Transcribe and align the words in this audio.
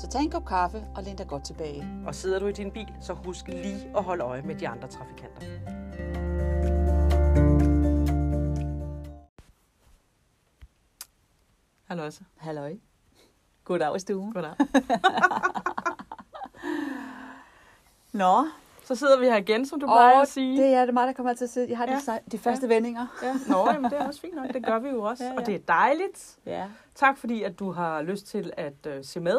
Så 0.00 0.06
tag 0.08 0.20
en 0.22 0.30
kop 0.30 0.44
kaffe 0.46 0.84
og 0.96 1.02
læn 1.02 1.16
dig 1.16 1.26
godt 1.28 1.44
tilbage. 1.44 1.84
Og 2.06 2.14
sidder 2.14 2.38
du 2.38 2.46
i 2.46 2.52
din 2.52 2.70
bil, 2.70 2.88
så 3.00 3.12
husk 3.12 3.48
lige 3.48 3.92
at 3.96 4.02
holde 4.04 4.24
øje 4.24 4.42
med 4.42 4.54
de 4.54 4.68
andre 4.68 4.88
trafikanter. 4.88 5.46
Hallo 11.88 12.04
også. 12.04 12.20
Halløj. 12.36 12.76
Goddag 13.64 13.96
i 13.96 13.98
stuen. 13.98 14.32
Goddag. 14.32 14.54
Nå, 18.12 18.44
Så 18.84 18.94
sidder 18.94 19.18
vi 19.18 19.24
her 19.26 19.36
igen, 19.36 19.66
som 19.66 19.80
du 19.80 19.86
plejer 19.86 20.20
at 20.20 20.28
sige. 20.28 20.62
det 20.62 20.74
er 20.74 20.84
det 20.84 20.94
mig, 20.94 21.06
der 21.06 21.12
kommer 21.12 21.32
til 21.34 21.44
at 21.44 21.50
sidde. 21.50 21.68
Jeg 21.70 21.78
har 21.78 21.86
Ja. 21.86 21.96
de, 21.96 22.00
sej- 22.00 22.22
de 22.32 22.38
første 22.38 22.68
vendinger. 22.68 23.06
Ja. 23.22 23.34
Nå, 23.48 23.70
jamen, 23.72 23.90
det 23.90 23.98
er 24.00 24.06
også 24.06 24.20
fint 24.20 24.34
nok. 24.34 24.52
Det 24.54 24.66
gør 24.66 24.78
vi 24.78 24.88
jo 24.88 25.02
også. 25.02 25.24
Ja, 25.24 25.30
ja. 25.32 25.36
Og 25.40 25.46
det 25.46 25.54
er 25.54 25.58
dejligt. 25.58 26.38
Ja. 26.46 26.68
Tak 26.94 27.18
fordi, 27.18 27.42
at 27.42 27.58
du 27.58 27.72
har 27.72 28.02
lyst 28.02 28.26
til 28.26 28.52
at 28.56 28.86
øh, 28.86 29.04
se 29.04 29.20
med 29.20 29.38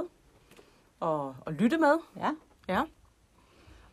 og, 1.02 1.36
og 1.42 1.54
lytte 1.54 1.78
med. 1.78 1.94
ja. 2.18 2.32
Ja. 2.68 2.84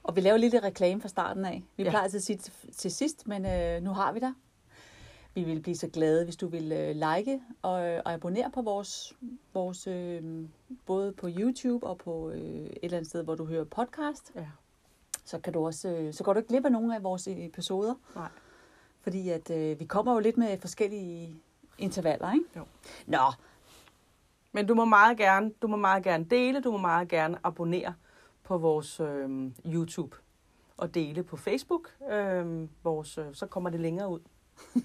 Og 0.02 0.16
vi 0.16 0.20
laver 0.20 0.36
lige 0.36 0.50
lidt 0.50 0.64
reklame 0.64 1.00
fra 1.00 1.08
starten 1.08 1.44
af. 1.44 1.64
Vi 1.76 1.82
Ja. 1.82 1.90
plejer 1.90 2.04
altid 2.04 2.16
at 2.18 2.22
sige 2.22 2.36
til, 2.36 2.52
til 2.72 2.90
sidst, 2.90 3.26
men 3.26 3.46
øh, 3.46 3.82
nu 3.82 3.90
har 3.90 4.12
vi 4.12 4.20
dig. 4.20 4.32
Vi 5.34 5.44
vil 5.44 5.60
blive 5.60 5.76
så 5.76 5.88
glade, 5.88 6.24
hvis 6.24 6.36
du 6.36 6.46
vil 6.48 6.72
øh, 6.72 6.88
like 6.96 7.40
og, 7.62 7.72
og 7.72 8.12
abonnere 8.12 8.50
på 8.50 8.62
vores, 8.62 9.16
vores 9.54 9.86
øh, 9.86 10.44
både 10.86 11.12
på 11.12 11.28
YouTube 11.38 11.86
og 11.86 11.98
på 11.98 12.30
øh, 12.30 12.40
et 12.40 12.78
eller 12.82 12.96
andet 12.96 13.08
sted, 13.10 13.24
hvor 13.24 13.34
du 13.34 13.44
hører 13.44 13.64
podcast. 13.64 14.32
Ja. 14.34 14.46
Så 15.24 15.38
kan 15.38 15.52
du 15.52 15.66
også, 15.66 15.88
øh, 15.88 16.14
så 16.14 16.24
går 16.24 16.32
du 16.32 16.38
ikke 16.38 16.48
glip 16.48 16.64
af 16.64 16.72
nogle 16.72 16.96
af 16.96 17.02
vores 17.02 17.28
episoder. 17.28 17.94
Nej. 18.14 18.28
Fordi 19.00 19.28
at 19.28 19.50
øh, 19.50 19.80
vi 19.80 19.84
kommer 19.84 20.12
jo 20.12 20.18
lidt 20.18 20.36
med 20.36 20.58
forskellige 20.60 21.34
intervaller, 21.78 22.32
ikke? 22.32 22.44
Jo. 22.56 22.64
Nå, 23.06 23.18
Men 24.52 24.66
du 24.66 24.74
må 24.74 24.84
meget 24.84 25.18
gerne, 25.18 25.50
du 25.62 25.68
må 25.68 25.76
meget 25.76 26.04
gerne 26.04 26.24
dele, 26.24 26.60
du 26.60 26.70
må 26.72 26.78
meget 26.78 27.08
gerne 27.08 27.38
abonnere 27.44 27.94
på 28.44 28.58
vores 28.58 29.00
øh, 29.00 29.50
YouTube 29.66 30.16
og 30.76 30.94
dele 30.94 31.22
på 31.22 31.36
Facebook. 31.36 31.88
Øh, 32.12 32.68
vores, 32.84 33.18
øh, 33.18 33.24
så 33.32 33.46
kommer 33.46 33.70
det 33.70 33.80
længere 33.80 34.08
ud. 34.08 34.20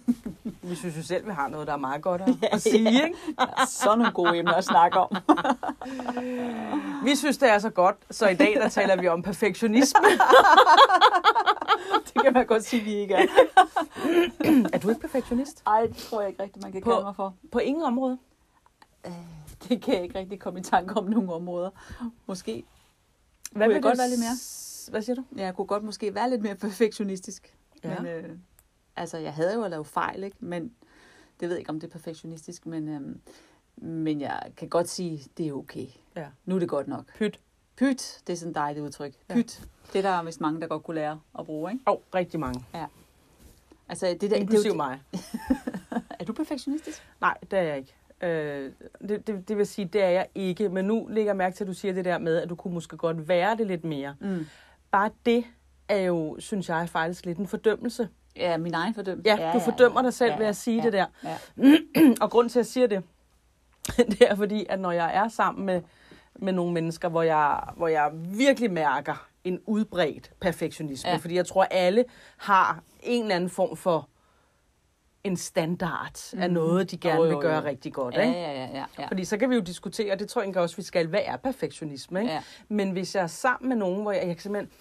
vi 0.70 0.76
synes 0.76 0.98
jo 0.98 1.04
selv, 1.04 1.26
vi 1.26 1.32
har 1.32 1.48
noget, 1.48 1.68
der 1.68 1.74
er 1.74 1.78
meget 1.78 2.02
godt 2.02 2.22
at, 2.22 2.30
at 2.52 2.62
sige. 2.62 2.92
ja. 2.92 3.06
Ikke? 3.06 3.18
så 3.68 3.96
nogle 3.96 4.12
gode 4.12 4.38
emner 4.38 4.54
at 4.54 4.64
snakke 4.66 5.00
om. 5.00 5.16
Vi 7.06 7.16
synes, 7.16 7.38
det 7.38 7.50
er 7.50 7.60
så 7.60 7.70
godt, 7.70 7.96
så 8.12 8.28
i 8.28 8.36
dag 8.36 8.54
der 8.56 8.70
taler 8.70 9.02
vi 9.02 9.08
om 9.08 9.22
perfektionisme. 9.22 10.00
det 12.14 12.22
kan 12.24 12.34
man 12.34 12.46
godt 12.46 12.64
sige, 12.64 12.84
vi 12.84 12.94
ikke 12.94 13.14
er. 13.14 13.26
er 14.74 14.78
du 14.80 14.90
ikke 14.90 15.02
perfektionist? 15.02 15.64
Ej, 15.68 15.82
det 15.86 15.98
tror 15.98 16.22
jeg 16.22 16.30
ikke 16.30 16.44
rigtigt, 16.44 16.64
man 16.64 16.72
kan 16.72 16.82
På- 16.82 16.90
kalde 16.92 17.04
mig 17.04 17.16
for. 17.16 17.34
På 17.52 17.60
ingen 17.60 17.84
område. 17.84 18.18
Det 19.70 19.82
kan 19.82 19.94
jeg 19.94 20.04
ikke 20.04 20.20
rigtig 20.20 20.40
komme 20.40 20.60
i 20.60 20.64
tanke 20.64 20.94
om 20.94 21.06
nogle 21.06 21.34
områder. 21.34 21.70
Måske. 22.26 22.64
Hvad 23.52 23.62
Kunne 23.62 23.68
vil 23.68 23.74
jeg 23.74 23.84
godt 23.84 23.98
være 23.98 24.10
lidt 24.10 24.20
mere? 24.20 24.38
Hvad 24.90 25.02
siger 25.02 25.16
du? 25.16 25.24
Ja, 25.38 25.44
jeg 25.44 25.56
kunne 25.56 25.68
godt 25.68 25.84
måske 25.84 26.16
være 26.16 26.30
lidt 26.30 26.42
mere 26.42 26.56
perfektionistisk. 26.56 27.58
Ja. 27.84 28.00
Men, 28.00 28.06
øh, 28.06 28.38
altså, 28.96 29.18
jeg 29.18 29.34
havde 29.34 29.54
jo 29.54 29.64
at 29.64 29.72
lave 29.72 29.86
fejl, 29.86 30.24
ikke? 30.24 30.38
Men 30.40 30.64
det 31.40 31.50
ved 31.50 31.50
jeg 31.50 31.60
ikke, 31.60 31.70
om 31.70 31.80
det 31.80 31.88
er 31.88 31.92
perfektionistisk. 31.92 32.66
Men, 32.66 32.88
øh, 32.88 33.16
men 33.88 34.22
jeg 34.22 34.52
kan 34.58 34.70
godt 34.70 34.90
sige, 34.90 35.28
det 35.38 35.48
er 35.48 35.54
okay. 35.54 35.88
Ja. 36.16 36.28
Nu 36.46 36.56
er 36.56 36.60
det 36.60 36.70
godt 36.70 36.88
nok. 36.88 37.14
Pyt. 37.18 37.40
Pyt, 37.76 38.22
det 38.28 38.34
er 38.34 38.38
sådan 38.38 38.50
et 38.50 38.56
dejligt 38.56 38.84
udtryk. 38.86 39.14
Ja. 39.30 39.34
Pyt. 39.34 39.68
Det 39.94 40.06
er 40.06 40.12
der 40.12 40.24
vist 40.24 40.42
mange, 40.42 40.62
der 40.62 40.68
godt 40.68 40.84
kunne 40.84 40.96
lære 40.96 41.20
at 41.40 41.46
bruge, 41.46 41.72
ikke? 41.72 41.84
Og 41.86 41.94
oh, 41.94 42.16
rigtig 42.16 42.40
mange. 42.40 42.66
Altså, 43.90 44.08
det 44.08 44.22
der, 44.22 44.28
det 44.28 44.36
er, 44.36 44.42
Inklusiv 44.42 44.72
jo, 44.72 44.76
mig. 44.76 45.02
er 46.20 46.26
du 46.26 46.34
perfektionistisk? 46.34 47.08
Nej, 47.22 47.38
det 47.52 47.60
er 47.60 47.64
jeg 47.64 47.78
ikke. 47.78 47.96
Øh, 48.24 48.72
det, 49.10 49.28
det, 49.28 49.48
det 49.48 49.58
vil 49.58 49.68
sige, 49.68 49.86
det 49.86 50.04
er 50.04 50.10
jeg 50.10 50.28
ikke. 50.36 50.70
Men 50.70 50.86
nu 50.86 51.08
lægger 51.10 51.30
jeg 51.30 51.38
mærke 51.38 51.56
til, 51.56 51.64
at 51.64 51.68
du 51.68 51.74
siger 51.74 51.94
det 51.94 52.06
der 52.06 52.18
med, 52.18 52.38
at 52.38 52.50
du 52.50 52.56
kunne 52.56 52.74
måske 52.74 52.98
godt 52.98 53.28
være 53.28 53.58
det 53.58 53.68
lidt 53.68 53.84
mere. 53.84 54.16
Mm. 54.22 54.46
Bare 54.92 55.10
det 55.26 55.46
er 55.90 55.98
jo, 55.98 56.36
synes 56.40 56.70
jeg, 56.70 56.90
faktisk 56.90 57.26
lidt 57.26 57.38
en 57.38 57.48
fordømmelse. 57.48 58.10
Ja, 58.36 58.58
min 58.58 58.74
egen 58.74 58.94
fordømmelse. 58.94 59.32
Ja, 59.36 59.52
du 59.54 59.60
fordømmer 59.60 60.02
dig 60.02 60.14
selv 60.14 60.40
ved 60.40 60.46
at 60.46 60.56
sige 60.56 60.78
ja, 60.78 60.84
det 60.84 60.94
der. 60.94 61.06
Ja. 61.24 61.38
Og 62.22 62.32
grund 62.32 62.50
til, 62.50 62.60
at 62.60 62.66
jeg 62.66 62.66
siger 62.66 62.88
det, 62.88 63.04
det 64.20 64.22
er 64.22 64.36
fordi, 64.36 64.66
at 64.70 64.80
når 64.80 64.92
jeg 64.92 65.16
er 65.16 65.28
sammen 65.28 65.66
med, 65.66 65.82
med 66.36 66.54
nogle 66.54 66.74
mennesker, 66.74 67.10
hvor 67.10 67.22
jeg, 67.22 67.60
hvor 67.78 67.88
jeg 67.88 68.12
virkelig 68.14 68.72
mærker 68.72 69.28
en 69.44 69.60
udbredt 69.66 70.32
perfektionisme, 70.40 71.08
ja. 71.08 71.14
Ja. 71.14 71.20
fordi 71.20 71.36
jeg 71.36 71.46
tror, 71.46 71.64
alle 71.64 72.06
har 72.38 72.84
en 73.04 73.22
eller 73.22 73.36
anden 73.36 73.50
form 73.50 73.78
for 73.78 74.10
en 75.24 75.38
standard 75.38 76.34
af 76.38 76.52
noget, 76.52 76.92
de 76.92 76.98
gerne 76.98 77.22
Jo, 77.22 77.28
vil 77.30 77.38
gøre 77.38 77.56
jo. 77.62 77.64
rigtig 77.64 77.94
godt. 77.94 78.16
Ja, 78.16 78.22
ikke? 78.22 78.34
ja, 78.40 78.52
ja, 78.52 78.66
ja, 78.78 78.86
ja. 79.00 79.08
Fordi 79.08 79.26
så 79.26 79.38
kan 79.38 79.50
vi 79.50 79.56
jo 79.56 79.62
diskutere, 79.62 80.12
og 80.12 80.20
det 80.20 80.30
tror 80.30 80.42
jeg 80.42 80.46
egentlig 80.46 80.62
også, 80.62 80.76
vi 80.76 80.82
skal, 80.82 81.08
hvad 81.08 81.22
er 81.26 81.38
perfektionisme? 81.38 82.22
Ikke? 82.22 82.34
Ja. 82.34 82.44
Men 82.68 82.92
hvis 82.92 83.16
jeg 83.16 83.24
er 83.24 83.28
sammen 83.28 83.70
med 83.70 83.78
nogen, 83.78 84.02
hvor 84.02 84.12
jeg, 84.12 84.28
jeg 84.28 84.36
kan 84.36 84.42
simpelthen... 84.42 84.72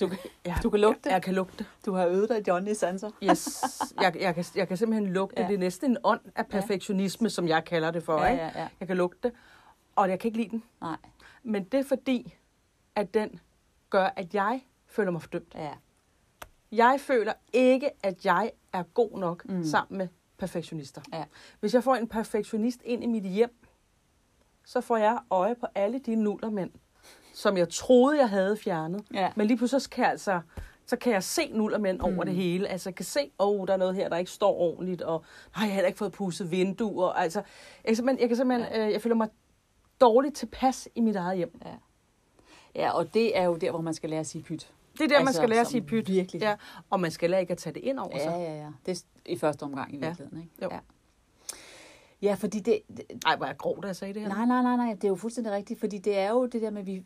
Du, 0.00 0.08
kan- 0.08 0.18
Jeg, 0.44 0.58
du 0.62 0.70
kan 0.70 0.80
lugte. 0.80 1.00
Jeg, 1.04 1.12
jeg 1.12 1.22
kan 1.22 1.34
lugte. 1.34 1.66
Du 1.86 1.92
har 1.94 2.06
øvet 2.06 2.28
dig 2.28 2.38
i 2.38 2.42
Johnny 2.48 2.72
Sanser. 2.74 3.10
Yes. 3.22 3.62
Jeg, 4.02 4.16
jeg, 4.20 4.34
kan, 4.34 4.44
jeg 4.56 4.68
kan 4.68 4.76
simpelthen 4.76 5.12
lugte 5.12 5.42
Ja. 5.42 5.48
det. 5.48 5.54
Er 5.54 5.58
næsten 5.58 5.90
en 5.90 5.96
ånd 6.04 6.20
af 6.36 6.46
perfektionisme, 6.46 7.30
som 7.30 7.48
jeg 7.48 7.64
kalder 7.64 7.90
det 7.90 8.02
for. 8.02 8.22
Ja, 8.22 8.30
ikke? 8.30 8.42
ja, 8.44 8.50
ja. 8.60 8.68
Jeg 8.80 8.88
kan 8.88 8.96
lugte 8.96 9.18
det, 9.22 9.32
og 9.96 10.08
jeg 10.10 10.18
kan 10.18 10.28
ikke 10.28 10.38
lide 10.38 10.50
den. 10.50 10.62
Nej. 10.80 10.96
Men 11.42 11.64
det 11.64 11.80
er 11.80 11.84
fordi, 11.84 12.34
at 12.96 13.14
den 13.14 13.40
gør, 13.90 14.08
at 14.16 14.34
jeg 14.34 14.60
føler 14.86 15.10
mig 15.10 15.22
fordømt. 15.22 15.54
Ja. 15.54 15.70
Jeg 16.72 16.96
føler 17.00 17.32
ikke, 17.52 17.90
at 18.02 18.24
jeg 18.24 18.50
er 18.78 18.82
god 18.82 19.18
nok 19.18 19.48
mm. 19.48 19.64
sammen 19.64 19.98
med 19.98 20.08
perfektionister. 20.38 21.02
Ja. 21.12 21.24
Hvis 21.60 21.74
jeg 21.74 21.84
får 21.84 21.94
en 21.94 22.08
perfektionist 22.08 22.80
ind 22.84 23.02
i 23.04 23.06
mit 23.06 23.24
hjem, 23.24 23.66
så 24.66 24.80
får 24.80 24.96
jeg 24.96 25.18
øje 25.30 25.54
på 25.54 25.66
alle 25.74 25.98
de 25.98 26.14
nullermænd, 26.14 26.70
som 27.34 27.56
jeg 27.56 27.68
troede, 27.68 28.18
jeg 28.18 28.28
havde 28.28 28.56
fjernet. 28.56 29.04
Ja. 29.14 29.32
Men 29.36 29.46
lige 29.46 29.56
pludselig 29.56 29.82
så 29.82 29.90
kan 29.90 30.02
jeg, 30.02 30.10
altså, 30.10 30.40
så 30.86 30.96
kan 30.96 31.12
jeg 31.12 31.22
se 31.22 31.50
nullermænd 31.52 32.00
over 32.00 32.24
det 32.24 32.34
hele. 32.34 32.68
Altså 32.68 32.88
jeg 32.90 32.94
kan 32.94 33.04
se, 33.04 33.30
åh, 33.38 33.60
oh, 33.60 33.66
der 33.66 33.72
er 33.72 33.76
noget 33.76 33.94
her, 33.94 34.08
der 34.08 34.16
ikke 34.16 34.30
står 34.30 34.54
ordentligt, 34.54 35.02
og 35.02 35.24
nej, 35.56 35.62
jeg 35.62 35.68
har 35.68 35.74
heller 35.74 35.86
ikke 35.86 35.98
fået 35.98 36.12
pusset 36.12 36.50
vinduer. 36.50 37.08
Altså, 37.08 37.38
jeg 37.38 37.88
kan 37.88 37.96
simpelthen, 37.96 38.20
jeg, 38.20 38.28
kan 38.28 38.36
simpelthen 38.36 38.72
ja. 38.72 38.86
øh, 38.86 38.92
jeg 38.92 39.02
føler 39.02 39.16
mig 39.16 39.28
dårligt 40.00 40.36
tilpas 40.36 40.88
i 40.94 41.00
mit 41.00 41.16
eget 41.16 41.36
hjem. 41.36 41.60
Ja, 42.74 42.90
og 42.90 43.14
det 43.14 43.38
er 43.38 43.44
jo 43.44 43.56
der, 43.56 43.70
hvor 43.70 43.80
man 43.80 43.94
skal 43.94 44.10
lære 44.10 44.20
at 44.20 44.26
sige 44.26 44.42
pyt. 44.42 44.72
Det 44.98 45.04
er 45.04 45.08
der, 45.08 45.18
man 45.18 45.26
Altså, 45.28 45.40
skal 45.40 45.48
lære 45.48 45.60
at 45.60 45.66
sige 45.66 45.82
pyt. 45.82 46.08
virkelig. 46.08 46.40
Ja, 46.42 46.54
og 46.90 47.00
man 47.00 47.10
skal 47.10 47.30
lære 47.30 47.40
ikke 47.40 47.52
at 47.52 47.58
tage 47.58 47.74
det 47.74 47.80
ind 47.80 47.98
over 47.98 48.10
Ja, 48.16 48.22
sig. 48.24 48.30
ja, 48.30 48.56
ja. 48.62 48.68
Det 48.86 48.92
er 48.98 49.02
i 49.32 49.36
første 49.38 49.62
omgang 49.62 49.94
i 49.94 49.98
Ja. 49.98 50.06
virkeligheden, 50.06 50.42
ikke? 50.42 50.52
Jo. 50.62 50.68
Ja. 50.72 50.78
ja, 52.22 52.34
fordi 52.34 52.60
det, 52.60 52.78
det... 52.96 53.04
Ej, 53.26 53.36
hvor 53.36 53.46
er 53.46 53.52
grov, 53.52 53.82
da 53.82 53.86
jeg 53.86 53.96
sagde 53.96 54.14
det 54.14 54.22
her. 54.22 54.28
Nej, 54.28 54.44
nej, 54.46 54.62
nej, 54.62 54.76
nej. 54.76 54.94
Det 54.94 55.04
er 55.04 55.08
jo 55.08 55.14
fuldstændig 55.16 55.52
rigtigt, 55.52 55.80
fordi 55.80 55.98
det 55.98 56.18
er 56.18 56.30
jo 56.30 56.46
det 56.46 56.62
der 56.62 56.70
med, 56.70 56.80
at 56.80 56.86
vi 56.86 57.02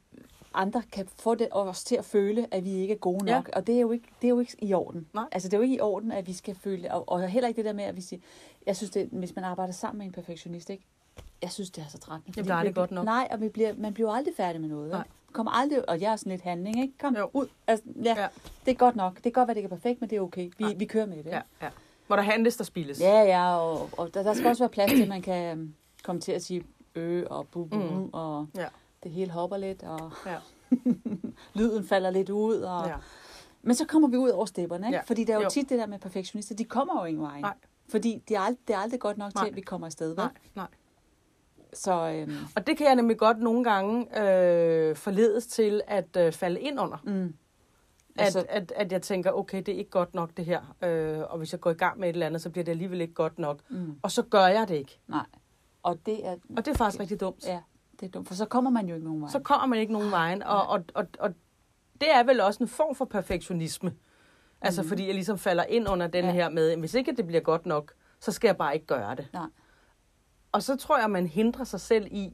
andre 0.54 0.82
kan 0.92 1.08
få 1.18 1.34
det, 1.34 1.48
os 1.50 1.84
til 1.84 1.96
at 1.96 2.04
føle, 2.04 2.46
at 2.50 2.64
vi 2.64 2.70
ikke 2.70 2.94
er 2.94 2.98
gode 2.98 3.24
Ja. 3.30 3.34
nok. 3.36 3.50
Og 3.52 3.66
det 3.66 3.76
er, 3.76 3.80
jo 3.80 3.90
ikke, 3.92 4.08
det 4.22 4.26
er 4.26 4.30
jo 4.30 4.40
ikke 4.40 4.56
i 4.62 4.72
orden. 4.74 5.06
Nej. 5.14 5.24
Altså, 5.32 5.48
det 5.48 5.54
er 5.54 5.58
jo 5.58 5.62
ikke 5.62 5.76
i 5.76 5.80
orden, 5.80 6.12
at 6.12 6.26
vi 6.26 6.32
skal 6.32 6.54
føle... 6.54 6.94
Og, 6.94 7.08
og 7.08 7.28
heller 7.28 7.48
ikke 7.48 7.56
det 7.58 7.64
der 7.64 7.72
med, 7.72 7.84
at 7.84 7.96
vi 7.96 8.00
siger... 8.00 8.20
Jeg 8.66 8.76
synes, 8.76 8.90
det, 8.90 9.08
hvis 9.12 9.34
man 9.34 9.44
arbejder 9.44 9.72
sammen 9.72 9.98
med 9.98 10.06
en 10.06 10.12
perfektionist, 10.12 10.70
ikke? 10.70 10.84
Jeg 11.42 11.50
synes, 11.50 11.70
det 11.70 11.84
er 11.84 11.88
så 11.88 11.98
trættende. 11.98 12.32
bliver 12.42 12.54
aldrig 12.54 12.68
vi 12.68 12.72
bliver- 12.72 12.82
godt 12.82 12.90
nok. 12.90 13.04
Nej, 13.04 13.28
og 13.30 13.40
vi 13.40 13.48
bliver, 13.48 13.74
man 13.78 13.94
bliver 13.94 14.12
aldrig 14.12 14.34
færdig 14.36 14.60
med 14.60 14.68
noget. 14.68 14.90
Nej. 14.90 14.98
Nej. 14.98 15.06
Kommer 15.32 15.52
aldrig, 15.52 15.88
og 15.88 16.00
jeg 16.00 16.12
er 16.12 16.16
sådan 16.16 16.30
lidt 16.30 16.42
handling, 16.42 16.80
ikke? 16.82 16.98
Kom 16.98 17.16
Jo. 17.16 17.30
ud. 17.32 17.46
Altså, 17.66 17.84
ja, 17.96 18.02
Ja. 18.16 18.22
ja, 18.22 18.28
det 18.64 18.70
er 18.70 18.74
godt 18.76 18.96
nok. 18.96 19.14
Det 19.14 19.22
kan 19.22 19.32
godt 19.32 19.48
være, 19.48 19.54
det 19.54 19.58
ikke 19.60 19.66
er 19.74 19.76
perfekt, 19.76 20.00
men 20.00 20.10
det 20.10 20.16
er 20.16 20.20
okay. 20.20 20.50
Vi, 20.58 20.64
Nej. 20.64 20.74
vi 20.76 20.84
kører 20.84 21.06
med 21.06 21.12
det. 21.16 21.18
ikke? 21.26 21.30
Ja, 21.36 21.42
ja. 21.62 21.68
Hvor 22.06 22.16
der 22.16 22.22
handles, 22.22 22.56
der 22.56 22.64
spildes. 22.64 23.00
Ja, 23.00 23.20
ja, 23.22 23.56
og, 23.56 23.88
og 23.92 24.14
der, 24.14 24.22
der 24.22 24.34
skal 24.34 24.46
også 24.46 24.62
være 24.62 24.70
plads 24.70 24.90
til, 24.92 25.02
at 25.02 25.08
man 25.08 25.22
kan 25.22 25.58
øhm, 25.58 25.74
komme 26.04 26.20
til 26.20 26.32
at 26.32 26.42
sige 26.42 26.62
ø 26.94 27.24
og 27.26 27.48
bu, 27.48 27.64
bu 27.64 27.76
Mm. 27.76 28.10
og 28.12 28.46
Ja. 28.56 28.66
det 29.02 29.10
hele 29.10 29.30
hopper 29.30 29.56
lidt, 29.56 29.82
og 29.82 30.12
Ja. 30.26 30.36
lyden 31.54 31.84
falder 31.86 32.10
lidt 32.10 32.30
ud. 32.30 32.54
Og... 32.56 32.86
ja. 32.88 32.94
Men 33.62 33.74
så 33.74 33.86
kommer 33.86 34.08
vi 34.08 34.16
ud 34.16 34.28
over 34.30 34.46
stepperne, 34.46 34.86
ikke? 34.86 34.96
Ja. 34.96 35.02
Fordi 35.06 35.24
det 35.24 35.30
er 35.32 35.36
jo, 35.36 35.42
Jo. 35.42 35.48
tit 35.48 35.68
det 35.68 35.78
der 35.78 35.86
med 35.86 35.98
perfektionister, 35.98 36.54
de 36.54 36.64
kommer 36.64 37.00
jo 37.00 37.04
ingen 37.04 37.22
vej. 37.22 37.40
Nej. 37.40 37.54
Fordi 37.88 38.22
det 38.28 38.36
er, 38.36 38.40
ald- 38.40 38.56
det 38.68 38.74
er 38.74 38.78
aldrig 38.78 39.00
godt 39.00 39.18
nok 39.18 39.34
Nej. 39.34 39.44
til, 39.44 39.50
at 39.50 39.56
vi 39.56 39.60
kommer 39.60 39.86
afsted. 39.86 40.08
Vel? 40.08 40.16
Nej, 40.16 40.28
nej. 40.54 40.66
Så 41.72 42.10
øhm, 42.10 42.32
Og 42.56 42.66
det 42.66 42.76
kan 42.76 42.86
jeg 42.86 42.94
nemlig 42.94 43.18
godt 43.18 43.38
nogle 43.38 43.64
gange 43.64 44.20
øh, 44.22 44.96
forledes 44.96 45.46
til 45.46 45.80
at 45.86 46.16
øh, 46.18 46.32
falde 46.32 46.60
ind 46.60 46.80
under. 46.80 46.96
mm, 47.04 47.34
At, 48.18 48.24
Altså- 48.24 48.44
at, 48.48 48.72
at 48.76 48.92
jeg 48.92 49.02
tænker, 49.02 49.32
okay, 49.32 49.58
det 49.58 49.68
er 49.74 49.78
ikke 49.78 49.90
godt 49.90 50.14
nok 50.14 50.30
det 50.36 50.44
her. 50.44 50.74
Øh, 50.84 51.18
og 51.30 51.38
hvis 51.38 51.52
jeg 51.52 51.60
går 51.60 51.70
i 51.70 51.74
gang 51.74 51.98
med 52.00 52.08
et 52.08 52.12
eller 52.12 52.26
andet, 52.26 52.42
så 52.42 52.50
bliver 52.50 52.64
det 52.64 52.72
alligevel 52.72 53.00
ikke 53.00 53.14
godt 53.14 53.38
nok. 53.38 53.58
mm, 53.70 53.94
Og 54.02 54.10
så 54.10 54.22
gør 54.22 54.46
jeg 54.46 54.68
det 54.68 54.74
ikke. 54.74 54.98
nej. 55.08 55.26
Og 55.82 55.98
det 56.06 56.26
er, 56.26 56.32
Og 56.56 56.64
det 56.64 56.68
er 56.68 56.74
faktisk 56.74 57.00
rigtig 57.00 57.20
dumt. 57.20 57.44
ja, 57.46 57.60
det 58.00 58.06
er 58.06 58.10
dumt, 58.10 58.28
for 58.28 58.34
så 58.34 58.44
kommer 58.44 58.70
man 58.70 58.88
jo 58.88 58.94
ikke 58.94 59.06
nogen 59.06 59.20
vej. 59.22 59.30
så 59.30 59.38
kommer 59.38 59.66
man 59.66 59.78
ikke 59.78 59.92
nogen 59.92 60.10
vejen. 60.10 60.42
Og, 60.42 60.66
og, 60.66 60.84
og, 60.94 61.06
og 61.18 61.34
det 62.00 62.10
er 62.14 62.22
vel 62.24 62.40
også 62.40 62.62
en 62.64 62.68
form 62.68 62.94
for 62.94 63.04
perfektionisme. 63.04 63.94
Altså, 64.60 64.82
mm. 64.82 64.88
fordi 64.88 65.06
jeg 65.06 65.14
ligesom 65.14 65.38
falder 65.38 65.64
ind 65.64 65.88
under 65.88 66.06
den 66.06 66.24
Ja. 66.24 66.30
her 66.32 66.48
med, 66.48 66.76
hvis 66.76 66.94
ikke 66.94 67.12
det 67.16 67.26
bliver 67.26 67.40
godt 67.40 67.66
nok, 67.66 67.92
så 68.20 68.32
skal 68.32 68.48
jeg 68.48 68.56
bare 68.56 68.74
ikke 68.74 68.86
gøre 68.86 69.14
det. 69.14 69.28
Nej. 69.32 69.46
Og 70.52 70.62
så 70.62 70.76
tror 70.76 70.98
jeg, 70.98 71.10
man 71.10 71.26
hindrer 71.26 71.64
sig 71.64 71.80
selv 71.80 72.06
i 72.10 72.32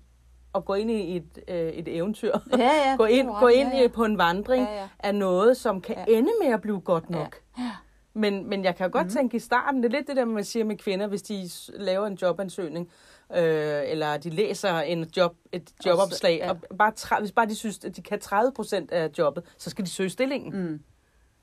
at 0.54 0.64
gå 0.64 0.74
ind 0.74 0.90
i 0.90 1.16
et, 1.16 1.38
øh, 1.48 1.56
et 1.68 1.88
eventyr. 1.96 2.32
Ja, 2.58 2.58
ja. 2.90 2.96
gå 2.98 3.04
ind, 3.04 3.28
gå 3.40 3.46
ind 3.48 3.68
ja, 3.72 3.80
ja. 3.82 3.88
på 3.88 4.04
en 4.04 4.18
vandring 4.18 4.64
Ja, 4.64 4.74
ja. 4.80 4.88
af 4.98 5.14
noget, 5.14 5.56
som 5.56 5.80
kan 5.80 5.96
Ja. 5.96 6.04
ende 6.18 6.30
med 6.42 6.52
at 6.52 6.60
blive 6.60 6.80
godt 6.80 7.10
nok. 7.10 7.36
Ja. 7.58 7.70
Men, 8.14 8.48
men 8.48 8.64
jeg 8.64 8.76
kan 8.76 8.86
jo 8.86 8.92
godt 8.92 9.06
mm. 9.06 9.12
tænke 9.12 9.36
i 9.36 9.40
starten, 9.40 9.82
det 9.82 9.88
er 9.94 9.96
lidt 9.98 10.06
det 10.06 10.16
der, 10.16 10.24
man 10.24 10.44
siger 10.44 10.64
med 10.64 10.76
kvinder, 10.76 11.06
hvis 11.06 11.22
de 11.22 11.48
laver 11.74 12.06
en 12.06 12.14
jobansøgning, 12.22 12.90
øh, 13.36 13.82
eller 13.86 14.16
de 14.16 14.30
læser 14.30 14.78
en 14.80 15.10
job, 15.16 15.36
et 15.52 15.70
jobopslag, 15.86 16.36
ja. 16.42 16.50
og 16.50 16.56
bare 16.78 16.92
tre, 16.92 17.20
hvis 17.20 17.32
bare 17.32 17.46
de 17.46 17.54
synes, 17.54 17.84
at 17.84 17.96
de 17.96 18.02
kan 18.02 18.20
30 18.20 18.52
procent 18.52 18.90
af 18.90 19.10
jobbet, 19.18 19.44
så 19.58 19.70
skal 19.70 19.84
de 19.84 19.90
søge 19.90 20.10
stillingen. 20.10 20.52
Mm. 20.62 20.80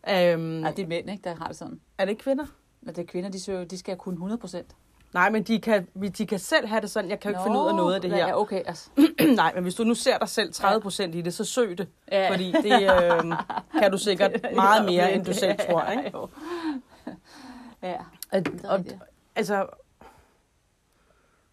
Øhm, 0.09 0.63
Ja, 0.63 0.71
det 0.71 0.79
er 0.83 0.87
mænd, 0.87 1.09
ikke, 1.09 1.23
der 1.23 1.35
har 1.35 1.47
det 1.47 1.55
sådan. 1.55 1.79
er 1.97 2.05
det 2.05 2.11
ikke 2.11 2.23
kvinder? 2.23 2.45
Men 2.81 2.95
det 2.95 3.01
er 3.01 3.05
kvinder, 3.05 3.29
de, 3.29 3.39
søger, 3.39 3.63
de 3.63 3.77
skal 3.77 3.97
kunne 3.97 4.13
100 4.13 4.37
procent. 4.39 4.75
Nej, 5.13 5.30
men 5.30 5.44
de 5.44 5.60
kan, 5.62 5.88
de 6.18 6.25
kan 6.27 6.39
selv 6.39 6.68
have 6.68 6.81
det 6.81 6.92
sådan, 6.92 7.10
jeg 7.10 7.19
kan 7.19 7.31
jo 7.31 7.38
ikke 7.38 7.44
finde 7.44 7.60
ud 7.60 7.68
af 7.68 7.75
noget 7.75 7.95
af 7.95 8.01
det 8.01 8.12
her. 8.12 8.18
Ja, 8.27 8.39
okay, 8.39 8.62
altså. 8.65 8.89
Nej, 9.36 9.54
men 9.54 9.63
hvis 9.63 9.75
du 9.75 9.83
nu 9.83 9.94
ser 9.95 10.18
dig 10.18 10.30
selv 10.30 10.54
30 10.54 10.81
procent 10.81 11.15
i 11.15 11.21
det, 11.21 11.33
så 11.33 11.44
søg 11.45 11.77
det. 11.77 11.88
Ja. 12.12 12.31
Fordi 12.31 12.51
det 12.51 12.81
øh, 12.81 13.33
kan 13.80 13.92
du 13.92 13.98
sikkert 13.98 14.31
meget 14.56 14.86
mere, 14.86 15.13
end 15.13 15.25
du 15.25 15.33
selv 15.33 15.56
tror. 15.69 15.86
Ikke? 15.98 16.12
Ja, 17.81 17.95
Og, 18.31 18.44
og, 18.63 18.86
altså, 19.36 19.65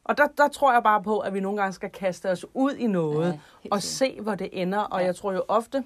og 0.05 0.19
der, 0.19 0.27
der 0.39 0.49
tror 0.49 0.73
jeg 0.73 0.83
bare 0.83 1.03
på, 1.03 1.19
at 1.19 1.35
vi 1.35 1.41
nogle 1.41 1.59
gange 1.61 1.73
skal 1.73 1.91
kaste 1.91 2.31
os 2.31 2.47
ud 2.55 2.73
i 2.75 2.87
noget, 2.87 3.41
Ja, 3.65 3.69
og 3.71 3.83
se, 3.83 4.21
hvor 4.21 4.35
det 4.35 4.49
ender. 4.53 4.79
Og 4.79 5.01
Ja. 5.01 5.07
jeg 5.07 5.17
tror 5.17 5.33
jo 5.33 5.43
ofte, 5.49 5.85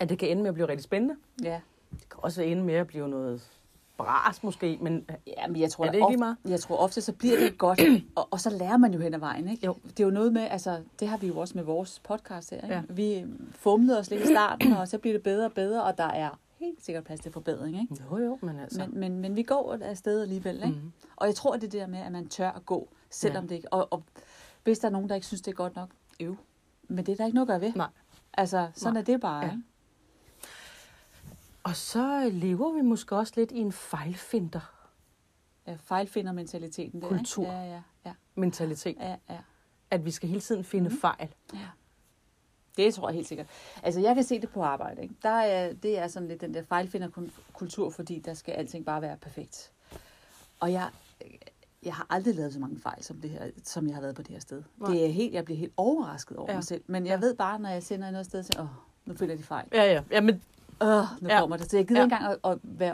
at 0.00 0.08
det 0.08 0.18
kan 0.18 0.28
ende 0.28 0.42
med 0.42 0.48
at 0.48 0.54
blive 0.54 0.68
rigtig 0.68 0.84
spændende. 0.84 1.14
Ja. 1.42 1.60
Det 1.90 2.08
kan 2.10 2.18
også 2.22 2.42
ende 2.42 2.62
med 2.62 2.74
at 2.74 2.86
blive 2.86 3.08
noget 3.08 3.42
bras 4.04 4.42
måske, 4.42 4.78
men 4.80 5.04
Ja, 5.26 5.46
men 5.48 5.60
jeg 5.60 5.70
tror, 5.70 5.84
Er 5.84 5.90
det 5.90 5.96
ikke 5.96 6.24
ofte, 6.24 6.36
jeg 6.50 6.60
tror 6.60 6.76
ofte, 6.76 7.00
så 7.00 7.12
bliver 7.12 7.38
det 7.38 7.58
godt, 7.58 7.80
og, 8.16 8.28
og 8.30 8.40
så 8.40 8.50
lærer 8.50 8.76
man 8.76 8.94
jo 8.94 9.00
hen 9.00 9.14
ad 9.14 9.18
vejen, 9.18 9.48
ikke? 9.48 9.66
Jo. 9.66 9.76
Det 9.88 10.00
er 10.00 10.04
jo 10.04 10.10
noget 10.10 10.32
med, 10.32 10.42
altså, 10.50 10.82
det 11.00 11.08
har 11.08 11.16
vi 11.16 11.26
jo 11.26 11.38
også 11.38 11.54
med 11.54 11.64
vores 11.64 11.98
podcast 12.04 12.50
her, 12.50 12.60
ikke? 12.62 12.74
Ja. 12.74 12.82
Vi 12.88 13.14
øhm, 13.18 13.52
fumlede 13.52 13.98
os 13.98 14.10
lidt 14.10 14.22
i 14.22 14.26
starten, 14.26 14.72
og 14.72 14.88
så 14.88 14.98
bliver 14.98 15.14
det 15.14 15.22
bedre 15.22 15.44
og 15.46 15.52
bedre, 15.52 15.82
og 15.84 15.98
der 15.98 16.04
er 16.04 16.38
helt 16.58 16.84
sikkert 16.84 17.04
plads 17.04 17.20
til 17.20 17.32
forbedring, 17.32 17.80
ikke? 17.80 17.96
jo 18.10 18.18
jo, 18.18 18.38
men 18.42 18.58
altså... 18.60 18.78
Men, 18.86 19.00
men, 19.00 19.18
men 19.20 19.36
vi 19.36 19.42
går 19.42 19.78
afsted 19.82 20.22
alligevel, 20.22 20.54
ikke? 20.56 20.68
Mhm. 20.68 20.92
Og 21.16 21.26
jeg 21.26 21.34
tror, 21.34 21.56
det 21.56 21.72
der 21.72 21.86
med, 21.86 21.98
at 21.98 22.12
man 22.12 22.28
tør 22.28 22.50
at 22.50 22.66
gå, 22.66 22.88
selvom 23.10 23.44
Ja. 23.44 23.48
det 23.48 23.54
ikke... 23.54 23.72
Og, 23.72 23.88
og 23.90 24.02
hvis 24.64 24.78
der 24.78 24.88
er 24.88 24.92
nogen, 24.92 25.08
der 25.08 25.14
ikke 25.14 25.26
synes, 25.26 25.40
det 25.40 25.50
er 25.50 25.56
godt 25.56 25.76
nok, 25.76 25.88
øv. 26.20 26.36
Men 26.88 27.06
det 27.06 27.12
er 27.12 27.16
der 27.16 27.24
ikke 27.24 27.34
noget 27.34 27.46
at 27.50 27.52
gøre 27.52 27.60
ved. 27.60 27.72
Nej. 27.76 27.88
Altså, 28.34 28.68
sådan 28.74 28.92
Nej. 28.92 29.00
er 29.00 29.04
det 29.04 29.20
bare, 29.20 29.44
Ja. 29.44 29.50
ikke? 29.50 29.62
Og 31.62 31.76
så 31.76 32.28
lever 32.32 32.72
vi 32.72 32.80
måske 32.80 33.16
også 33.16 33.32
lidt 33.36 33.52
i 33.52 33.58
en 33.58 33.72
fejlfinder 33.72 34.78
Ja, 35.66 35.76
fejlfinder 35.84 36.32
mentaliteten 36.32 37.02
der, 37.02 37.08
Kultur. 37.08 37.42
Ikke? 37.44 37.54
Ja, 37.56 37.64
ja, 37.64 37.82
ja, 38.06 38.12
mentalitet. 38.34 38.96
ja, 39.00 39.16
ja. 39.30 39.38
At 39.90 40.04
vi 40.04 40.10
skal 40.10 40.28
hele 40.28 40.40
tiden 40.40 40.64
finde 40.64 40.88
mm. 40.90 40.96
fejl. 41.00 41.28
Ja. 41.54 41.58
Det 42.76 42.94
tror 42.94 43.08
jeg 43.08 43.14
helt 43.14 43.28
sikkert. 43.28 43.46
Altså, 43.82 44.00
jeg 44.00 44.14
kan 44.14 44.24
se 44.24 44.40
det 44.40 44.48
på 44.48 44.62
arbejde. 44.62 45.02
Ikke? 45.02 45.14
Der 45.22 45.28
er, 45.28 45.72
det 45.72 45.98
er 45.98 46.08
sådan 46.08 46.28
lidt 46.28 46.40
den 46.40 46.54
der 46.54 46.62
fejlfinderkultur, 46.62 47.90
fordi 47.90 48.18
der 48.18 48.34
skal 48.34 48.52
alting 48.52 48.84
bare 48.84 49.02
være 49.02 49.16
perfekt. 49.16 49.72
Og 50.60 50.72
jeg, 50.72 50.90
jeg 51.82 51.94
har 51.94 52.06
aldrig 52.10 52.34
lavet 52.34 52.52
så 52.52 52.58
mange 52.58 52.80
fejl, 52.80 53.04
som, 53.04 53.16
det 53.20 53.30
her, 53.30 53.50
som 53.64 53.86
jeg 53.86 53.94
har 53.94 54.00
været 54.02 54.14
på 54.14 54.22
det 54.22 54.30
her 54.30 54.40
sted. 54.40 54.62
Nej. 54.78 54.90
Det 54.90 55.04
er 55.06 55.08
helt, 55.12 55.34
jeg 55.34 55.44
bliver 55.44 55.58
helt 55.58 55.72
overrasket 55.76 56.36
over 56.36 56.50
ja. 56.50 56.56
mig 56.56 56.64
selv. 56.64 56.82
Men 56.86 57.06
jeg 57.06 57.14
Ja. 57.20 57.26
ved 57.26 57.34
bare, 57.34 57.58
når 57.58 57.68
jeg 57.68 57.82
sender 57.82 58.10
noget 58.10 58.26
sted, 58.26 58.42
så 58.42 58.52
åh, 58.60 58.66
nu 59.04 59.14
finder 59.16 59.36
de 59.36 59.42
fejl. 59.42 59.68
Ja, 59.72 59.92
ja. 59.92 60.02
ja 60.10 60.20
men, 60.20 60.42
Åh, 60.82 61.04
nu 61.22 61.28
Ja. 61.28 61.40
kommer 61.40 61.56
det. 61.56 61.70
Så 61.70 61.76
jeg 61.76 61.86
gider 61.88 62.00
Ja. 62.00 62.04
ikke 62.06 62.14
engang 62.16 62.32
at, 62.44 62.50
at 62.52 62.58
være... 62.62 62.92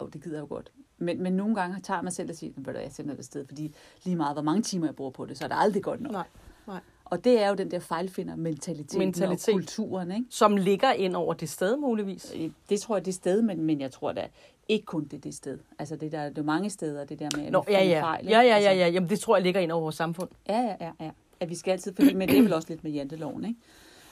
Åh, 0.00 0.06
oh, 0.06 0.12
det 0.12 0.22
gider 0.22 0.36
jeg 0.36 0.42
jo 0.42 0.46
godt. 0.54 0.72
Men, 0.98 1.22
men 1.22 1.32
nogle 1.32 1.54
gange 1.54 1.80
tager 1.80 2.02
mig 2.02 2.12
selv 2.12 2.30
og 2.30 2.36
siger, 2.36 2.52
at 2.68 2.74
jeg 2.74 2.92
sender 2.92 3.14
det 3.14 3.24
sted, 3.24 3.46
fordi 3.46 3.74
lige 4.04 4.16
meget, 4.16 4.34
hvor 4.34 4.42
mange 4.42 4.62
timer 4.62 4.86
jeg 4.86 4.96
bruger 4.96 5.10
på 5.10 5.26
det, 5.26 5.38
så 5.38 5.44
er 5.44 5.48
det 5.48 5.56
aldrig 5.58 5.82
godt 5.82 6.00
nok. 6.00 6.12
nej, 6.12 6.26
nej. 6.66 6.80
Og 7.04 7.24
det 7.24 7.42
er 7.42 7.48
jo 7.48 7.54
den 7.54 7.70
der 7.70 7.78
fejlfinder 7.78 8.36
mentaliteten 8.36 8.98
Mentalitet. 8.98 9.48
og 9.48 9.54
kulturen, 9.54 10.10
ikke? 10.12 10.26
Som 10.30 10.56
ligger 10.56 10.92
ind 10.92 11.16
over 11.16 11.34
det 11.34 11.48
sted 11.48 11.76
muligvis. 11.76 12.32
Øh, 12.36 12.50
Det 12.70 12.80
tror 12.80 12.96
jeg, 12.96 13.04
det 13.06 13.14
sted, 13.14 13.42
men, 13.42 13.62
men 13.62 13.80
jeg 13.80 13.90
tror 13.90 14.12
da 14.12 14.26
ikke 14.68 14.84
kun 14.86 15.04
det 15.04 15.24
det 15.24 15.34
sted. 15.34 15.58
Altså 15.78 15.96
det 15.96 16.12
der, 16.12 16.28
det 16.28 16.38
er 16.38 16.42
mange 16.42 16.70
steder, 16.70 17.04
det 17.04 17.18
der 17.18 17.28
med, 17.36 17.46
at 17.46 17.52
Nå, 17.52 17.64
ja, 17.68 17.84
ja. 17.84 18.02
fejl. 18.02 18.20
ikke? 18.24 18.32
ja, 18.32 18.40
ja, 18.40 18.54
Altså, 18.54 18.70
ja, 18.70 18.76
ja. 18.76 18.88
Jamen, 18.88 19.08
det 19.08 19.20
tror 19.20 19.36
jeg 19.36 19.42
ligger 19.42 19.60
ind 19.60 19.72
over 19.72 19.82
vores 19.82 19.94
samfund. 19.96 20.28
Ja, 20.48 20.60
ja, 20.60 20.76
ja, 20.80 20.92
ja. 21.00 21.10
At 21.40 21.50
vi 21.50 21.54
skal 21.54 21.72
altid, 21.72 21.94
fordi, 21.94 22.14
men 22.14 22.28
det 22.28 22.38
er 22.38 22.42
vel 22.42 22.52
også 22.52 22.68
lidt 22.68 22.84
med 22.84 22.92
janteloven, 22.92 23.44
ikke? 23.44 23.60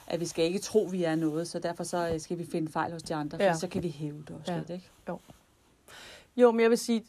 At 0.07 0.21
vi 0.21 0.27
skal 0.27 0.45
ikke 0.45 0.59
tro, 0.59 0.89
vi 0.91 1.05
er 1.05 1.15
noget, 1.15 1.49
så 1.49 1.59
derfor 1.59 1.85
så 1.85 2.11
øh, 2.13 2.21
skal 2.21 2.39
vi 2.39 2.47
finde 2.47 2.73
fejl 2.73 2.93
hos 2.93 3.03
de 3.03 3.15
andre, 3.15 3.39
for 3.39 3.43
Ja. 3.43 3.49
ja. 3.51 3.55
så 3.57 3.69
kan 3.69 3.83
vi 3.83 3.89
hæve 3.89 4.19
det 4.29 4.31
også 4.41 4.53
Ja. 4.53 4.53
ja. 4.53 4.59
lidt, 4.59 4.71
ikke? 4.71 4.91
Jo, 6.37 6.51
men 6.53 6.61
jeg 6.61 6.71
vil 6.71 6.79
sige, 6.79 7.05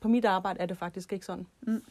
på 0.00 0.08
mit 0.08 0.24
arbejde 0.24 0.60
er 0.60 0.66
det 0.66 0.78
faktisk 0.78 1.12
ikke 1.12 1.26
sådan. 1.26 1.46
Mm. 1.60 1.82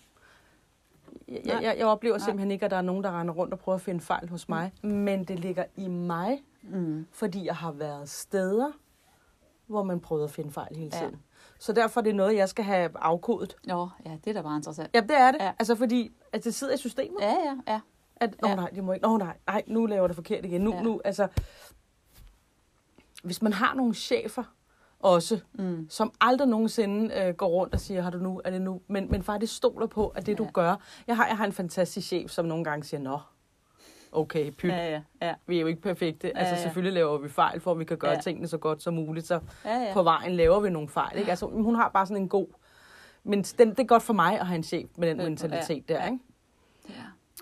Jeg, 1.27 1.41
Nej. 1.45 1.55
jeg, 1.63 1.75
jeg 1.77 1.85
oplever 1.87 2.17
Nej. 2.17 2.25
simpelthen 2.25 2.51
ikke, 2.51 2.65
at 2.65 2.71
der 2.71 2.77
er 2.77 2.81
nogen, 2.81 3.03
der 3.03 3.19
render 3.19 3.33
rundt 3.33 3.53
og 3.53 3.59
prøver 3.59 3.75
at 3.75 3.81
finde 3.81 4.01
fejl 4.01 4.29
hos 4.29 4.49
mig. 4.49 4.71
Men 4.83 5.23
det 5.23 5.39
ligger 5.39 5.65
i 5.75 5.87
mig, 5.87 6.43
Mm. 6.61 7.07
fordi 7.11 7.45
jeg 7.45 7.55
har 7.55 7.71
været 7.71 8.09
steder, 8.09 8.71
hvor 9.67 9.83
man 9.83 9.99
prøvede 9.99 10.23
at 10.25 10.31
finde 10.31 10.51
fejl 10.51 10.75
hele 10.75 10.89
Ja. 10.93 10.99
tiden. 10.99 11.21
Så 11.59 11.73
derfor 11.73 12.01
er 12.01 12.03
det 12.03 12.15
noget, 12.15 12.35
jeg 12.35 12.49
skal 12.49 12.65
have 12.65 12.89
afkodet. 12.95 13.55
Nå, 13.63 13.89
ja, 14.05 14.11
det 14.23 14.29
er 14.29 14.33
da 14.33 14.41
bare 14.41 14.55
interessant. 14.57 14.89
Ja, 14.93 14.99
det 15.01 15.11
er 15.17 15.31
det. 15.31 15.41
Ja. 15.41 15.51
Altså 15.59 15.75
fordi, 15.75 16.11
at 16.31 16.43
det 16.43 16.55
sidder 16.55 16.73
i 16.73 16.77
systemet. 16.77 17.17
Ja, 17.21 17.31
ja, 17.33 17.57
ja. 17.73 17.79
At, 18.15 18.35
åh 18.43 18.49
Ja. 18.49 18.55
nej, 18.55 18.69
det 18.69 18.83
må 18.83 18.93
ikke. 18.93 19.07
Åh 19.07 19.17
nej, 19.19 19.37
nej, 19.47 19.63
nu 19.67 19.85
laver 19.85 20.01
jeg 20.01 20.09
det 20.09 20.15
forkert 20.15 20.45
igen. 20.45 20.61
Nu, 20.61 20.73
Ja. 20.73 20.81
nu, 20.81 21.01
altså. 21.05 21.27
Hvis 23.23 23.41
man 23.41 23.53
har 23.53 23.73
nogle 23.73 23.93
chefer 23.93 24.43
også, 24.99 25.39
Mm. 25.53 25.87
som 25.89 26.13
aldrig 26.21 26.47
nogensinde 26.47 27.15
øh, 27.15 27.33
går 27.35 27.47
rundt 27.47 27.73
og 27.73 27.79
siger, 27.79 28.01
har 28.01 28.09
du 28.09 28.17
nu, 28.17 28.41
er 28.45 28.49
det 28.51 28.61
nu, 28.61 28.81
men, 28.87 29.11
men 29.11 29.23
faktisk 29.23 29.55
stoler 29.55 29.87
på, 29.87 30.07
at 30.07 30.25
det 30.25 30.31
ja. 30.31 30.37
du 30.37 30.49
gør. 30.53 30.75
Jeg 31.07 31.15
har, 31.17 31.27
jeg 31.27 31.37
har 31.37 31.45
en 31.45 31.51
fantastisk 31.51 32.07
chef, 32.07 32.31
som 32.31 32.45
nogle 32.45 32.63
gange 32.63 32.83
siger, 32.83 33.01
nå, 33.01 33.19
okay, 34.11 34.51
pyt, 34.51 34.69
ja. 34.69 34.85
Ja, 34.89 35.01
ja, 35.21 35.35
vi 35.47 35.57
er 35.57 35.61
jo 35.61 35.67
ikke 35.67 35.81
perfekte. 35.81 36.27
Ja, 36.35 36.39
altså 36.39 36.55
ja. 36.55 36.61
selvfølgelig 36.61 36.93
laver 36.93 37.17
vi 37.17 37.29
fejl, 37.29 37.59
for 37.59 37.71
at 37.71 37.79
vi 37.79 37.85
kan 37.85 37.97
gøre 37.97 38.11
ja. 38.11 38.19
Tingene 38.21 38.47
så 38.47 38.57
godt 38.57 38.83
som 38.83 38.93
muligt. 38.93 39.27
Så 39.27 39.39
ja, 39.65 39.77
ja. 39.79 39.93
på 39.93 40.03
vejen 40.03 40.35
laver 40.35 40.59
vi 40.59 40.69
nogle 40.69 40.89
fejl. 40.89 41.17
Ikke? 41.17 41.29
Altså, 41.29 41.45
hun 41.47 41.75
har 41.75 41.89
bare 41.89 42.05
sådan 42.05 42.23
en 42.23 42.29
god... 42.29 42.47
Men 43.23 43.43
den, 43.43 43.69
det 43.69 43.79
er 43.79 43.83
godt 43.83 44.03
for 44.03 44.13
mig 44.13 44.39
at 44.39 44.47
have 44.47 44.55
en 44.55 44.63
chef 44.63 44.89
med 44.97 45.09
den 45.09 45.19
Ja, 45.19 45.23
mentalitet 45.29 45.89
ja, 45.89 45.93
der. 45.93 46.05
Ikke? 46.05 46.19
ja. 46.89 46.93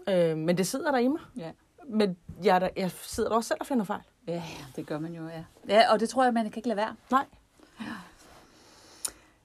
Øh, 0.08 0.38
men 0.38 0.58
det 0.58 0.68
sidder 0.68 0.92
der 0.92 0.98
i 0.98 1.08
mig. 1.08 1.22
Ja. 1.38 1.52
Men 1.88 2.18
jeg, 2.44 2.56
er 2.56 2.60
der, 2.60 2.70
jeg 2.76 2.92
sidder 2.92 3.30
der 3.30 3.36
også 3.36 3.48
selv 3.48 3.58
og 3.60 3.68
finder 3.68 3.86
fejl. 3.86 4.02
Ja, 4.28 4.34
ja, 4.34 4.66
det 4.76 4.86
gør 4.86 5.00
man 5.00 5.14
jo, 5.14 5.28
ja. 5.28 5.44
Ja, 5.70 5.92
og 5.94 6.00
det 6.00 6.10
tror 6.10 6.24
jeg, 6.24 6.34
man 6.34 6.44
kan 6.44 6.54
ikke 6.56 6.68
lade 6.68 6.78
være. 6.78 6.96
Nej. 7.12 7.26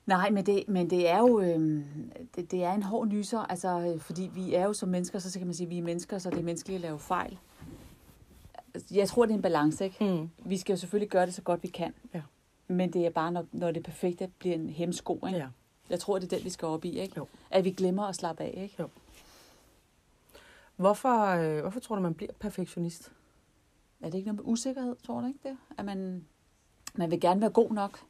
Nej, 0.07 0.31
men 0.31 0.47
det, 0.47 0.65
men 0.69 0.91
det 0.91 1.09
er 1.09 1.19
jo 1.19 1.41
øh, 1.41 1.85
det, 2.37 2.51
det 2.51 2.65
er 2.65 2.73
en 2.73 2.83
hård 2.83 3.09
nyser, 3.09 3.39
altså, 3.39 3.81
øh, 3.81 4.01
fordi 4.01 4.31
vi 4.35 4.55
er 4.55 4.65
jo 4.65 4.73
som 4.73 4.89
mennesker, 4.89 5.19
så 5.19 5.39
kan 5.39 5.47
man 5.47 5.55
sige, 5.55 5.67
at 5.67 5.71
vi 5.71 5.79
er 5.79 5.83
mennesker, 5.83 6.19
så 6.19 6.31
det 6.31 6.39
er 6.39 6.43
menneskeligt 6.43 6.77
at 6.77 6.81
lave 6.81 6.99
fejl. 6.99 7.39
Jeg 8.91 9.09
tror, 9.09 9.25
det 9.25 9.33
er 9.33 9.37
en 9.37 9.43
balance, 9.43 9.85
ikke? 9.85 10.05
Mm. 10.05 10.31
Vi 10.45 10.57
skal 10.57 10.73
jo 10.73 10.77
selvfølgelig 10.77 11.11
gøre 11.11 11.27
det 11.27 11.35
så 11.35 11.43
godt, 11.43 11.63
vi 11.63 11.69
kan. 11.69 11.95
Ja. 12.15 12.21
Men 12.69 12.93
det 12.93 13.07
er 13.07 13.11
bare, 13.11 13.33
når, 13.33 13.47
når 13.53 13.71
det 13.71 13.83
perfekte 13.83 14.29
bliver 14.39 14.55
en 14.55 14.69
hemsko, 14.69 15.15
ikke? 15.27 15.39
Ja. 15.39 15.47
Jeg 15.91 16.01
tror, 16.01 16.19
det 16.19 16.33
er 16.33 16.37
den, 16.37 16.45
vi 16.45 16.51
skal 16.51 16.69
op 16.69 16.85
i, 16.85 16.99
ikke? 16.99 17.15
Jo. 17.17 17.27
At 17.51 17.65
vi 17.65 17.71
glemmer 17.71 18.07
at 18.07 18.15
slappe 18.15 18.43
af, 18.43 18.55
ikke? 18.63 18.85
Hvorfor, 20.79 21.27
øh, 21.27 21.61
hvorfor 21.61 21.81
tror 21.81 21.97
du, 21.97 22.03
man 22.03 22.15
bliver 22.15 22.33
perfektionist? 22.41 23.13
Er 24.01 24.11
det 24.11 24.15
ikke 24.19 24.27
noget 24.29 24.45
med 24.47 24.53
usikkerhed, 24.53 24.97
tror 25.07 25.21
du 25.21 25.27
ikke 25.27 25.39
det? 25.43 25.57
At 25.79 25.85
man, 25.85 26.25
man 26.95 27.11
vil 27.11 27.21
gerne 27.21 27.41
være 27.41 27.51
god 27.51 27.71
nok. 27.71 28.01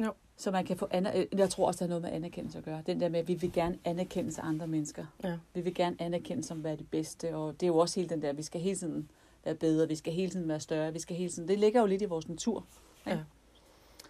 Jo. 0.00 0.12
Så 0.36 0.50
man 0.50 0.64
kan 0.64 0.76
få 0.76 0.86
aner- 0.90 1.16
øh, 1.18 1.26
Jeg 1.38 1.50
tror 1.50 1.66
også, 1.66 1.78
der 1.78 1.84
er 1.84 1.88
noget 1.88 2.02
med 2.02 2.10
anerkendelse 2.12 2.58
at 2.58 2.64
gøre. 2.64 2.82
Den 2.86 3.00
der 3.00 3.08
med, 3.08 3.20
at 3.20 3.28
vi 3.28 3.34
vil 3.34 3.52
gerne 3.52 3.78
anerkendes 3.84 4.38
af 4.38 4.44
andre 4.46 4.66
mennesker. 4.66 5.06
Ja. 5.24 5.38
Vi 5.54 5.60
vil 5.60 5.74
gerne 5.74 5.96
anerkendes 5.98 6.46
som 6.46 6.64
være 6.64 6.76
det 6.76 6.90
bedste. 6.90 7.36
Og 7.36 7.52
det 7.52 7.62
er 7.62 7.66
jo 7.68 7.76
også 7.76 8.00
hele 8.00 8.08
den 8.10 8.22
der, 8.22 8.32
vi 8.32 8.42
skal 8.42 8.60
hele 8.60 8.76
tiden 8.76 9.10
være 9.44 9.54
bedre, 9.54 9.88
vi 9.88 9.96
skal 9.96 10.12
hele 10.12 10.30
tiden 10.32 10.48
være 10.48 10.60
større, 10.60 10.92
vi 10.92 10.98
skal 10.98 11.16
hele 11.16 11.30
tiden... 11.30 11.48
Det 11.48 11.58
ligger 11.58 11.80
jo 11.80 11.86
lidt 11.86 12.02
i 12.02 12.04
vores 12.04 12.28
natur. 12.28 12.64
Ikke? 13.06 13.10
Ja. 13.18 13.24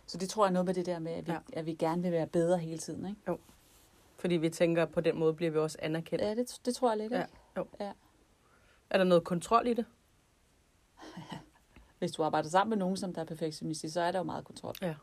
Så 0.06 0.18
det 0.18 0.28
tror 0.28 0.44
jeg 0.44 0.48
er 0.50 0.52
noget 0.52 0.66
med 0.66 0.74
det 0.74 0.86
der 0.86 0.98
med, 0.98 1.12
at 1.12 1.26
vi, 1.26 1.32
Ja. 1.32 1.38
at 1.52 1.66
vi 1.66 1.74
gerne 1.74 2.02
vil 2.02 2.12
være 2.12 2.26
bedre 2.26 2.58
hele 2.58 2.78
tiden. 2.78 3.06
Ikke? 3.06 3.42
Fordi 4.16 4.34
vi 4.34 4.48
tænker, 4.50 4.82
at 4.82 4.90
på 4.90 5.00
den 5.00 5.18
måde 5.18 5.34
bliver 5.34 5.50
vi 5.50 5.58
også 5.58 5.78
anerkendt. 5.82 6.24
Ja, 6.24 6.34
det, 6.34 6.60
det 6.64 6.74
tror 6.74 6.88
jeg 6.90 6.98
lidt. 6.98 7.12
Ja. 7.12 7.24
Jo. 7.56 7.66
Ja. 7.80 7.92
Er 8.90 8.98
der 8.98 9.04
noget 9.04 9.24
kontrol 9.24 9.66
i 9.66 9.74
det? 9.74 9.84
Hvis 11.98 12.12
du 12.12 12.22
arbejder 12.22 12.48
sammen 12.48 12.70
med 12.70 12.76
nogen, 12.78 12.96
som 12.96 13.14
der 13.14 13.20
er 13.20 13.24
perfektionistisk, 13.24 13.94
så 13.94 14.00
er 14.00 14.12
der 14.12 14.18
jo 14.18 14.24
meget 14.24 14.44
kontrol. 14.44 14.74
Ja. 14.82 14.94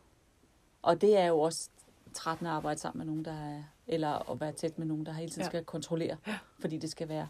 Og 0.81 1.01
det 1.01 1.17
er 1.17 1.25
jo 1.25 1.39
også 1.39 1.69
trættende 2.13 2.49
at 2.51 2.55
arbejde 2.55 2.79
sammen 2.79 2.97
med 2.97 3.05
nogen, 3.05 3.25
der 3.25 3.33
er, 3.55 3.63
eller 3.87 4.31
at 4.31 4.39
være 4.41 4.51
tæt 4.51 4.79
med 4.79 4.87
nogen, 4.87 5.05
der 5.05 5.11
hele 5.13 5.29
tiden 5.31 5.41
Ja. 5.41 5.45
ja. 5.45 5.49
skal 5.49 5.65
kontrollere, 5.65 6.17
ja. 6.27 6.39
fordi 6.59 6.77
det 6.77 6.91
skal 6.91 7.09
være... 7.09 7.27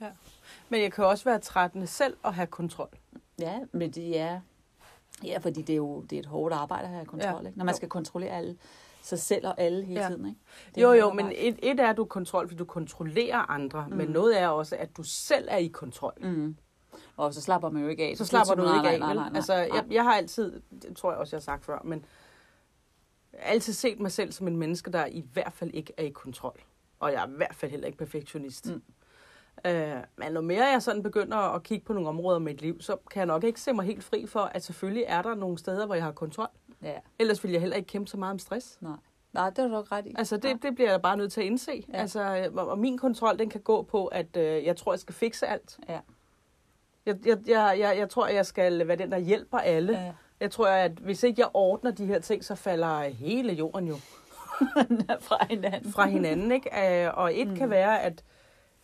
Ja. 0.00 0.10
Men 0.68 0.82
jeg 0.82 0.92
kan 0.92 1.04
også 1.04 1.24
være 1.24 1.38
trættende 1.38 1.86
selv 1.86 2.16
at 2.24 2.34
have 2.34 2.46
kontrol. 2.46 2.88
Ja, 3.38 3.60
men 3.72 3.90
det 3.90 4.18
er... 4.18 4.40
Ja, 5.24 5.38
fordi 5.38 5.62
det 5.62 5.72
er 5.72 5.76
jo 5.76 6.00
det 6.02 6.16
er 6.16 6.20
et 6.20 6.26
hårdt 6.26 6.54
arbejde 6.54 6.84
at 6.84 6.90
have 6.94 7.06
kontrol. 7.06 7.42
Ja. 7.42 7.48
Ikke? 7.48 7.58
Når 7.58 7.64
man 7.64 7.72
Jo. 7.72 7.76
skal 7.76 7.88
kontrollere 7.88 8.30
alle 8.30 8.58
sig 9.06 9.18
selv 9.18 9.46
og 9.46 9.60
alle 9.60 9.84
hele 9.84 10.00
Ja. 10.00 10.08
tiden. 10.08 10.26
Ikke? 10.26 10.40
Det 10.74 10.82
Jo, 10.82 10.92
jo, 10.92 11.12
men 11.12 11.26
et, 11.34 11.58
et 11.62 11.80
er, 11.80 11.90
at 11.90 11.96
du 11.96 12.02
er 12.02 12.06
kontrol, 12.06 12.48
fordi 12.48 12.58
du 12.58 12.64
kontrollerer 12.64 13.50
andre, 13.50 13.86
mm. 13.90 13.96
men 13.96 14.08
noget 14.08 14.40
er 14.40 14.48
også, 14.48 14.76
at 14.76 14.96
du 14.96 15.02
selv 15.02 15.48
er 15.50 15.56
i 15.56 15.66
kontrol. 15.66 16.12
Mm. 16.20 16.56
Og 17.16 17.34
så 17.34 17.40
slapper 17.40 17.70
man 17.70 17.82
jo 17.82 17.88
ikke 17.88 18.04
af. 18.04 18.16
Så 18.16 18.22
Det 18.24 18.28
slapper 18.28 18.54
du 18.54 18.62
nej, 18.62 18.76
ikke 18.76 18.88
af, 18.88 18.98
nej, 18.98 19.14
nej, 19.14 19.28
nej, 19.28 19.36
Altså, 19.36 19.54
nej. 19.54 19.68
jeg, 19.74 19.84
jeg 19.90 20.02
har 20.04 20.14
altid, 20.14 20.60
det 20.82 20.96
tror 20.96 21.10
jeg 21.10 21.18
også, 21.20 21.36
jeg 21.36 21.40
har 21.40 21.42
sagt 21.42 21.64
før, 21.64 21.78
men 21.84 22.04
altid 23.32 23.72
set 23.72 24.00
mig 24.00 24.12
selv 24.12 24.32
som 24.32 24.48
en 24.48 24.56
menneske, 24.56 24.90
der 24.92 25.06
i 25.06 25.24
hvert 25.32 25.52
fald 25.52 25.70
ikke 25.74 25.92
er 25.96 26.02
i 26.04 26.10
kontrol. 26.10 26.60
Og 27.00 27.12
jeg 27.12 27.22
er 27.22 27.26
i 27.26 27.30
hvert 27.36 27.54
fald 27.54 27.70
heller 27.70 27.86
ikke 27.86 27.98
perfektionist. 27.98 28.66
Mm. 28.66 28.82
Øh, 29.70 29.96
men 30.16 30.32
når 30.32 30.40
mere 30.40 30.64
jeg 30.64 30.82
sådan 30.82 31.02
begynder 31.02 31.36
at 31.36 31.62
kigge 31.62 31.84
på 31.84 31.92
nogle 31.92 32.08
områder 32.08 32.38
i 32.38 32.42
mit 32.42 32.60
liv, 32.62 32.80
så 32.80 32.96
kan 33.10 33.20
jeg 33.20 33.26
nok 33.26 33.44
ikke 33.44 33.60
se 33.60 33.72
mig 33.72 33.84
helt 33.86 34.04
fri 34.04 34.26
for, 34.26 34.40
at 34.40 34.64
selvfølgelig 34.64 35.04
er 35.08 35.22
der 35.22 35.34
nogle 35.34 35.58
steder, 35.58 35.86
hvor 35.86 35.94
jeg 35.94 36.04
har 36.04 36.12
kontrol. 36.12 36.48
Ja, 36.82 36.94
Ellers 37.18 37.44
ville 37.44 37.52
jeg 37.54 37.60
heller 37.60 37.76
ikke 37.76 37.86
kæmpe 37.86 38.10
så 38.10 38.16
meget 38.16 38.32
om 38.32 38.38
stress. 38.38 38.78
nej. 38.80 38.96
Nej, 39.32 39.50
det 39.50 39.58
er 39.58 39.68
du 39.68 39.84
ret 39.92 40.06
i. 40.06 40.14
Altså, 40.18 40.36
det, 40.36 40.62
det 40.62 40.74
bliver 40.74 40.90
jeg 40.90 41.02
bare 41.02 41.16
nødt 41.16 41.32
til 41.32 41.40
at 41.40 41.46
indse. 41.46 41.84
Ja. 41.92 41.98
Altså, 41.98 42.50
og 42.54 42.68
og 42.68 42.78
min 42.78 42.98
kontrol, 42.98 43.38
den 43.38 43.50
kan 43.50 43.60
gå 43.60 43.82
på, 43.82 44.06
at 44.06 44.36
øh, 44.36 44.64
jeg 44.64 44.76
tror, 44.76 44.92
jeg 44.92 45.00
skal 45.00 45.14
fikse 45.14 45.46
alt. 45.46 45.78
Ja. 45.88 46.00
Jeg, 47.06 47.26
jeg, 47.26 47.38
jeg, 47.46 47.76
jeg, 47.78 47.98
jeg 47.98 48.08
tror, 48.10 48.26
jeg 48.28 48.46
skal 48.46 48.88
være 48.88 48.96
den, 48.96 49.12
der 49.12 49.18
hjælper 49.18 49.58
alle. 49.58 49.98
Ja. 49.98 50.12
Jeg 50.40 50.50
tror, 50.50 50.66
at 50.68 50.92
hvis 50.92 51.22
ikke 51.22 51.40
jeg 51.40 51.48
ordner 51.54 51.90
de 51.90 52.06
her 52.06 52.18
ting, 52.18 52.44
så 52.44 52.54
falder 52.54 53.00
hele 53.02 53.52
jorden 53.52 53.88
jo 53.88 53.94
fra 55.28 55.46
hinanden. 55.50 55.92
fra 55.92 56.06
hinanden. 56.06 56.52
Ikke? 56.52 57.04
Øh, 57.06 57.18
Og 57.18 57.40
et 57.40 57.48
mm. 57.48 57.56
kan 57.56 57.70
være, 57.70 58.02
at, 58.02 58.24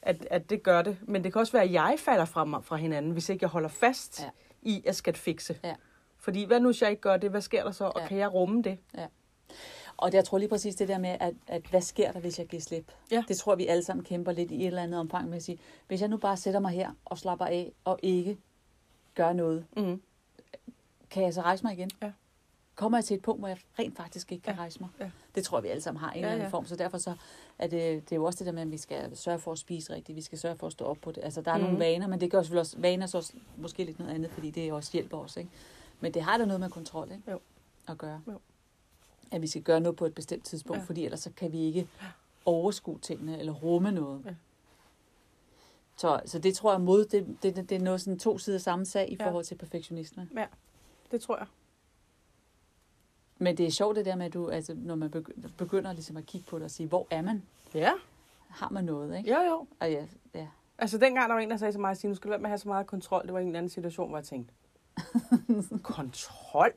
at, 0.02 0.26
at 0.30 0.50
det 0.50 0.62
gør 0.62 0.82
det. 0.82 0.96
Men 1.02 1.24
det 1.24 1.32
kan 1.32 1.40
også 1.40 1.52
være, 1.52 1.62
at 1.62 1.72
jeg 1.72 1.94
falder 1.98 2.24
fra, 2.24 2.44
mig, 2.44 2.64
fra 2.64 2.76
hinanden, 2.76 3.12
hvis 3.12 3.28
ikke 3.28 3.42
jeg 3.42 3.50
holder 3.50 3.68
fast 3.68 4.20
Ja. 4.22 4.28
i 4.62 4.82
at 4.86 4.96
skal 4.96 5.14
fikse. 5.14 5.58
Ja. 5.64 5.74
Fordi 6.22 6.44
hvad 6.44 6.60
nu, 6.60 6.68
hvis 6.68 6.82
jeg 6.82 6.90
ikke 6.90 7.02
gør 7.02 7.16
det? 7.16 7.30
Hvad 7.30 7.40
sker 7.40 7.64
der 7.64 7.70
så? 7.70 7.84
Og 7.84 8.00
Ja. 8.00 8.06
kan 8.08 8.18
jeg 8.18 8.34
rumme 8.34 8.62
det? 8.62 8.78
Og 9.96 10.12
jeg 10.12 10.24
tror 10.24 10.38
lige 10.38 10.48
præcis 10.48 10.74
det 10.74 10.88
der 10.88 10.98
med, 10.98 11.16
at, 11.20 11.34
at 11.46 11.62
hvad 11.70 11.80
sker 11.80 12.12
der, 12.12 12.20
hvis 12.20 12.38
jeg 12.38 12.46
giver 12.46 12.60
slip? 12.60 12.92
Ja. 13.10 13.24
Det 13.28 13.36
tror 13.36 13.54
vi 13.54 13.66
alle 13.66 13.84
sammen 13.84 14.04
kæmper 14.04 14.32
lidt 14.32 14.50
i 14.50 14.60
et 14.60 14.66
eller 14.66 14.82
andet 14.82 15.00
omfang 15.00 15.28
med 15.28 15.36
at 15.36 15.42
sige, 15.42 15.58
hvis 15.88 16.00
jeg 16.00 16.08
nu 16.08 16.16
bare 16.16 16.36
sætter 16.36 16.60
mig 16.60 16.70
her 16.72 16.90
og 17.04 17.18
slapper 17.18 17.46
af 17.46 17.72
og 17.84 17.98
ikke 18.02 18.38
gør 19.14 19.32
noget, 19.32 19.64
Mm. 19.76 20.02
kan 21.10 21.22
jeg 21.22 21.34
så 21.34 21.40
rejse 21.40 21.64
mig 21.64 21.72
igen? 21.72 21.90
Ja. 22.02 22.12
Kommer 22.74 22.98
jeg 22.98 23.04
til 23.04 23.14
et 23.16 23.22
punkt, 23.22 23.40
hvor 23.40 23.48
jeg 23.48 23.58
rent 23.78 23.96
faktisk 23.96 24.32
ikke 24.32 24.42
kan 24.44 24.54
Ja. 24.54 24.60
rejse 24.60 24.80
mig? 24.80 24.88
Ja. 25.00 25.10
Det 25.34 25.44
tror 25.44 25.60
vi 25.60 25.68
alle 25.68 25.80
sammen 25.82 26.00
har 26.00 26.12
i 26.12 26.16
en 26.16 26.20
Ja, 26.20 26.26
eller 26.26 26.32
anden 26.32 26.44
ja. 26.46 26.50
form. 26.56 26.66
Så 26.66 26.76
derfor 26.76 26.98
så 26.98 27.14
er 27.58 27.66
det, 27.66 28.04
det 28.04 28.12
er 28.12 28.16
jo 28.16 28.24
også 28.24 28.38
det 28.38 28.46
der 28.46 28.52
med, 28.52 28.62
at 28.62 28.70
vi 28.70 28.76
skal 28.76 29.16
sørge 29.16 29.38
for 29.38 29.52
at 29.52 29.58
spise 29.58 29.94
rigtigt. 29.94 30.16
Vi 30.16 30.22
skal 30.22 30.38
sørge 30.38 30.56
for 30.56 30.66
at 30.66 30.72
stå 30.72 30.84
op 30.84 30.96
på 31.02 31.12
det. 31.12 31.24
Altså, 31.24 31.40
der 31.40 31.52
er 31.52 31.56
mm. 31.58 31.62
Nogle 31.64 31.78
vaner, 31.78 32.06
men 32.06 32.20
det 32.20 32.30
gør 32.30 32.42
selvfølgelig 32.42 32.60
også, 32.60 32.76
vaner 32.78 33.06
så 33.06 33.18
også, 33.18 33.32
måske 33.56 33.84
lidt 33.84 33.98
noget 33.98 34.14
andet, 34.14 34.30
fordi 34.30 34.50
det 34.50 34.72
også 34.72 34.90
hjælper 34.92 35.18
os. 35.18 35.36
Ikke? 35.36 35.50
Men 36.02 36.14
det 36.14 36.22
har 36.22 36.38
da 36.38 36.44
noget 36.44 36.60
med 36.60 36.70
kontrol 36.70 37.10
ikke? 37.12 37.30
Jo. 37.30 37.40
at 37.88 37.98
gøre. 37.98 38.22
Jo. 38.28 38.38
At 39.30 39.42
vi 39.42 39.46
skal 39.46 39.62
gøre 39.62 39.80
noget 39.80 39.96
på 39.96 40.06
et 40.06 40.14
bestemt 40.14 40.44
tidspunkt, 40.44 40.76
ja. 40.78 40.82
Ja. 40.82 40.86
fordi 40.86 41.04
ellers 41.04 41.20
så 41.20 41.30
kan 41.36 41.52
vi 41.52 41.58
ikke 41.60 41.88
overskue 42.44 42.98
tingene 42.98 43.38
eller 43.38 43.52
rumme 43.52 43.92
noget. 43.92 44.22
Ja. 44.26 44.34
Så, 45.96 46.20
så 46.26 46.38
det 46.38 46.54
tror 46.54 46.72
jeg 46.72 46.80
mod, 46.80 47.04
det, 47.04 47.36
det, 47.42 47.56
det, 47.56 47.68
det 47.70 47.76
er 47.76 47.80
noget 47.80 48.00
sådan 48.00 48.18
to 48.18 48.38
sider 48.38 48.58
samme 48.58 48.84
sag 48.86 49.10
i 49.12 49.16
Ja. 49.20 49.26
forhold 49.28 49.44
til 49.44 49.54
perfektionisme. 49.54 50.28
Det 51.10 51.20
tror 51.20 51.36
jeg. 51.38 51.46
Men 53.38 53.56
det 53.56 53.66
er 53.66 53.70
sjovt 53.70 53.96
det 53.96 54.04
der 54.04 54.16
med, 54.16 54.26
at 54.26 54.34
du, 54.34 54.48
altså, 54.48 54.74
når 54.74 54.94
man 54.94 55.10
begynder, 55.58 55.92
ligesom 55.92 56.16
at 56.16 56.26
kigge 56.26 56.46
på 56.50 56.56
det 56.58 56.64
og 56.64 56.70
sige, 56.70 56.88
hvor 56.88 57.06
er 57.10 57.22
man? 57.22 57.42
Ja, 57.74 57.92
Har 58.48 58.68
man 58.68 58.84
noget, 58.84 59.18
ikke? 59.18 59.30
jo 59.34 59.40
jo. 59.40 59.66
Og 59.80 59.90
ja, 59.92 60.06
ja. 60.34 60.48
Altså 60.78 60.98
dengang 60.98 61.28
der 61.28 61.34
var 61.34 61.40
en, 61.40 61.50
der 61.50 61.56
sagde 61.56 61.72
til 61.72 61.80
mig, 61.80 61.90
at 61.90 62.04
nu 62.04 62.14
skal 62.14 62.30
du 62.30 62.36
med 62.36 62.44
at 62.44 62.48
have 62.50 62.58
så 62.58 62.68
meget 62.68 62.86
kontrol. 62.86 63.22
Det 63.22 63.32
var 63.32 63.40
en 63.40 63.56
anden 63.56 63.70
situation, 63.70 64.08
hvor 64.08 64.18
jeg 64.18 64.24
tænkte, 64.24 64.54
kontrol? 65.82 66.72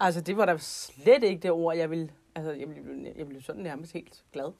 altså 0.00 0.20
det 0.20 0.36
var 0.36 0.46
da 0.46 0.56
slet 0.58 1.24
ikke 1.24 1.42
det 1.42 1.50
ord, 1.50 1.76
jeg 1.76 1.90
ville, 1.90 2.10
altså 2.34 2.52
jeg 2.52 2.68
ville, 2.68 3.12
jeg 3.16 3.28
ville 3.28 3.42
sådan 3.42 3.62
nærmest 3.62 3.92
helt 3.92 4.24
glad. 4.32 4.52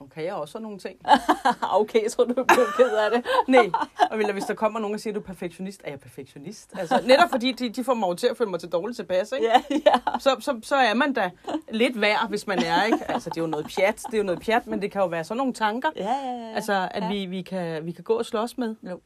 Nu 0.00 0.06
kan 0.06 0.24
jeg 0.24 0.34
også 0.34 0.52
sådan 0.52 0.62
nogle 0.62 0.78
ting. 0.78 1.00
okay, 1.80 2.02
jeg 2.02 2.12
tror, 2.12 2.24
du 2.24 2.34
blev 2.34 2.66
ked 2.76 2.90
af 2.90 3.10
det. 3.10 3.26
Nej, 3.48 3.70
og 4.10 4.32
hvis 4.32 4.44
der 4.44 4.54
kommer 4.54 4.80
nogen 4.80 4.94
og 4.94 5.00
siger, 5.00 5.12
at 5.12 5.14
du 5.14 5.20
er 5.20 5.24
perfektionist, 5.24 5.80
er 5.84 5.90
jeg 5.90 6.00
perfektionist? 6.00 6.72
Altså 6.78 7.02
netop 7.06 7.30
fordi 7.30 7.52
de, 7.52 7.68
de 7.68 7.84
får 7.84 7.94
mig 7.94 8.18
til 8.18 8.26
at 8.26 8.36
føle 8.36 8.50
mig 8.50 8.60
til 8.60 8.68
dårligt 8.68 8.96
tilpas, 8.96 9.32
ikke? 9.32 9.46
ja, 9.46 9.62
ja. 9.70 10.18
Så, 10.18 10.36
så, 10.40 10.60
så 10.62 10.76
er 10.76 10.94
man 10.94 11.12
da 11.12 11.30
lidt 11.70 12.00
værd, 12.00 12.28
hvis 12.28 12.46
man 12.46 12.58
er, 12.58 12.84
ikke? 12.84 13.10
Altså 13.10 13.30
det 13.30 13.36
er 13.36 13.40
jo 13.40 13.46
noget 13.46 13.66
pjat, 13.76 14.02
det 14.06 14.14
er 14.14 14.18
jo 14.18 14.24
noget 14.24 14.40
pjat, 14.40 14.66
men 14.66 14.82
det 14.82 14.92
kan 14.92 15.00
jo 15.00 15.06
være 15.06 15.24
sådan 15.24 15.38
nogle 15.38 15.52
tanker, 15.52 15.90
Ja, 15.96 16.10
ja, 16.10 16.32
ja. 16.32 16.54
altså 16.54 16.88
at 16.90 17.02
ja. 17.02 17.08
vi, 17.08 17.26
vi, 17.26 17.42
kan, 17.42 17.86
vi 17.86 17.92
kan 17.92 18.04
gå 18.04 18.14
og 18.14 18.26
slås 18.26 18.58
med. 18.58 18.74
Jo. 18.82 19.00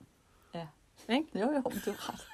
Ja. 0.55 0.67
Ikke? 1.09 1.26
Jo, 1.35 1.40
jo, 1.40 1.62
du 1.85 1.93
har 1.99 2.12
ret. 2.12 2.26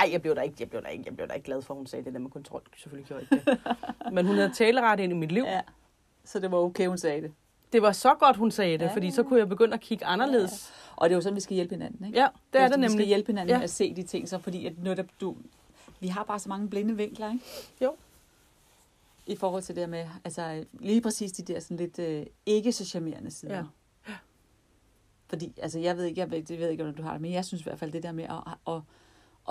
Ej, 0.00 0.08
jeg 0.12 0.22
blev 0.22 0.34
da 0.36 0.40
ikke, 0.40 0.56
jeg 0.60 0.70
blev 0.70 0.82
da 0.82 0.88
ikke, 0.88 1.04
jeg 1.06 1.16
blev 1.16 1.28
da 1.28 1.32
ikke 1.34 1.44
glad 1.44 1.62
for, 1.62 1.74
at 1.74 1.78
hun 1.78 1.86
sagde 1.86 2.04
det 2.04 2.12
der 2.12 2.18
med 2.20 2.30
kontrol. 2.30 2.62
Selvfølgelig 2.76 3.06
gjorde 3.08 3.26
jeg 3.30 3.38
ikke 3.38 3.50
det. 3.50 4.12
Men 4.12 4.26
hun 4.26 4.36
havde 4.36 4.52
taleret 4.54 5.00
ind 5.00 5.12
i 5.12 5.16
mit 5.16 5.32
liv. 5.32 5.42
Ja. 5.44 5.60
Så 6.24 6.38
det 6.40 6.50
var 6.50 6.58
okay, 6.58 6.86
hun 6.86 6.98
sagde 6.98 7.22
det. 7.22 7.32
Det 7.72 7.82
var 7.82 7.92
så 7.92 8.14
godt, 8.14 8.36
hun 8.36 8.50
sagde 8.50 8.78
det, 8.78 8.84
Ja. 8.84 8.94
fordi 8.94 9.10
så 9.10 9.22
kunne 9.22 9.38
jeg 9.38 9.48
begynde 9.48 9.74
at 9.74 9.80
kigge 9.80 10.04
anderledes. 10.04 10.72
Og 10.96 11.08
det 11.08 11.14
er 11.14 11.16
jo 11.16 11.20
sådan, 11.22 11.36
vi 11.36 11.40
skal 11.40 11.54
hjælpe 11.54 11.74
hinanden, 11.74 12.06
ikke? 12.06 12.18
Ja, 12.18 12.28
det 12.52 12.60
er 12.60 12.68
det 12.68 12.78
Vi 12.78 12.82
skal 12.84 12.90
nemlig. 12.90 13.06
hjælpe 13.06 13.26
hinanden 13.32 13.56
Ja. 13.56 13.62
at 13.62 13.70
se 13.70 13.94
de 13.94 14.02
ting, 14.02 14.28
så 14.28 14.38
fordi 14.38 14.66
at 14.66 14.78
netop 14.82 15.06
du... 15.20 15.36
Vi 16.00 16.08
har 16.08 16.24
bare 16.24 16.38
så 16.38 16.48
mange 16.48 16.68
blinde 16.68 16.96
vinkler, 16.96 17.32
ikke? 17.32 17.44
Jo. 17.82 17.94
I 19.26 19.36
forhold 19.36 19.62
til 19.62 19.76
det 19.76 19.88
med, 19.88 20.06
altså 20.24 20.64
lige 20.72 21.00
præcis 21.00 21.32
de 21.32 21.42
der 21.52 21.60
sådan 21.60 21.76
lidt 21.76 21.98
øh, 21.98 22.26
ikke 22.46 22.72
så 22.72 22.84
charmerende 22.84 23.30
sider. 23.30 23.56
Ja. 23.56 23.64
Fordi, 25.28 25.52
altså 25.62 25.78
jeg 25.78 25.96
ved 25.96 26.04
ikke, 26.04 26.20
jeg 26.20 26.30
ved, 26.30 26.42
jeg 26.50 26.58
ved 26.58 26.68
ikke, 26.70 26.82
hvordan 26.82 26.96
du 26.96 27.02
har 27.02 27.12
det, 27.12 27.20
men 27.20 27.32
jeg 27.32 27.44
synes 27.44 27.60
i 27.60 27.64
hvert 27.64 27.78
fald, 27.78 27.92
det 27.92 28.02
der 28.02 28.12
med 28.12 28.24
at, 28.24 28.54
at, 28.68 28.74
at 28.74 28.80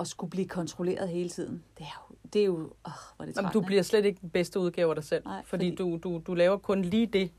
skulle 0.06 0.30
blive 0.30 0.48
kontrolleret 0.48 1.08
hele 1.08 1.28
tiden, 1.28 1.64
det 1.78 1.84
er 1.86 2.04
jo, 2.10 2.16
det 2.32 2.40
er 2.40 2.46
jo, 2.46 2.54
åh, 2.58 2.92
hvor 3.16 3.22
er 3.22 3.26
det 3.26 3.36
Jamen, 3.36 3.52
du 3.52 3.60
bliver 3.60 3.82
slet 3.82 4.04
ikke 4.04 4.18
den 4.20 4.30
bedste 4.30 4.60
udgave 4.60 4.88
af 4.90 4.94
dig 4.94 5.04
selv, 5.04 5.24
Nej, 5.24 5.42
fordi, 5.44 5.70
fordi- 5.70 5.76
Du, 5.76 5.98
du, 6.02 6.22
du 6.26 6.34
laver 6.34 6.56
kun 6.56 6.82
lige 6.82 7.06
det, 7.06 7.30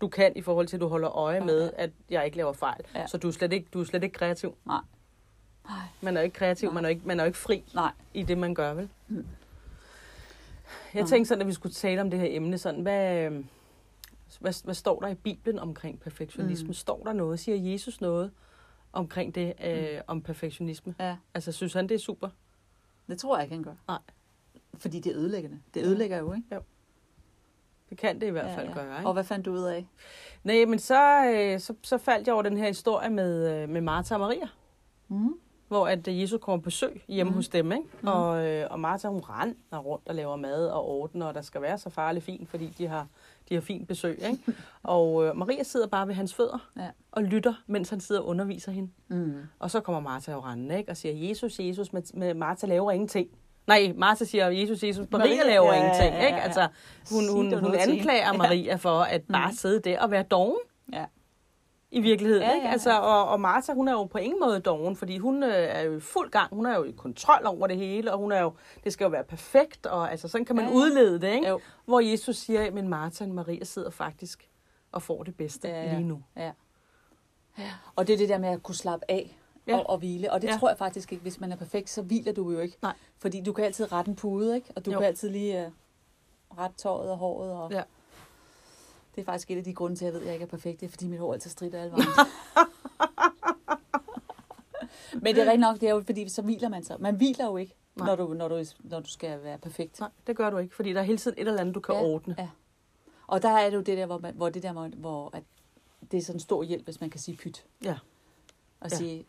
du 0.00 0.08
kan 0.08 0.32
i 0.36 0.40
forhold 0.42 0.66
til, 0.66 0.76
at 0.76 0.80
du 0.80 0.88
holder 0.88 1.16
øje 1.16 1.36
Ja, 1.36 1.44
med, 1.44 1.70
at 1.76 1.90
jeg 2.10 2.24
ikke 2.24 2.36
laver 2.36 2.52
fejl. 2.52 2.84
Ja. 2.94 3.06
Så 3.06 3.18
du 3.18 3.28
er 3.28 3.32
slet 3.32 3.52
ikke, 3.52 3.68
du 3.72 3.80
er 3.80 3.84
slet 3.84 4.02
ikke 4.04 4.14
kreativ. 4.14 4.54
Nej. 4.66 4.80
Nej. 5.68 5.78
Man 6.00 6.16
er 6.16 6.20
jo 6.20 6.24
ikke 6.24 6.34
kreativ, 6.34 6.68
Nej. 6.68 6.74
man 6.74 6.84
er 6.84 6.88
jo 6.88 6.94
ikke, 6.94 7.06
man 7.06 7.20
er 7.20 7.24
jo 7.24 7.26
ikke 7.26 7.38
fri 7.38 7.64
Nej. 7.74 7.92
i 8.14 8.22
det, 8.22 8.38
man 8.38 8.54
gør, 8.54 8.74
vel? 8.74 8.88
Mm. 9.08 9.26
Jeg 10.94 11.02
Nå. 11.02 11.08
tænkte 11.08 11.28
sådan, 11.28 11.42
at 11.42 11.48
vi 11.48 11.52
skulle 11.52 11.72
tale 11.74 12.00
om 12.00 12.10
det 12.10 12.18
her 12.20 12.26
emne, 12.30 12.58
sådan, 12.58 12.80
hvad, 12.80 13.30
hvad, 14.40 14.64
hvad 14.64 14.74
står 14.74 15.00
der 15.00 15.08
i 15.08 15.14
Bibelen 15.14 15.58
omkring 15.58 16.00
perfektionisme? 16.00 16.66
Mm. 16.66 16.74
Står 16.74 17.02
der 17.04 17.12
noget? 17.12 17.40
Siger 17.40 17.72
Jesus 17.72 18.00
noget 18.00 18.30
omkring 18.92 19.34
det, 19.34 19.52
øh, 19.64 19.94
Mm. 19.96 20.02
om 20.06 20.22
perfektionisme? 20.22 20.94
Ja, 21.00 21.16
Altså, 21.34 21.52
synes 21.52 21.72
han, 21.72 21.88
det 21.88 21.94
er 21.94 21.98
super? 21.98 22.28
det 23.08 23.18
tror 23.18 23.36
jeg 23.36 23.44
ikke, 23.44 23.54
han 23.54 23.64
gør. 23.64 23.74
Nej. 23.88 23.98
Fordi 24.74 25.00
det 25.00 25.12
er 25.12 25.18
ødelæggende. 25.18 25.58
Det 25.74 25.82
ødelægger 25.84 26.18
jo, 26.18 26.32
ikke? 26.32 26.46
Det 27.90 27.98
kan 27.98 28.20
det 28.20 28.26
i 28.26 28.30
hvert 28.30 28.46
Ja, 28.46 28.56
fald 28.56 28.68
ja. 28.68 28.74
gøre, 28.74 28.96
ikke? 28.98 29.06
Og 29.08 29.12
hvad 29.12 29.24
fandt 29.24 29.46
du 29.46 29.52
ud 29.52 29.62
af? 29.62 29.86
Nej, 30.44 30.64
men 30.64 30.78
så, 30.78 31.24
øh, 31.34 31.60
så, 31.60 31.74
så 31.82 31.98
faldt 31.98 32.26
jeg 32.26 32.34
over 32.34 32.42
den 32.42 32.56
her 32.56 32.66
historie 32.66 33.10
med, 33.10 33.62
øh, 33.62 33.68
med 33.68 33.80
Martha 33.80 34.14
og 34.14 34.20
Maria, 34.20 34.48
Mm. 35.08 35.34
hvor 35.68 35.86
at 35.88 36.08
øh, 36.08 36.20
Jesus 36.20 36.40
kommer 36.42 36.58
på 36.60 36.64
besøg 36.64 37.04
hjemme 37.08 37.30
mm. 37.30 37.36
hos 37.36 37.48
dem, 37.48 37.72
ikke? 37.72 37.84
Mm. 38.00 38.08
Og, 38.08 38.46
øh, 38.46 38.66
og 38.70 38.80
Martha, 38.80 39.08
hun 39.08 39.20
render 39.20 39.78
rundt 39.78 40.08
og 40.08 40.14
laver 40.14 40.36
mad 40.36 40.66
og 40.68 40.86
ordner, 40.88 41.26
og 41.26 41.34
der 41.34 41.42
skal 41.42 41.62
være 41.62 41.78
så 41.78 41.90
farligt 41.90 42.24
fint, 42.24 42.48
fordi 42.48 42.66
de 42.78 42.86
har, 42.86 43.06
de 43.48 43.54
har 43.54 43.60
fint 43.60 43.88
besøg, 43.88 44.18
ikke? 44.30 44.38
og 44.82 45.24
øh, 45.26 45.36
Maria 45.36 45.62
sidder 45.62 45.86
bare 45.86 46.08
ved 46.08 46.14
hans 46.14 46.34
fødder 46.34 46.68
Ja. 46.76 46.88
og 47.12 47.22
lytter, 47.22 47.54
mens 47.66 47.90
han 47.90 48.00
sidder 48.00 48.20
og 48.20 48.26
underviser 48.26 48.72
hende. 48.72 48.90
Mm. 49.08 49.34
Og 49.58 49.70
så 49.70 49.80
kommer 49.80 50.00
Martha 50.00 50.32
jo 50.32 50.40
rendende, 50.40 50.78
ikke? 50.78 50.90
Og 50.90 50.96
siger, 50.96 51.28
Jesus, 51.28 51.60
Jesus, 51.60 51.92
med, 51.92 52.02
med 52.14 52.34
Martha 52.34 52.66
laver 52.66 52.92
ingenting. 52.92 53.28
Nej, 53.66 53.92
Martha 53.96 54.24
siger, 54.24 54.46
Jesus, 54.48 54.82
Jesus, 54.82 55.06
Maria, 55.10 55.26
Maria, 55.36 55.50
laver 55.50 55.72
ja, 55.74 55.80
ingenting, 55.80 56.14
ikke? 56.26 56.40
Altså, 56.40 56.68
hun, 57.10 57.28
hun, 57.32 57.58
hun 57.58 57.72
til 57.72 57.78
anklager. 57.78 58.32
Maria 58.32 58.74
for 58.74 59.00
at 59.00 59.22
bare 59.32 59.48
Mhm. 59.48 59.56
sidde 59.56 59.80
der 59.90 60.00
og 60.00 60.10
være 60.10 60.22
doven. 60.22 60.56
Ja. 60.92 61.04
I 61.90 62.00
virkeligheden, 62.00 62.42
Ja, 62.42 62.54
ikke? 62.54 62.66
ja, 62.66 62.72
Altså, 62.72 62.90
ja. 62.90 62.98
og, 62.98 63.28
og 63.28 63.40
Martha, 63.40 63.72
hun 63.74 63.88
er 63.88 63.92
jo 63.92 64.04
på 64.04 64.18
ingen 64.18 64.40
måde 64.40 64.60
doven, 64.60 64.96
fordi 64.96 65.18
hun 65.18 65.42
øh, 65.42 65.50
er 65.54 65.80
jo 65.80 65.96
i 65.96 66.00
fuld 66.00 66.30
gang. 66.30 66.54
Hun 66.54 66.66
er 66.66 66.76
jo 66.76 66.84
i 66.84 66.90
kontrol 66.90 67.46
over 67.46 67.66
det 67.66 67.76
hele, 67.76 68.12
og 68.12 68.18
hun 68.18 68.32
er 68.32 68.40
jo, 68.40 68.52
det 68.84 68.92
skal 68.92 69.04
jo 69.04 69.10
være 69.10 69.24
perfekt, 69.24 69.86
og 69.86 70.10
altså, 70.10 70.28
sådan 70.28 70.44
kan 70.44 70.56
man 70.56 70.64
Ja, 70.64 70.70
ja, 70.70 70.76
ja. 70.76 70.80
udlede 70.80 71.20
det, 71.20 71.32
ikke? 71.34 71.48
Jo. 71.48 71.60
Hvor 71.84 72.00
Jesus 72.00 72.36
siger, 72.36 72.70
men 72.70 72.88
Martha 72.88 73.24
og 73.24 73.30
Maria 73.30 73.64
sidder 73.64 73.90
faktisk 73.90 74.48
og 74.92 75.02
får 75.02 75.22
det 75.22 75.36
bedste 75.36 75.68
Ja, 75.68 75.74
ja, 75.74 75.82
ja. 75.82 75.88
ja. 75.90 75.96
lige 75.96 76.08
nu. 76.08 76.22
Ja. 76.36 76.52
Og 77.96 78.06
det 78.06 78.12
er 78.12 78.16
det 78.16 78.28
der 78.28 78.38
med 78.38 78.48
at 78.48 78.62
kunne 78.62 78.74
slappe 78.74 79.04
af 79.08 79.36
ja. 79.66 79.72
Ja. 79.72 79.78
og, 79.78 79.90
og 79.90 79.98
hvile. 79.98 80.32
Og 80.32 80.42
det 80.42 80.48
ja. 80.48 80.52
Ja. 80.52 80.58
tror 80.58 80.68
jeg 80.68 80.78
faktisk 80.78 81.12
ikke, 81.12 81.22
hvis 81.22 81.40
man 81.40 81.52
er 81.52 81.56
perfekt, 81.56 81.90
så 81.90 82.02
hviler 82.02 82.32
du 82.32 82.50
jo 82.50 82.58
ikke. 82.58 82.76
Nej. 82.82 82.94
Fordi 83.18 83.40
du 83.42 83.52
kan 83.52 83.64
altid 83.64 83.92
rette 83.92 84.08
en 84.08 84.16
pude, 84.16 84.54
ikke? 84.56 84.68
Og 84.76 84.86
du 84.86 84.90
Jo. 84.90 84.98
kan 84.98 85.06
altid 85.06 85.30
lige 85.30 85.66
uh, 86.50 86.58
rette 86.58 86.76
tøjet 86.76 87.10
og 87.10 87.16
håret. 87.16 87.52
Og... 87.52 87.72
Ja. 87.72 87.82
Det 89.14 89.20
er 89.20 89.24
faktisk 89.24 89.50
et 89.50 89.56
af 89.56 89.64
de 89.64 89.74
grunde 89.74 89.96
til, 89.96 90.04
at 90.04 90.06
jeg 90.06 90.12
ved, 90.14 90.20
at 90.20 90.26
jeg 90.26 90.34
ikke 90.34 90.42
er 90.44 90.48
perfekt. 90.48 90.80
Det 90.80 90.86
er, 90.86 90.90
fordi 90.90 91.06
mit 91.06 91.18
hår 91.20 91.32
altid 91.32 91.50
strider 91.50 91.80
alle 91.82 91.92
vejen. 91.92 92.08
Men 95.22 95.34
det 95.34 95.42
er 95.42 95.46
rigtig 95.46 95.58
nok, 95.58 95.80
det 95.80 95.88
er 95.88 95.94
jo, 95.94 96.02
fordi 96.06 96.28
så 96.28 96.42
hviler 96.42 96.68
man 96.68 96.84
sig. 96.84 96.96
Man 97.00 97.16
hviler 97.16 97.46
jo 97.46 97.56
ikke, 97.56 97.74
Nej. 97.96 98.06
når 98.06 98.16
du, 98.16 98.34
når, 98.34 98.48
du, 98.48 98.64
når 98.80 99.00
du 99.00 99.08
skal 99.08 99.42
være 99.44 99.58
perfekt. 99.58 100.00
Nej, 100.00 100.08
det 100.26 100.36
gør 100.36 100.50
du 100.50 100.58
ikke, 100.58 100.74
fordi 100.74 100.92
der 100.92 101.00
er 101.00 101.04
hele 101.04 101.18
tiden 101.18 101.38
et 101.40 101.48
eller 101.48 101.60
andet, 101.60 101.74
du 101.74 101.80
kan 101.80 101.94
Ja, 101.94 102.02
ordne. 102.02 102.34
ja. 102.38 102.48
Og 103.26 103.42
der 103.42 103.48
er 103.48 103.70
det 103.70 103.76
jo 103.76 103.82
det 103.82 103.98
der, 103.98 104.06
hvor, 104.06 104.18
man, 104.18 104.34
hvor, 104.34 104.48
det 104.48 104.62
der, 104.62 104.88
hvor, 104.96 105.30
at 105.32 105.42
det 106.10 106.18
er 106.18 106.22
sådan 106.22 106.36
en 106.36 106.40
stor 106.40 106.62
hjælp, 106.62 106.84
hvis 106.84 107.00
man 107.00 107.10
kan 107.10 107.20
sige 107.20 107.36
pyt. 107.36 107.66
Ja. 107.84 107.96
Og 108.80 108.90
Ja. 108.90 108.96
sige, 108.96 109.26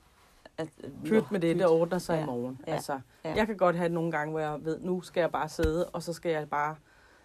at, 0.57 0.67
Pyt 1.05 1.31
med 1.31 1.39
det, 1.39 1.55
det 1.55 1.67
ordner 1.67 1.97
sig 1.97 2.15
Ja, 2.15 2.23
i 2.23 2.25
morgen. 2.25 2.59
ja, 2.67 2.73
Altså, 2.73 2.99
ja. 3.23 3.33
Jeg 3.35 3.47
kan 3.47 3.57
godt 3.57 3.75
have 3.75 3.89
nogle 3.89 4.11
gange, 4.11 4.31
hvor 4.31 4.39
jeg 4.39 4.65
ved, 4.65 4.79
nu 4.79 5.01
skal 5.01 5.21
jeg 5.21 5.31
bare 5.31 5.49
sidde, 5.49 5.89
og 5.89 6.03
så 6.03 6.13
skal 6.13 6.31
jeg 6.31 6.49
bare 6.49 6.75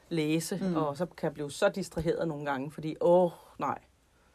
læse, 0.08 0.58
Mm. 0.62 0.76
og 0.76 0.96
så 0.96 1.06
kan 1.06 1.26
jeg 1.26 1.34
blive 1.34 1.50
så 1.50 1.68
distraheret 1.68 2.28
nogle 2.28 2.44
gange, 2.44 2.70
fordi, 2.70 2.96
åh, 3.00 3.30
nej, 3.58 3.78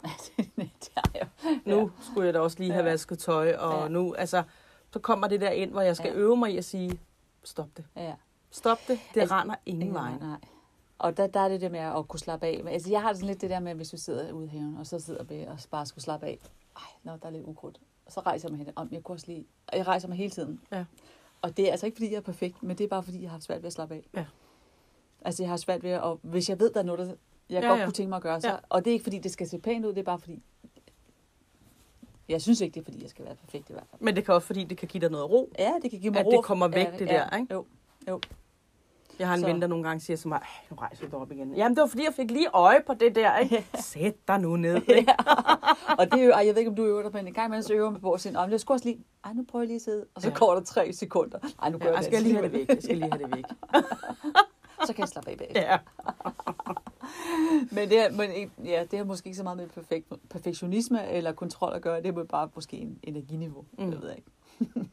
det 0.38 0.92
er 0.96 1.20
jo. 1.22 1.26
nu 1.66 1.80
Ja. 1.80 1.88
skulle 2.12 2.26
jeg 2.26 2.34
da 2.34 2.40
også 2.40 2.60
lige 2.60 2.72
have 2.72 2.86
Ja. 2.86 2.92
vasket 2.92 3.20
tøj, 3.20 3.56
og 3.56 3.82
Ja. 3.82 3.88
nu, 3.88 4.14
altså, 4.14 4.44
så 4.94 5.00
kommer 5.00 5.28
det 5.28 5.42
der 5.42 5.50
ind, 5.50 5.72
hvor 5.72 5.82
jeg 5.82 5.96
skal 5.96 6.10
Ja. 6.12 6.18
øve 6.18 6.38
mig 6.38 6.54
i 6.54 6.58
at 6.58 6.66
sige, 6.66 7.00
stop 7.44 7.68
det, 7.78 7.86
Ja. 7.96 8.14
stop 8.52 8.78
det, 8.88 9.00
det 9.14 9.22
Altså, 9.22 9.36
render 9.36 9.56
ingen 9.66 9.94
vej. 9.94 10.12
Nej. 10.20 10.38
Og 11.00 11.18
der, 11.18 11.28
der 11.28 11.40
er 11.40 11.50
det 11.50 11.62
der 11.62 11.70
med 11.70 11.80
at 11.80 12.08
kunne 12.08 12.20
slappe 12.20 12.46
af. 12.46 12.62
Men, 12.64 12.74
Altså, 12.74 12.90
jeg 12.90 13.02
har 13.02 13.14
sådan 13.14 13.28
lidt 13.28 13.42
det 13.42 13.50
der 13.50 13.60
med, 13.60 13.76
hvis 13.76 13.94
vi 13.94 13.98
sidder 13.98 14.32
ude 14.32 14.46
i 14.46 14.50
haven, 14.50 14.78
og 14.80 14.88
så 14.88 15.00
sidder 15.00 15.24
vi 15.24 15.44
og 15.48 15.58
bare 15.72 15.86
skulle 15.86 16.04
slappe 16.04 16.26
af. 16.26 16.40
Ej, 16.78 16.82
nå, 17.04 17.12
der 17.22 17.28
er 17.28 17.30
lidt 17.32 17.44
ukrudt. 17.46 17.80
Og 18.06 18.12
så 18.12 18.20
rejser 18.20 18.50
jeg 18.50 18.58
mig 18.58 18.66
hen. 18.66 18.74
Om 18.76 18.88
jeg 18.92 19.04
kunne 19.04 19.16
også 19.16 19.28
lige... 19.28 19.46
Jeg 19.74 19.88
rejser 19.88 20.08
mig 20.08 20.18
hele 20.18 20.30
tiden. 20.32 20.62
Ja. 20.72 20.86
Og 21.42 21.58
det 21.58 21.68
er 21.68 21.72
altså 21.72 21.86
ikke, 21.86 21.96
fordi 21.96 22.12
jeg 22.12 22.18
er 22.18 22.22
perfekt, 22.22 22.64
men 22.64 22.78
det 22.78 22.84
er 22.84 22.88
bare, 22.88 23.04
fordi 23.04 23.22
jeg 23.22 23.30
har 23.30 23.34
haft 23.34 23.44
svært 23.44 23.62
ved 23.62 23.68
at 23.68 23.74
slappe 23.74 23.96
af. 23.96 24.06
Ja. 24.16 24.26
Altså, 25.26 25.44
jeg 25.44 25.50
har 25.50 25.58
svært 25.58 25.84
ved 25.84 25.90
at... 25.92 26.02
Og 26.02 26.20
hvis 26.24 26.50
jeg 26.50 26.60
ved, 26.60 26.72
der 26.74 26.80
er 26.80 26.84
noget, 26.84 27.00
der 27.00 27.06
jeg 27.50 27.64
Ja, 27.64 27.68
godt 27.68 27.80
ja. 27.80 27.86
kunne 27.86 27.94
tænke 27.94 28.10
mig 28.10 28.16
at 28.18 28.24
gøre, 28.24 28.42
så... 28.42 28.48
Ja. 28.50 28.56
Og 28.70 28.86
det 28.86 28.92
er 28.92 28.94
ikke, 28.94 29.04
fordi 29.04 29.18
det 29.20 29.32
skal 29.32 29.50
se 29.50 29.60
pænt 29.60 29.86
ud, 29.86 29.90
det 29.94 30.00
er 30.00 30.04
bare, 30.04 30.20
fordi... 30.20 30.42
Jeg 32.30 32.42
synes 32.42 32.62
ikke, 32.62 32.74
det 32.74 32.80
er, 32.80 32.84
fordi 32.84 33.02
jeg 33.02 33.10
skal 33.10 33.26
være 33.26 33.36
perfekt 33.36 33.70
i 33.70 33.74
hvert 33.74 33.86
fald. 33.92 34.02
Men 34.02 34.16
det 34.16 34.26
kan 34.26 34.34
også, 34.34 34.48
fordi 34.48 34.64
det 34.64 34.78
kan 34.78 34.88
give 34.88 35.02
dig 35.02 35.10
noget 35.12 35.30
ro. 35.30 35.52
Ja, 35.60 35.74
det 35.82 35.92
kan 35.92 36.00
give 36.00 36.12
mig 36.12 36.20
At 36.20 36.26
ro. 36.26 36.32
det 36.32 36.44
kommer 36.44 36.68
væk, 36.68 36.86
ja, 36.88 36.92
det 37.00 37.08
ja, 37.08 37.24
der, 37.32 37.38
ikke? 37.38 37.54
Jo. 38.08 38.20
Jeg 39.20 39.28
har 39.28 39.34
en 39.36 39.40
Så- 39.42 39.48
ven, 39.48 39.62
der 39.62 39.68
nogle 39.68 39.84
gange 39.84 40.00
siger 40.00 40.18
til 40.18 40.28
mig, 40.28 40.36
"Ej, 40.38 40.48
nu 40.72 40.76
rejser 40.76 41.06
dig 41.10 41.14
op 41.20 41.32
igen. 41.32 41.54
Jamen, 41.56 41.76
det 41.76 41.82
var 41.82 41.88
fordi, 41.88 42.04
jeg 42.04 42.14
fik 42.14 42.32
lige 42.32 42.48
øje 42.54 42.80
på 42.88 42.94
det 42.94 43.16
der, 43.16 43.38
ikke? 43.38 43.66
Sæt 43.94 44.16
dig 44.28 44.40
nu 44.40 44.56
ned, 44.56 44.76
ikke? 44.76 44.92
Ja. 45.12 45.16
og 46.00 46.12
det 46.12 46.22
er 46.22 46.26
jo, 46.26 46.32
jeg 46.38 46.48
ved 46.56 46.58
ikke, 46.58 46.70
om 46.70 46.76
du 46.76 46.86
øver 46.86 47.02
dig, 47.02 47.12
men 47.14 47.28
en 47.28 47.34
gang 47.34 47.64
så 47.64 47.74
øver 47.74 47.90
man 47.90 48.02
på 48.02 48.12
at 48.12 48.22
sige, 48.22 48.38
om 48.40 48.52
jeg 48.52 48.60
skulle 48.60 48.76
også 48.76 48.86
lige, 48.90 49.04
ej, 49.26 49.34
nu 49.34 49.46
prøver 49.50 49.64
jeg 49.64 49.68
lige 49.68 49.76
at 49.76 49.82
sidde, 49.82 50.06
og 50.16 50.22
så 50.22 50.28
Ja. 50.30 50.36
går 50.36 50.54
der 50.54 50.62
tre 50.64 50.94
sekunder. 50.94 51.40
Ej, 51.62 51.70
nu 51.70 51.78
gør 51.78 51.86
Ja, 51.86 51.92
jeg 51.92 51.98
jeg 51.98 52.04
skal 52.06 52.22
lige 52.24 52.34
have 52.36 52.44
det 52.44 52.54
væk. 52.54 52.70
Jeg 52.70 52.78
skal 52.84 52.98
lige 52.98 53.12
have 53.12 53.24
det 53.24 53.36
væk. 53.36 53.46
Så 54.86 54.94
kan 54.94 55.00
jeg 55.02 55.10
slappe 55.10 55.30
af 55.32 55.38
bagefter. 55.38 55.62
Ja. 55.62 55.78
Men, 57.72 57.90
det 57.90 58.00
er, 58.00 58.12
men 58.12 58.52
ja, 58.66 58.86
det 58.92 59.00
har 59.00 59.06
måske 59.06 59.28
ikke 59.28 59.38
så 59.38 59.44
meget 59.44 59.58
med 59.58 59.68
perfekt, 59.68 60.14
perfektionisme 60.30 61.10
eller 61.10 61.32
kontrol 61.32 61.74
at 61.74 61.82
gøre, 61.82 62.02
det 62.02 62.18
er 62.18 62.24
bare 62.24 62.50
måske 62.56 62.78
en 62.78 63.00
energiniveau, 63.04 63.66
mm. 63.78 63.92
Jeg 63.92 64.02
ved 64.02 64.14
ikke. 64.16 64.30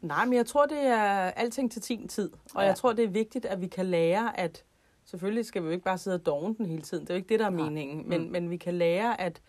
Nej, 0.00 0.24
men 0.24 0.34
jeg 0.34 0.46
tror, 0.46 0.66
det 0.66 0.78
er 0.78 1.04
alting 1.30 1.72
til 1.72 1.82
sin 1.82 2.08
tid. 2.08 2.30
Og 2.32 2.38
Ja. 2.54 2.60
ja. 2.60 2.66
jeg 2.66 2.76
tror, 2.76 2.92
det 2.92 3.04
er 3.04 3.08
vigtigt, 3.08 3.44
at 3.46 3.60
vi 3.60 3.66
kan 3.66 3.86
lære, 3.86 4.40
at 4.40 4.64
selvfølgelig 5.04 5.46
skal 5.46 5.62
vi 5.62 5.66
jo 5.66 5.72
ikke 5.72 5.84
bare 5.84 5.98
sidde 5.98 6.14
og 6.14 6.26
dogne 6.26 6.54
den 6.54 6.66
hele 6.66 6.82
tiden. 6.82 7.04
Det 7.04 7.10
er 7.10 7.14
jo 7.14 7.16
ikke 7.16 7.28
det, 7.28 7.40
der 7.40 7.46
er 7.46 7.50
Nej. 7.50 7.64
meningen. 7.64 8.08
Men, 8.08 8.22
Mm. 8.24 8.30
men 8.30 8.50
vi 8.50 8.56
kan 8.56 8.74
lære 8.74 9.20
at, 9.20 9.40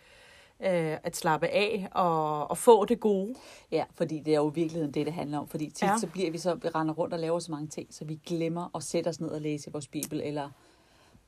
øh, 0.60 0.96
at 1.02 1.16
slappe 1.16 1.46
af 1.48 1.88
og, 1.92 2.50
og 2.50 2.58
få 2.58 2.84
det 2.84 3.00
gode. 3.00 3.34
Ja, 3.70 3.84
fordi 3.94 4.20
det 4.20 4.34
er 4.34 4.38
jo 4.38 4.50
i 4.50 4.54
virkeligheden 4.54 4.94
det, 4.94 5.06
det 5.06 5.14
handler 5.14 5.38
om. 5.38 5.48
Fordi 5.48 5.70
tit 5.70 5.82
ja. 5.82 5.98
Så 5.98 6.06
bliver 6.06 6.30
vi 6.30 6.38
så, 6.38 6.54
vi 6.54 6.68
render 6.68 6.94
rundt 6.94 7.14
og 7.14 7.20
laver 7.20 7.38
så 7.38 7.52
mange 7.52 7.66
ting, 7.66 7.94
så 7.94 8.04
vi 8.04 8.20
glemmer 8.26 8.76
at 8.76 8.82
sætte 8.82 9.08
os 9.08 9.20
ned 9.20 9.28
og 9.28 9.40
læse 9.40 9.72
vores 9.72 9.88
bibel, 9.88 10.20
eller 10.24 10.50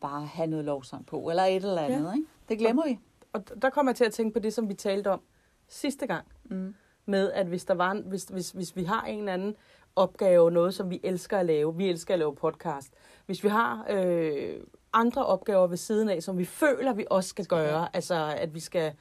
bare 0.01 0.27
have 0.27 0.47
noget 0.47 0.65
lovsang 0.65 1.07
på, 1.07 1.31
eller 1.31 1.43
et 1.43 1.57
eller 1.57 1.83
andet. 1.83 2.09
Ja. 2.09 2.13
Ikke? 2.13 2.27
Det 2.49 2.59
glemmer 2.59 2.87
vi. 2.87 2.99
Og 3.33 3.63
der 3.63 3.71
kommer 3.71 3.93
jeg 3.93 3.97
til 3.97 4.05
at 4.05 4.13
tænke 4.13 4.33
på 4.33 4.39
det, 4.39 4.55
som 4.55 4.69
vi 4.69 4.75
talte 4.75 5.11
om 5.11 5.21
sidste 5.69 6.07
gang. 6.07 6.27
Mm. 6.45 6.75
med, 7.07 7.33
at 7.33 7.47
hvis, 7.47 7.65
der 7.65 7.75
var 7.75 7.91
en, 7.91 8.03
hvis, 8.07 8.25
hvis, 8.25 8.51
hvis 8.51 8.77
vi 8.77 8.85
har 8.85 9.03
en 9.03 9.19
eller 9.19 9.33
anden 9.33 9.57
opgave, 9.97 10.51
noget 10.51 10.75
som 10.75 10.91
vi 10.91 11.01
elsker 11.05 11.39
at 11.39 11.47
lave, 11.47 11.77
vi 11.77 11.89
elsker 11.89 12.15
at 12.15 12.19
lave 12.19 12.35
podcast, 12.35 12.93
hvis 13.27 13.45
vi 13.45 13.49
har 13.49 13.87
øh, 13.91 14.61
andre 14.97 15.27
opgaver 15.27 15.67
ved 15.67 15.77
siden 15.77 16.09
af, 16.09 16.23
som 16.23 16.39
vi 16.39 16.45
føler, 16.45 16.93
vi 16.93 17.07
også 17.11 17.29
skal 17.29 17.47
gøre, 17.47 17.89
altså 17.97 18.35
at 18.37 18.55
vi 18.55 18.61
skal 18.61 18.93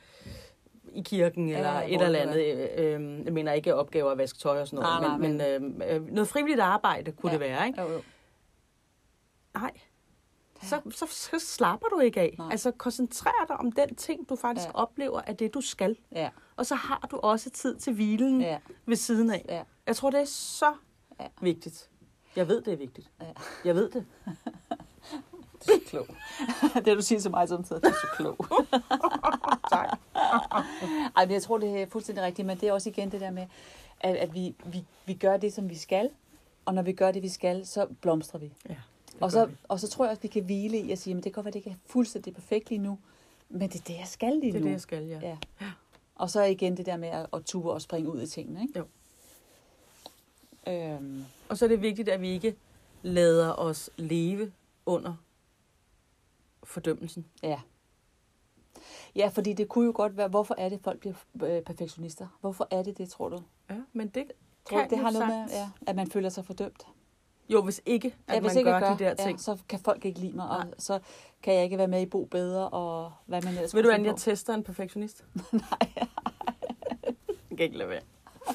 i 0.94 1.02
kirken 1.02 1.50
eller 1.50 1.72
ja, 1.80 1.86
et 1.88 1.94
eller 1.94 2.08
det 2.08 2.16
andet, 2.16 2.70
øh, 2.78 3.20
øh, 3.20 3.26
jeg 3.26 3.34
mener 3.34 3.52
ikke 3.54 3.76
opgaver 3.76 4.12
at 4.12 4.18
vaske 4.18 4.40
tøj 4.40 4.62
og 4.62 4.68
sådan 4.68 4.84
noget, 4.84 5.02
Nej, 5.02 5.10
nej, 5.10 5.18
men, 5.18 5.38
men 5.80 5.82
øh, 5.92 5.96
øh, 5.96 6.08
noget 6.14 6.28
frivilligt 6.28 6.60
arbejde 6.62 7.12
kunne 7.12 7.32
Ja. 7.32 7.38
det 7.38 7.40
være, 7.40 7.68
ikke? 7.68 7.82
Jo, 7.82 7.92
jo. 7.92 8.02
Nej. 9.54 9.72
Så, 10.64 10.82
så, 10.92 11.06
så 11.10 11.40
slapper 11.40 11.88
du 11.88 12.00
ikke 12.00 12.20
af. 12.22 12.36
Nej. 12.38 12.48
Altså 12.52 12.72
koncentrer 12.72 13.46
dig 13.48 13.58
om 13.58 13.72
den 13.72 13.96
ting, 13.96 14.30
du 14.30 14.36
faktisk 14.36 14.68
Ja. 14.68 14.72
oplever, 14.74 15.22
at 15.22 15.40
det 15.40 15.54
du 15.54 15.62
skal. 15.62 15.98
Ja, 16.12 16.30
Og 16.56 16.66
så 16.66 16.76
har 16.76 17.08
du 17.12 17.18
også 17.18 17.50
tid 17.50 17.76
til 17.78 17.94
hvilen 17.94 18.42
ja, 18.42 18.58
ved 18.86 18.96
siden 18.96 19.32
af. 19.32 19.46
ja. 19.50 19.64
Jeg 19.88 19.96
tror, 19.96 20.10
det 20.10 20.22
er 20.22 20.26
så 20.26 20.74
ja. 21.20 21.26
vigtigt. 21.42 21.90
Jeg 22.36 22.48
ved, 22.48 22.62
det 22.62 22.74
er 22.74 22.78
vigtigt. 22.78 23.12
Ja. 23.22 23.26
Jeg 23.66 23.76
ved 23.76 23.90
det. 23.90 24.06
Så 25.66 25.72
klog. 25.88 26.08
det 26.86 26.98
du 26.98 27.02
siger 27.02 27.20
til 27.20 27.32
mig 27.32 27.48
samtidig, 27.50 27.82
det 27.82 27.90
er 27.90 27.94
så 27.94 28.08
klog. 28.18 28.38
Tak. 29.72 30.00
Ej, 31.16 31.26
men 31.26 31.32
jeg 31.34 31.42
tror, 31.44 31.58
det 31.58 31.82
er 31.82 31.86
fuldstændig 31.90 32.24
rigtigt, 32.24 32.46
men 32.46 32.58
det 32.60 32.70
er 32.70 32.74
også 32.74 32.90
igen 32.90 33.12
det 33.12 33.22
der 33.22 33.32
med, 33.32 33.48
at, 34.00 34.16
at 34.16 34.34
vi, 34.34 34.56
vi, 34.66 34.84
vi 35.06 35.14
gør 35.14 35.38
det, 35.38 35.54
som 35.54 35.70
vi 35.70 35.76
skal, 35.76 36.10
og 36.66 36.74
når 36.74 36.82
vi 36.82 36.94
gør 36.94 37.12
det, 37.12 37.24
vi 37.24 37.30
skal, 37.30 37.66
så 37.68 37.88
blomstrer 38.02 38.40
vi. 38.40 38.52
Ja, 38.70 38.76
Og 39.22 39.32
så, 39.32 39.50
og 39.68 39.80
så 39.80 39.88
tror 39.90 40.06
jeg 40.06 40.10
også, 40.10 40.22
vi 40.22 40.28
kan 40.28 40.44
hvile 40.44 40.78
i 40.78 40.92
at 40.92 41.00
sige, 41.00 41.18
at 41.18 41.24
det 41.24 41.24
kan 41.24 41.32
godt 41.32 41.46
være, 41.46 41.52
det 41.52 41.60
ikke 41.60 41.70
er 41.70 41.76
fuldstændig 41.86 42.34
perfekt 42.34 42.70
lige 42.70 42.80
nu, 42.80 42.98
men 43.50 43.70
det 43.70 43.80
er 43.80 43.84
det, 43.84 43.94
jeg 43.94 44.08
skal 44.08 44.34
lige 44.34 44.52
det 44.52 44.58
er 44.58 44.62
nu. 44.62 44.66
det, 44.66 44.72
jeg 44.74 44.82
skal, 44.82 45.04
ja. 45.08 45.20
Ja. 45.22 45.38
Og 46.16 46.30
så 46.30 46.44
igen 46.44 46.78
det 46.78 46.86
der 46.86 46.98
med 46.98 47.08
at, 47.10 47.26
at 47.34 47.46
ture 47.46 47.74
og 47.74 47.82
springe 47.82 48.10
ud 48.12 48.22
i 48.22 48.28
tingene, 48.28 48.62
ikke? 48.62 48.80
Jo. 48.80 48.86
Øhm, 50.68 51.26
Og 51.50 51.58
så 51.58 51.66
er 51.66 51.70
det 51.70 51.82
vigtigt, 51.82 52.10
at 52.10 52.22
vi 52.22 52.30
ikke 52.30 52.56
lader 53.04 53.54
os 53.54 53.90
leve 53.98 54.52
under 54.86 55.14
fordømmelsen. 56.66 57.26
ja. 57.44 57.60
Ja, 59.16 59.28
fordi 59.34 59.54
det 59.54 59.68
kunne 59.70 59.86
jo 59.86 59.92
godt 59.96 60.18
være, 60.18 60.28
hvorfor 60.28 60.56
er 60.58 60.70
det, 60.70 60.80
folk 60.84 61.00
bliver 61.00 61.16
øh, 61.44 61.62
perfektionister? 61.62 62.28
Hvorfor 62.42 62.68
er 62.72 62.84
det 62.84 62.98
det, 62.98 63.10
tror 63.10 63.30
du? 63.30 63.40
Ja, 63.70 63.76
men 63.94 64.08
det 64.08 64.24
Tror 64.70 64.80
kan 64.80 64.90
det 64.90 64.98
har 64.98 65.12
noget 65.12 65.28
med, 65.28 65.36
sagtens- 65.48 65.54
ja, 65.54 65.70
at 65.88 65.96
man 65.96 66.08
føler 66.12 66.30
sig 66.30 66.46
fordømt? 66.46 66.88
Jo, 67.50 67.62
hvis 67.62 67.82
ikke, 67.86 68.16
at 68.28 68.34
ja, 68.36 68.40
hvis 68.40 68.50
man 68.50 68.58
ikke 68.58 68.72
gør, 68.72 68.80
jeg 68.80 69.00
de 69.00 69.04
der 69.04 69.10
ja, 69.10 69.16
ting. 69.16 69.40
så 69.42 69.58
kan 69.70 69.80
folk 69.80 70.06
ikke 70.06 70.20
lide 70.20 70.36
mig, 70.36 70.50
og 70.50 70.66
Nej. 70.66 70.74
så 70.78 71.00
kan 71.44 71.54
jeg 71.54 71.64
ikke 71.64 71.78
være 71.78 71.88
med 71.88 72.02
i 72.02 72.06
Bo 72.06 72.26
Bedre, 72.26 72.70
og 72.70 73.12
hvad 73.26 73.42
man 73.42 73.54
ellers 73.54 73.76
Ved 73.76 73.84
du, 73.84 73.90
hvordan 73.90 74.06
jeg 74.06 74.16
tester 74.16 74.54
en 74.54 74.64
perfektionist? 74.64 75.26
Nej. 75.52 75.62
jeg 77.50 77.58
kan 77.58 77.60
ikke 77.60 77.78
lade 77.78 77.90
være. 77.90 78.02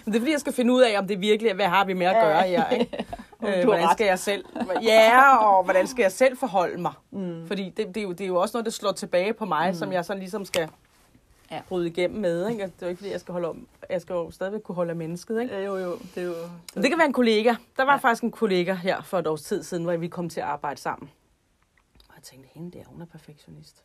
Men 0.04 0.12
det 0.12 0.14
er 0.14 0.20
fordi, 0.20 0.32
jeg 0.32 0.40
skal 0.40 0.52
finde 0.52 0.72
ud 0.72 0.82
af, 0.82 0.98
om 0.98 1.06
det 1.08 1.20
virkelig 1.20 1.50
er, 1.50 1.54
hvad 1.54 1.66
har 1.68 1.84
vi 1.84 1.92
med 1.92 2.06
at 2.06 2.16
Ja. 2.16 2.24
gøre 2.24 2.42
her, 2.42 2.68
ikke? 2.68 3.06
Øh, 3.48 3.64
hvordan 3.64 3.84
ret. 3.84 3.92
skal 3.92 4.04
jeg 4.06 4.18
selv... 4.18 4.44
Ja, 4.82 5.36
og 5.36 5.64
hvordan 5.64 5.86
skal 5.86 6.02
jeg 6.02 6.12
selv 6.12 6.36
forholde 6.36 6.80
mig? 6.82 6.92
Mm. 7.10 7.46
Fordi 7.46 7.70
det, 7.76 7.86
det, 7.88 7.96
er 7.96 8.02
jo, 8.02 8.12
det 8.12 8.20
er 8.20 8.28
jo 8.28 8.36
også 8.36 8.56
noget, 8.56 8.64
der 8.64 8.70
slår 8.70 8.92
tilbage 8.92 9.32
på 9.32 9.44
mig, 9.44 9.68
Mm. 9.70 9.74
som 9.74 9.92
jeg 9.92 10.04
sådan 10.04 10.20
ligesom 10.20 10.44
skal 10.44 10.68
Ja. 11.50 11.62
bryde 11.68 11.86
igennem 11.86 12.20
med. 12.20 12.48
Ikke? 12.48 12.62
Det 12.64 12.72
er 12.80 12.86
jo 12.86 12.88
ikke, 12.88 12.98
fordi 12.98 13.10
jeg 13.12 13.20
skal 13.20 13.32
holde 13.32 13.48
om. 13.48 13.66
Jeg 13.90 14.00
skal 14.00 14.12
jo 14.14 14.30
stadigvæk 14.30 14.60
kunne 14.62 14.74
holde 14.74 14.90
af 14.90 14.96
mennesket. 14.96 15.40
Ikke? 15.42 15.54
Ja, 15.54 15.64
jo, 15.64 15.76
jo. 15.76 15.98
Det 16.14 16.22
er 16.22 16.26
jo... 16.26 16.34
Det, 16.74 16.74
det 16.82 16.88
kan 16.90 16.98
være 16.98 17.06
en 17.06 17.12
kollega. 17.12 17.54
Der 17.76 17.82
var 17.84 17.92
ja. 17.92 17.96
faktisk 17.96 18.22
en 18.22 18.30
kollega 18.30 18.74
her 18.74 19.02
for 19.02 19.18
et 19.18 19.26
års 19.26 19.42
tid 19.42 19.62
siden, 19.62 19.84
hvor 19.84 19.96
vi 19.96 20.08
kom 20.08 20.28
til 20.28 20.40
at 20.40 20.46
arbejde 20.46 20.80
sammen. 20.80 21.10
Og 22.08 22.14
jeg 22.16 22.22
tænkte, 22.22 22.48
hende 22.52 22.78
der, 22.78 22.84
hun 22.86 23.00
er 23.02 23.06
perfektionist. 23.06 23.82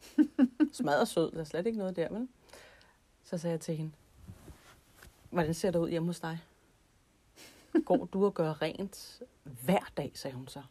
Smadret 0.72 1.08
sød, 1.08 1.30
der 1.32 1.40
er 1.40 1.44
slet 1.44 1.66
ikke 1.66 1.78
noget 1.78 1.96
der, 1.96 2.08
vel? 2.10 2.28
Så 3.24 3.38
sagde 3.38 3.52
jeg 3.52 3.60
til 3.60 3.76
hende, 3.76 3.92
hvordan 5.30 5.54
ser 5.54 5.70
det 5.70 5.78
ud 5.78 5.88
hjemme 5.90 6.08
hos 6.08 6.20
dig? 6.20 6.38
Går 7.84 8.04
du 8.12 8.24
og 8.24 8.34
gør 8.34 8.62
rent 8.62 9.22
hver 9.44 9.90
dag, 9.96 10.12
sagde 10.14 10.36
hun 10.36 10.48
så. 10.48 10.62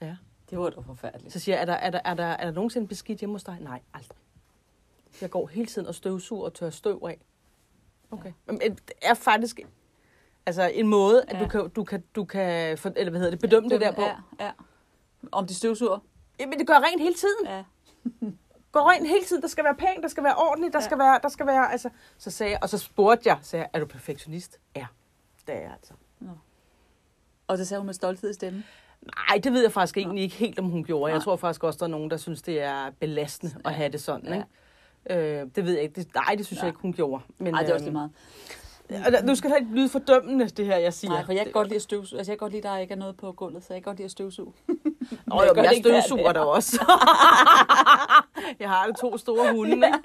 Ja. 0.00 0.16
Det 0.50 0.58
var 0.58 0.70
da 0.70 0.80
forfærdeligt. 0.80 1.32
Så 1.32 1.38
siger 1.40 1.56
jeg, 1.56 1.62
er 1.62 1.66
der, 1.66 1.72
er, 1.72 1.90
der, 1.90 2.00
er, 2.04 2.14
der, 2.14 2.24
er 2.24 2.44
der 2.44 2.52
nogensinde 2.52 2.86
beskidt 2.88 3.18
hjemme 3.20 3.34
hos 3.34 3.44
dig? 3.44 3.58
Nej, 3.60 3.80
aldrig. 3.94 4.18
Jeg 5.20 5.30
går 5.30 5.46
hele 5.46 5.66
tiden 5.66 5.88
og 5.88 5.94
støvsuger 5.94 6.44
og 6.44 6.54
tør 6.54 6.70
støv 6.70 7.02
af. 7.04 7.20
Okay. 8.10 8.32
Men 8.46 8.60
det 8.60 8.92
er 9.02 9.14
faktisk 9.14 9.60
altså 10.46 10.62
en 10.74 10.86
måde, 10.86 11.22
at 11.22 11.32
Ja. 11.32 11.38
ja. 11.38 11.44
du 11.44 11.48
kan, 11.48 11.68
du 11.70 11.84
kan, 11.84 12.04
du 12.16 12.24
kan 12.24 12.78
for, 12.78 12.92
eller 12.96 13.10
hvad 13.10 13.20
hedder 13.20 13.30
det, 13.30 13.40
bedømme 13.40 13.68
det 13.68 13.80
der 13.80 13.92
på. 13.92 14.02
Ja, 14.02 14.16
ja. 14.40 14.52
Om 15.32 15.46
de 15.46 15.54
støvsuger? 15.54 15.98
Jamen, 16.40 16.58
det 16.58 16.66
gør 16.66 16.74
rent 16.74 17.02
hele 17.02 17.14
tiden. 17.14 17.46
Ja. 17.46 17.64
Går 18.72 18.90
rent 18.90 19.08
hele 19.08 19.24
tiden. 19.24 19.42
Der 19.42 19.48
skal 19.48 19.64
være 19.64 19.74
pænt, 19.74 20.02
der 20.02 20.08
skal 20.08 20.24
være 20.24 20.34
ordentligt, 20.36 20.72
der 20.72 20.78
Ja. 20.78 20.82
ja. 20.82 20.86
skal 20.88 20.98
være, 20.98 21.20
der 21.22 21.28
skal 21.28 21.46
være, 21.46 21.72
altså. 21.72 21.90
Så 22.18 22.30
sagde 22.30 22.52
jeg, 22.52 22.58
og 22.62 22.68
så 22.68 22.78
spurgte 22.78 23.28
jeg, 23.28 23.38
sagde 23.42 23.62
jeg, 23.62 23.70
er 23.72 23.78
du 23.80 23.86
perfektionist? 23.86 24.60
Ja, 24.76 24.86
det 25.46 25.54
er 25.54 25.60
jeg 25.60 25.72
altså. 25.72 25.94
Og 27.48 27.58
det 27.58 27.68
sagde 27.68 27.80
hun 27.80 27.86
med 27.86 27.94
stolthed 27.94 28.30
i 28.30 28.34
stemmen. 28.34 28.64
Nej, 29.02 29.38
det 29.38 29.52
ved 29.52 29.62
jeg 29.62 29.72
faktisk 29.72 29.96
egentlig 29.96 30.22
ikke 30.24 30.36
helt, 30.36 30.58
om 30.58 30.64
hun 30.64 30.84
gjorde. 30.84 31.12
Jeg 31.12 31.22
tror 31.22 31.36
faktisk 31.36 31.64
også, 31.64 31.78
der 31.78 31.84
er 31.84 31.88
nogen, 31.90 32.10
der 32.10 32.16
synes, 32.16 32.42
det 32.42 32.62
er 32.62 32.90
belastende 33.00 33.54
at 33.64 33.74
have 33.74 33.92
det 33.92 34.02
sådan. 34.02 34.26
Ja. 34.28 34.34
Ikke? 34.34 35.40
Øh, 35.40 35.46
det 35.56 35.64
ved 35.64 35.72
jeg 35.72 35.82
ikke. 35.82 35.94
Det, 35.94 36.14
nej, 36.14 36.34
det 36.38 36.46
synes 36.46 36.58
Nej. 36.58 36.64
jeg 36.64 36.68
ikke, 36.68 36.80
hun 36.82 36.92
gjorde. 36.92 37.22
Men, 37.38 37.52
Nej, 37.52 37.62
det 37.62 37.70
er 37.70 37.74
også 37.74 37.86
øhm, 37.86 37.94
lige 37.94 38.10
meget. 38.90 39.24
Nu 39.24 39.34
skal 39.34 39.50
det 39.50 39.56
ikke 39.60 39.72
lyde 39.72 39.88
fordømmende, 39.88 40.48
det 40.48 40.66
her, 40.66 40.76
jeg 40.76 40.94
siger. 40.94 41.12
Nej, 41.12 41.24
for 41.24 41.32
jeg 41.32 41.42
kan 41.44 41.52
godt 41.52 41.68
lide 41.68 41.76
at 41.76 41.82
støvsuge. 41.82 42.18
Altså, 42.18 42.32
jeg 42.32 42.38
kan 42.38 42.44
godt 42.44 42.52
lide, 42.52 42.68
at 42.68 42.72
der 42.72 42.78
ikke 42.78 42.92
er 42.92 42.98
noget 42.98 43.16
på 43.16 43.32
gulvet, 43.32 43.64
så 43.64 43.74
jeg 43.74 43.82
kan 43.82 43.90
godt 43.90 43.96
lide 43.98 44.04
at 44.04 44.10
støvsuge. 44.10 44.52
Nå, 45.26 45.34
jo, 45.34 45.42
jeg 45.42 45.52
hver 45.52 45.72
støvsuger 45.80 46.32
der 46.32 46.40
også. 46.40 46.84
jeg 48.60 48.68
har 48.68 48.92
to 49.00 49.18
store 49.18 49.52
hunde, 49.52 49.72
ikke? 49.72 49.98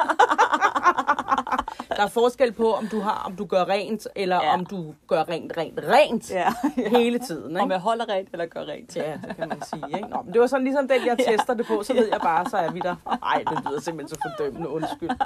Der 1.96 2.04
er 2.04 2.08
forskel 2.08 2.52
på, 2.52 2.74
om 2.74 2.88
du, 2.88 3.00
har, 3.00 3.24
om 3.26 3.36
du 3.36 3.46
gør 3.46 3.66
rent, 3.66 4.08
eller 4.16 4.36
Ja. 4.36 4.44
ja. 4.48 4.54
om 4.54 4.66
du 4.66 4.96
gør 5.08 5.30
rent, 5.30 5.58
rent, 5.58 5.80
rent 5.84 6.32
Ja. 6.32 6.54
hele 6.98 7.20
tiden. 7.20 7.58
Om 7.58 7.66
Ikke? 7.66 7.74
jeg 7.74 7.82
holder 7.82 8.10
rent 8.10 8.30
eller 8.34 8.46
gør 8.46 8.62
rent. 8.66 8.96
Ja, 8.96 9.20
det 9.28 9.36
kan 9.36 9.50
man 9.50 9.62
sige. 9.62 9.84
Ikke? 9.98 10.10
Nå, 10.10 10.22
men 10.22 10.34
det 10.34 10.42
var 10.42 10.48
sådan 10.48 10.64
ligesom 10.64 10.88
den, 10.88 11.06
jeg 11.06 11.18
tester 11.28 11.54
det 11.54 11.66
på, 11.66 11.84
så 11.84 11.94
ved 11.94 12.08
jeg 12.08 12.20
bare, 12.22 12.50
så 12.50 12.58
er 12.58 12.72
vi 12.72 12.80
der. 12.80 12.96
Nej, 13.06 13.44
det 13.50 13.70
lyder 13.70 13.80
simpelthen 13.82 14.08
så 14.08 14.16
fordømmende, 14.38 14.70
undskyld. 14.70 15.10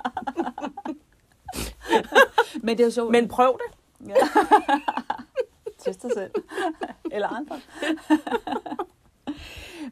Men 2.63 2.78
det 2.78 2.86
er 2.86 2.89
sjovt. 2.89 3.12
Men 3.12 3.28
prøv 3.28 3.58
det. 3.58 4.10
Ja. 4.10 4.15
Test 5.80 6.01
dig 6.04 6.12
selv. 6.15 6.32
Eller 7.12 7.28
andre. 7.28 7.60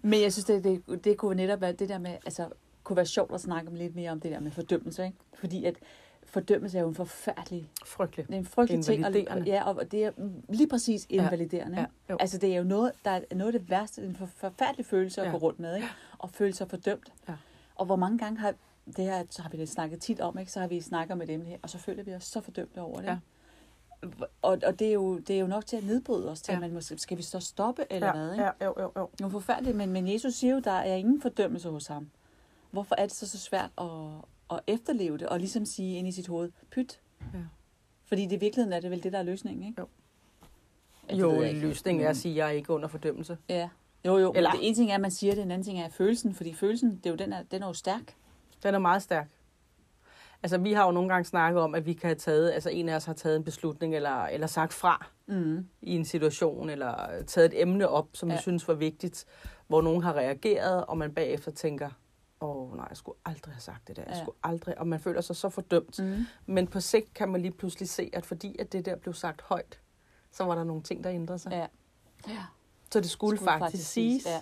Men 0.02 0.22
jeg 0.22 0.34
synes, 0.34 0.46
det, 0.46 0.64
det, 0.64 1.04
det 1.04 1.18
kunne 1.18 1.36
netop 1.36 1.62
være 1.62 1.72
det 1.72 1.90
der 1.90 1.98
med, 1.98 2.12
altså, 2.26 2.48
kunne 2.84 2.96
være 2.96 3.06
sjovt 3.06 3.34
at 3.34 3.42
snakke 3.42 3.70
om 3.70 3.76
lidt 3.76 3.96
mere 3.96 4.12
om 4.12 4.20
det 4.20 4.32
der 4.32 4.40
med 4.40 4.52
fordømmelse, 4.52 5.06
ikke? 5.06 5.18
Fordi 5.40 5.66
at 5.66 5.76
fordømmelse 6.34 6.78
er 6.78 6.82
jo 6.82 6.88
en 6.88 6.96
forfærdelig, 6.96 7.70
Frygteligt. 7.86 8.28
det 8.28 8.36
er 8.36 8.40
en 8.40 8.46
frygtelig 8.46 8.86
ting. 8.86 9.06
Og, 9.06 9.42
ja, 9.46 9.64
og 9.64 9.92
det 9.92 10.06
er 10.06 10.12
lige 10.50 10.68
præcis 10.68 11.08
Ja. 11.10 11.16
invaliderende. 11.24 11.80
Ja, 11.80 11.86
jo. 12.10 12.18
Altså, 12.20 12.38
det 12.38 12.54
er 12.54 12.58
jo 12.58 12.64
noget, 12.64 12.92
der 13.06 13.12
er 13.12 13.36
noget 13.36 13.54
af 13.56 13.60
det 13.60 13.70
værste, 13.70 14.02
en 14.02 14.16
for, 14.16 14.26
forfærdelig 14.26 14.86
følelse 14.86 15.22
at 15.22 15.28
Ja. 15.28 15.32
gå 15.32 15.38
rundt 15.38 15.60
med, 15.60 15.76
ikke? 15.76 15.88
Og 16.18 16.30
føle 16.30 16.54
sig 16.54 16.70
fordømt. 16.70 17.14
Ja. 17.30 17.34
Og 17.76 17.86
hvor 17.86 17.96
mange 17.96 18.18
gange 18.18 18.40
har, 18.40 18.54
det 18.86 19.06
her 19.06 19.24
så 19.30 19.42
har 19.42 19.50
vi 19.50 19.58
det 19.58 19.70
snakket 19.70 20.02
tit 20.02 20.20
om, 20.22 20.38
ikke? 20.38 20.52
Så 20.52 20.60
har 20.60 20.68
vi 20.68 20.82
snakket 20.82 21.18
med 21.18 21.28
dem 21.28 21.46
her, 21.46 21.58
og 21.62 21.70
så 21.70 21.78
føler 21.78 22.04
vi 22.04 22.14
os 22.14 22.24
så 22.24 22.42
fordømte 22.42 22.82
over 22.82 22.98
det. 23.02 23.08
Ja. 23.08 23.18
Og, 24.42 24.58
og 24.66 24.80
det, 24.80 24.88
er 24.88 24.94
jo, 24.94 25.18
det 25.18 25.36
er 25.36 25.40
jo 25.40 25.48
nok 25.48 25.66
til 25.66 25.78
at 25.78 25.84
nedbryde 25.84 26.32
os 26.32 26.42
til, 26.42 26.52
Ja. 26.52 26.56
ja. 26.56 26.60
man 26.60 26.74
måske, 26.74 26.98
skal 26.98 27.18
vi 27.18 27.24
så 27.24 27.40
stoppe, 27.40 27.86
eller 27.90 28.08
ja, 28.08 28.14
hvad? 28.14 28.32
Ikke? 28.32 28.44
ja, 28.44 28.50
jo, 28.66 28.74
jo, 28.80 28.92
jo. 28.98 29.10
Det 29.18 29.24
er 29.26 29.30
forfærdeligt, 29.30 29.78
men, 29.78 29.92
men 29.92 30.08
Jesus 30.14 30.34
siger 30.34 30.54
jo, 30.54 30.60
der 30.60 30.72
er 30.72 30.96
ingen 30.96 31.22
fordømmelse 31.22 31.70
hos 31.70 31.88
ham. 31.88 32.10
Hvorfor 32.72 32.96
er 32.98 33.02
det 33.06 33.12
så 33.16 33.28
så 33.28 33.38
svært 33.38 33.70
at, 33.78 33.88
at 34.54 34.60
efterleve 34.68 35.18
det, 35.18 35.28
og 35.28 35.40
ligesom 35.40 35.66
sige 35.66 35.98
ind 35.98 36.08
i 36.08 36.12
sit 36.12 36.28
hoved, 36.28 36.52
pyt? 36.72 37.00
Ja. 37.34 37.40
Fordi 38.06 38.24
det 38.26 38.32
i 38.32 38.40
virkeligheden 38.40 38.74
er 38.74 38.80
det 38.80 38.92
vel 38.92 39.04
det, 39.04 39.14
der 39.14 39.20
er 39.20 39.24
løsningen, 39.24 39.64
ikke? 39.68 39.82
Jo. 39.82 39.88
Ja, 41.10 41.16
Jo, 41.16 41.42
ikke. 41.42 41.60
løsningen 41.60 42.06
er 42.06 42.10
at 42.10 42.18
sige, 42.18 42.32
at 42.32 42.38
jeg 42.38 42.48
er 42.48 42.52
ikke 42.52 42.74
under 42.74 42.88
fordømmelse. 42.88 43.38
Ja. 43.50 43.70
Jo, 44.06 44.18
jo, 44.18 44.32
Eller- 44.36 44.52
det 44.52 44.60
ene 44.68 44.76
ting 44.76 44.90
er, 44.92 44.96
at 44.96 45.02
man 45.02 45.12
siger 45.12 45.36
det, 45.36 45.44
en 45.44 45.52
anden 45.52 45.66
ting 45.66 45.80
er 45.80 45.90
følelsen, 45.90 46.34
fordi 46.36 46.54
følelsen, 46.54 46.96
det 46.98 47.06
er 47.06 47.10
jo, 47.10 47.16
den, 47.16 47.34
er, 47.34 47.44
den 47.44 47.64
er 47.64 47.68
jo 47.68 47.74
stærk. 47.74 48.16
Den 48.64 48.76
er 48.76 48.80
meget 48.80 49.02
stærk. 49.02 49.28
Altså, 50.44 50.58
vi 50.58 50.74
har 50.74 50.86
jo 50.86 50.92
nogle 50.92 51.10
gange 51.10 51.26
snakket 51.26 51.62
om, 51.62 51.76
at 51.76 51.86
vi 51.86 51.94
kan 51.94 52.08
have 52.08 52.16
taget, 52.16 52.52
altså 52.52 52.70
en 52.70 52.90
af 52.90 52.96
os 52.96 53.06
har 53.06 53.14
taget 53.14 53.36
en 53.36 53.44
beslutning, 53.44 53.96
eller, 53.96 54.24
eller 54.26 54.48
sagt 54.48 54.74
fra 54.74 55.08
Mm. 55.26 55.68
i 55.82 55.96
en 55.96 56.06
situation, 56.06 56.70
eller 56.70 57.24
taget 57.28 57.54
et 57.54 57.62
emne 57.62 57.88
op, 57.90 58.08
som 58.14 58.30
ja. 58.30 58.36
vi 58.36 58.42
synes 58.42 58.68
var 58.68 58.74
vigtigt, 58.74 59.26
hvor 59.68 59.82
nogen 59.82 60.04
har 60.04 60.14
reageret, 60.14 60.86
og 60.86 60.98
man 60.98 61.14
bagefter 61.14 61.52
tænker, 61.52 61.90
åh 62.44 62.72
oh, 62.72 62.76
nej, 62.78 62.86
jeg 62.90 62.98
skulle 62.98 63.18
aldrig 63.26 63.54
have 63.54 63.62
sagt 63.62 63.88
det 63.88 63.96
der, 63.96 64.04
jeg 64.08 64.14
Ja. 64.16 64.22
skulle 64.24 64.38
aldrig, 64.44 64.78
og 64.80 64.88
man 64.88 65.00
føler 65.00 65.22
sig 65.22 65.36
så 65.36 65.50
fordømt. 65.50 66.00
Mm. 66.00 66.26
Men 66.46 66.68
på 66.68 66.80
sigt 66.80 67.14
kan 67.14 67.30
man 67.30 67.42
lige 67.42 67.52
pludselig 67.52 67.90
se, 67.90 68.10
at 68.14 68.26
fordi 68.26 68.56
at 68.60 68.74
det 68.74 68.86
der 68.86 68.96
blev 68.96 69.14
sagt 69.14 69.42
højt, 69.42 69.80
så 70.32 70.44
var 70.44 70.56
der 70.56 70.64
nogle 70.64 70.82
ting, 70.84 71.04
der 71.04 71.10
ændrede 71.12 71.40
sig. 71.40 71.52
Ja. 71.52 71.66
ja. 72.34 72.44
Så 72.92 73.00
det 73.00 73.10
skulle, 73.10 73.38
skulle 73.38 73.52
faktisk, 73.52 73.66
faktisk 73.66 73.90
siges. 73.92 74.26
Ja, 74.26 74.42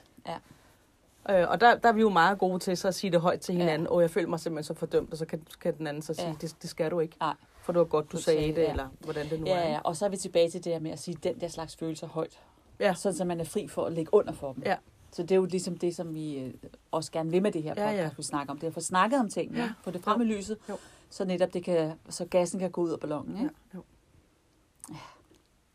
ja. 1.29 1.41
Øh, 1.41 1.49
og 1.49 1.61
der, 1.61 1.75
der 1.77 1.89
er 1.89 1.93
vi 1.93 2.01
jo 2.01 2.09
meget 2.09 2.39
gode 2.39 2.59
til 2.59 2.77
så 2.77 2.87
at 2.87 2.95
sige 2.95 3.11
det 3.11 3.21
højt 3.21 3.39
til 3.39 3.55
hinanden. 3.55 3.87
Ja. 3.87 3.91
Og 3.93 4.01
jeg 4.01 4.09
føler 4.11 4.27
mig 4.29 4.39
simpelthen 4.39 4.75
så 4.75 4.79
fordømt, 4.79 5.11
og 5.11 5.17
så 5.17 5.25
kan, 5.25 5.43
kan 5.61 5.77
den 5.77 5.87
anden 5.87 6.03
så 6.03 6.13
sige, 6.13 6.27
Ja. 6.27 6.35
det, 6.41 6.55
det 6.61 6.69
skal 6.69 6.91
du 6.91 6.99
ikke. 6.99 7.15
Nej. 7.19 7.33
For 7.61 7.71
det 7.73 7.79
var 7.79 7.85
godt, 7.85 8.11
du, 8.11 8.17
Du 8.17 8.21
sagde 8.21 8.39
sagde 8.39 8.47
det, 8.47 8.55
det, 8.55 8.61
ja. 8.63 8.71
eller 8.71 8.87
hvordan 8.99 9.29
det 9.29 9.39
nu 9.39 9.45
Ja, 9.45 9.53
er. 9.57 9.69
ja, 9.69 9.79
og 9.83 9.95
så 9.95 10.05
er 10.05 10.09
vi 10.09 10.17
tilbage 10.17 10.49
til 10.49 10.63
det 10.63 10.71
her 10.71 10.79
med 10.79 10.91
at 10.91 10.99
sige 10.99 11.17
den 11.23 11.41
der 11.41 11.47
slags 11.47 11.75
følelser 11.75 12.07
højt. 12.07 12.39
Ja. 12.79 12.93
Sådan, 12.93 13.15
så 13.17 13.25
man 13.25 13.39
er 13.39 13.43
fri 13.43 13.67
for 13.67 13.85
at 13.85 13.93
ligge 13.93 14.13
under 14.13 14.33
for 14.33 14.53
dem. 14.53 14.63
Ja. 14.65 14.75
Så 15.13 15.21
det 15.21 15.31
er 15.31 15.35
jo 15.35 15.45
ligesom 15.45 15.77
det, 15.77 15.95
som 15.95 16.13
vi 16.13 16.39
øh, 16.39 16.53
også 16.91 17.11
gerne 17.11 17.31
vil 17.31 17.41
med 17.41 17.51
det 17.51 17.63
her 17.63 17.73
Ja, 17.77 17.85
podcast, 17.87 17.97
ja. 17.97 18.09
vi 18.17 18.23
snakker 18.23 18.51
om. 18.53 18.57
Det 18.59 18.63
er 18.63 18.69
at 18.69 18.73
få 18.73 18.79
snakket 18.81 19.19
om 19.19 19.29
tingene, 19.29 19.57
Ja. 19.59 19.63
ja. 19.65 19.73
få 19.83 19.91
det 19.91 20.01
frem 20.03 20.21
i 20.21 20.25
lyset, 20.25 20.57
Jo. 20.69 20.77
så 21.09 21.25
netop 21.25 21.53
det 21.53 21.63
kan, 21.63 21.93
så 22.09 22.25
gassen 22.25 22.59
kan 22.59 22.71
gå 22.71 22.81
ud 22.81 22.89
af 22.89 22.99
ballonen. 22.99 23.35
Ja, 23.37 23.43
Ikke? 23.43 23.55
jo. 23.75 23.83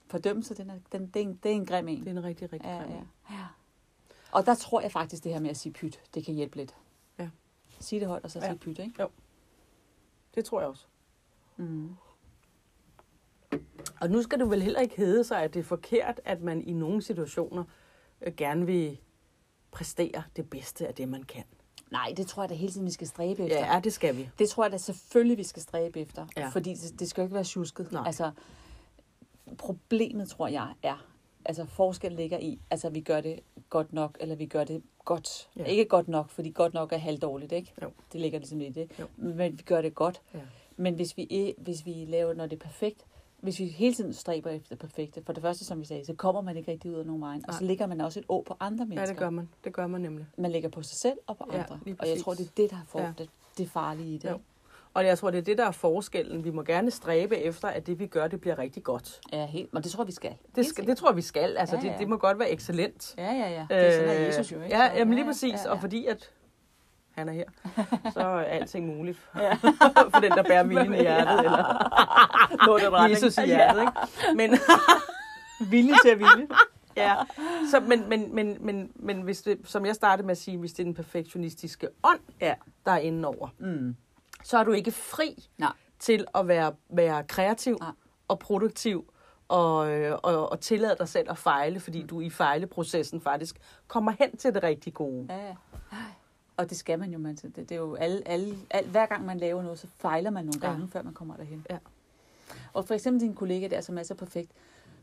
Fordømmelse, 0.08 0.54
den 0.54 0.70
er, 0.70 0.74
den, 0.92 1.06
det, 1.06 1.16
er 1.16 1.24
en, 1.26 1.34
det 1.42 1.50
er 1.50 1.54
en 1.54 1.66
grim 1.66 1.88
en. 1.88 1.98
Det 2.00 2.06
er 2.06 2.10
en 2.10 2.24
rigtig, 2.24 2.52
rigtig 2.52 2.68
Ja, 2.68 2.76
grim 2.78 2.90
ja, 2.90 3.02
ja. 3.30 3.44
Og 4.32 4.46
der 4.46 4.54
tror 4.54 4.80
jeg 4.80 4.92
faktisk, 4.92 5.24
det 5.24 5.32
her 5.32 5.40
med 5.40 5.50
at 5.50 5.56
sige 5.56 5.72
pyt, 5.72 6.00
det 6.14 6.24
kan 6.24 6.34
hjælpe 6.34 6.56
lidt. 6.56 6.76
Ja. 7.18 7.28
Sige 7.80 8.00
det 8.00 8.08
højt, 8.08 8.24
og 8.24 8.30
så 8.30 8.38
Ja. 8.38 8.46
sige 8.48 8.58
pyt, 8.58 8.78
ikke? 8.78 9.06
Det 10.34 10.44
tror 10.44 10.60
jeg 10.60 10.68
også. 10.68 10.86
Mm. 11.56 11.90
Og 14.00 14.10
nu 14.10 14.22
skal 14.22 14.38
det 14.38 14.50
vel 14.50 14.62
heller 14.62 14.80
ikke 14.80 14.96
hedde 14.96 15.24
sig, 15.24 15.42
at 15.42 15.54
det 15.54 15.60
er 15.60 15.64
forkert, 15.64 16.20
at 16.24 16.42
man 16.42 16.62
i 16.62 16.72
nogle 16.72 17.02
situationer 17.02 17.64
øh, 18.20 18.34
gerne 18.34 18.66
vil 18.66 18.98
præstere 19.76 20.22
det 20.36 20.50
bedste 20.50 20.88
af 20.88 20.94
det, 20.94 21.08
man 21.08 21.22
kan. 21.22 21.44
Nej, 21.90 22.14
det 22.16 22.26
tror 22.26 22.42
jeg 22.42 22.50
da 22.50 22.54
hele 22.54 22.72
tiden, 22.72 22.86
vi 22.86 22.90
skal 22.90 23.06
stræbe 23.06 23.44
efter. 23.44 23.74
Ja, 23.74 23.80
det 23.84 23.92
skal 23.92 24.16
vi. 24.16 24.28
Det 24.38 24.48
tror 24.48 24.64
jeg 24.64 24.72
da 24.72 24.78
selvfølgelig, 24.78 25.38
vi 25.38 25.42
skal 25.42 25.62
stræbe 25.62 26.00
efter. 26.00 26.26
Ja. 26.36 26.48
Fordi 26.48 26.74
det, 26.74 27.00
det 27.00 27.08
skal 27.08 27.22
jo 27.22 27.24
ikke 27.24 27.34
være 27.34 27.44
tjusket. 27.44 27.92
Nej. 27.92 28.02
Altså, 28.06 28.30
problemet, 29.58 30.28
tror 30.28 30.48
jeg, 30.48 30.72
er, 30.82 31.06
altså 31.44 31.64
forskel 31.64 32.12
ligger 32.12 32.38
i, 32.38 32.60
altså 32.70 32.90
vi 32.90 33.00
gør 33.00 33.20
det 33.20 33.40
godt 33.70 33.92
nok, 33.92 34.16
eller 34.20 34.34
vi 34.34 34.46
gør 34.46 34.64
det 34.64 34.82
godt. 35.04 35.48
Ja. 35.56 35.64
Ikke 35.64 35.84
godt 35.84 36.08
nok, 36.08 36.30
fordi 36.30 36.50
godt 36.50 36.74
nok 36.74 36.92
er 36.92 36.98
halvdårligt, 36.98 37.52
ikke? 37.52 37.72
Jo. 37.82 37.90
Det 38.12 38.20
ligger 38.20 38.38
ligesom 38.38 38.60
i 38.60 38.68
det. 38.68 38.90
Jo. 39.00 39.06
Men 39.16 39.58
vi 39.58 39.62
gør 39.62 39.82
det 39.82 39.94
godt. 39.94 40.20
Ja. 40.34 40.40
Men 40.76 40.94
hvis 40.94 41.16
vi, 41.16 41.54
hvis 41.58 41.86
vi 41.86 42.04
laver, 42.08 42.34
når 42.34 42.46
det 42.46 42.56
er 42.56 42.64
perfekt, 42.64 43.04
hvis 43.40 43.58
vi 43.58 43.64
hele 43.66 43.94
tiden 43.94 44.12
stræber 44.12 44.50
efter 44.50 44.68
det 44.68 44.78
perfekte, 44.78 45.22
for 45.26 45.32
det 45.32 45.42
første, 45.42 45.64
som 45.64 45.80
vi 45.80 45.84
sagde, 45.86 46.04
så 46.04 46.14
kommer 46.14 46.40
man 46.40 46.56
ikke 46.56 46.72
rigtig 46.72 46.90
ud 46.90 46.96
af 46.96 47.06
nogen 47.06 47.22
vejen. 47.22 47.44
Og 47.48 47.54
så 47.54 47.64
ligger 47.64 47.86
man 47.86 48.00
også 48.00 48.20
et 48.20 48.24
å 48.28 48.42
på 48.46 48.56
andre 48.60 48.84
Ja, 48.84 48.88
mennesker. 48.88 49.06
det 49.06 49.16
gør 49.16 49.30
man. 49.30 49.48
Det 49.64 49.72
gør 49.72 49.86
man 49.86 50.00
nemlig. 50.00 50.26
Man 50.38 50.50
ligger 50.52 50.68
på 50.68 50.82
sig 50.82 50.96
selv 50.98 51.18
og 51.26 51.36
på 51.36 51.44
Ja, 51.52 51.58
andre. 51.62 51.78
og 51.98 52.08
jeg 52.08 52.18
tror, 52.24 52.34
det 52.34 52.46
er 52.46 52.50
det, 52.56 52.70
der 52.70 52.76
er 52.76 52.84
for, 52.88 52.98
Ja. 52.98 53.04
ja. 53.06 53.12
det, 53.18 53.28
det 53.58 53.70
farlige 53.70 54.14
i 54.14 54.18
det. 54.18 54.30
Jo. 54.30 54.38
Og 54.94 55.06
jeg 55.06 55.18
tror, 55.18 55.30
det 55.30 55.38
er 55.38 55.42
det, 55.42 55.58
der 55.58 55.64
er 55.66 55.70
forskellen. 55.70 56.44
Vi 56.44 56.50
må 56.50 56.62
gerne 56.62 56.90
stræbe 56.90 57.36
efter, 57.36 57.68
at 57.68 57.86
det, 57.86 57.98
vi 57.98 58.06
gør, 58.06 58.28
det 58.28 58.40
bliver 58.40 58.58
rigtig 58.58 58.82
godt. 58.82 59.20
Ja, 59.32 59.46
helt, 59.46 59.68
og 59.74 59.84
det 59.84 59.92
tror 59.92 60.04
vi 60.04 60.12
skal. 60.12 60.34
Det, 60.56 60.66
skal, 60.66 60.86
det 60.86 60.96
tror 60.96 61.12
vi 61.12 61.22
skal. 61.22 61.56
Altså, 61.56 61.76
Ja, 61.76 61.82
det, 61.82 61.88
ja. 61.88 61.94
det 61.98 62.08
må 62.08 62.16
godt 62.16 62.38
være 62.38 62.50
excellent. 62.50 63.14
Ja, 63.18 63.32
ja, 63.32 63.50
ja. 63.50 63.66
Det 63.68 63.86
er 63.86 63.92
sådan, 63.92 64.08
at 64.08 64.26
Jesus 64.26 64.52
jo, 64.52 64.62
ikke? 64.62 64.76
Ja, 64.76 64.96
jamen 64.96 65.14
lige 65.14 65.24
ja, 65.24 65.30
præcis. 65.30 65.52
ja, 65.52 65.58
ja. 65.64 65.70
Og 65.70 65.80
fordi 65.80 66.06
at 66.06 66.30
han 67.16 67.28
er 67.28 67.32
her, 67.32 67.44
så 68.14 68.20
er 68.20 68.42
alting 68.42 68.86
muligt. 68.96 69.18
For 70.12 70.20
den, 70.20 70.30
der 70.32 70.42
bærer 70.42 70.62
viljen 70.64 70.94
i 70.94 71.00
hjertet. 71.00 71.38
Eller 71.44 72.66
Nå, 72.66 72.78
det 72.78 72.92
var 72.92 73.06
Jesus 73.06 73.38
i 73.38 73.46
hjertet. 73.46 73.80
Ikke? 73.80 73.92
Men, 74.36 74.58
Vilje 75.70 75.94
til 76.02 76.08
at 76.10 76.18
ville. 76.18 76.48
ja. 76.96 77.14
så, 77.70 77.80
men, 77.80 78.08
men, 78.08 78.34
men, 78.34 78.56
men, 78.60 78.90
men 78.94 79.20
hvis 79.22 79.42
det, 79.42 79.58
som 79.64 79.86
jeg 79.86 79.94
startede 79.94 80.26
med 80.26 80.32
at 80.32 80.38
sige, 80.38 80.58
hvis 80.58 80.72
det 80.72 80.80
er 80.80 80.84
den 80.84 80.94
perfektionistiske 80.94 81.88
ånd, 82.04 82.20
Ja. 82.40 82.54
der 82.84 82.92
er 82.92 82.98
inde 82.98 83.28
over, 83.28 83.48
Mm. 83.58 83.96
så 84.44 84.58
er 84.58 84.64
du 84.64 84.72
ikke 84.72 84.90
fri 84.92 85.48
Nej. 85.58 85.72
til 85.98 86.24
at 86.34 86.48
være, 86.48 86.72
være 86.90 87.24
kreativ 87.24 87.76
Nej. 87.80 87.90
og 88.28 88.38
produktiv 88.38 89.12
og, 89.48 89.90
øh, 89.90 90.18
og, 90.22 90.50
og 90.52 90.60
tillade 90.60 90.96
dig 90.98 91.08
selv 91.08 91.30
at 91.30 91.38
fejle, 91.38 91.80
fordi 91.80 92.02
du 92.02 92.20
i 92.20 92.30
fejleprocessen 92.30 93.20
faktisk 93.20 93.56
kommer 93.88 94.12
hen 94.18 94.36
til 94.36 94.54
det 94.54 94.62
rigtig 94.62 94.94
gode. 94.94 95.26
Ja, 95.30 95.46
ja. 95.46 95.54
Og 96.56 96.70
det 96.70 96.76
skal 96.78 96.98
man 96.98 97.10
jo. 97.12 97.18
Man, 97.18 97.34
det, 97.34 97.56
det 97.56 97.72
er 97.72 97.76
jo 97.76 97.94
alle, 97.94 98.28
alle, 98.28 98.56
al, 98.70 98.86
hver 98.88 99.06
gang 99.06 99.24
man 99.26 99.38
laver 99.38 99.62
noget, 99.62 99.78
så 99.78 99.86
fejler 99.98 100.30
man 100.30 100.44
nogle 100.44 100.60
Ja. 100.62 100.68
gange, 100.70 100.88
før 100.88 101.02
man 101.02 101.14
kommer 101.14 101.36
derhen. 101.36 101.66
Ja. 101.70 101.78
Og 102.72 102.84
for 102.84 102.94
eksempel 102.94 103.20
din 103.20 103.34
kollega 103.34 103.68
der, 103.68 103.80
som 103.80 103.98
er 103.98 104.02
så 104.02 104.14
perfekt, 104.14 104.50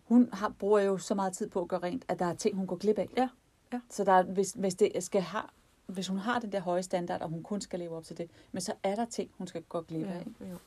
hun 0.03 0.29
har, 0.33 0.49
bruger 0.49 0.79
jo 0.79 0.97
så 0.97 1.15
meget 1.15 1.33
tid 1.33 1.49
på 1.49 1.61
at 1.61 1.67
gøre 1.67 1.79
rent, 1.83 2.05
at 2.07 2.19
der 2.19 2.25
er 2.25 2.33
ting, 2.33 2.55
hun 2.55 2.67
går 2.67 2.75
glip 2.75 2.97
af. 2.97 3.09
Ja, 3.17 3.29
ja. 3.73 3.79
Så 3.89 4.03
der, 4.03 4.11
er- 4.11 4.23
hvis, 4.23 4.51
hvis, 4.51 4.75
det 4.75 5.03
skal 5.03 5.21
have, 5.21 5.43
hvis 5.85 6.07
hun 6.07 6.17
har 6.17 6.39
den 6.39 6.51
der 6.51 6.59
høje 6.59 6.83
standard, 6.83 7.21
og 7.21 7.29
hun 7.29 7.43
kun 7.43 7.61
skal 7.61 7.79
leve 7.79 7.95
op 7.97 8.03
til 8.03 8.17
det, 8.17 8.29
men 8.51 8.61
så 8.61 8.73
er 8.83 8.95
der 8.95 9.05
ting, 9.05 9.29
hun 9.37 9.47
skal 9.47 9.61
gå 9.63 9.81
glip 9.81 10.07
af. 10.07 10.25
Ja, 10.41 10.45
jo. 10.47 10.57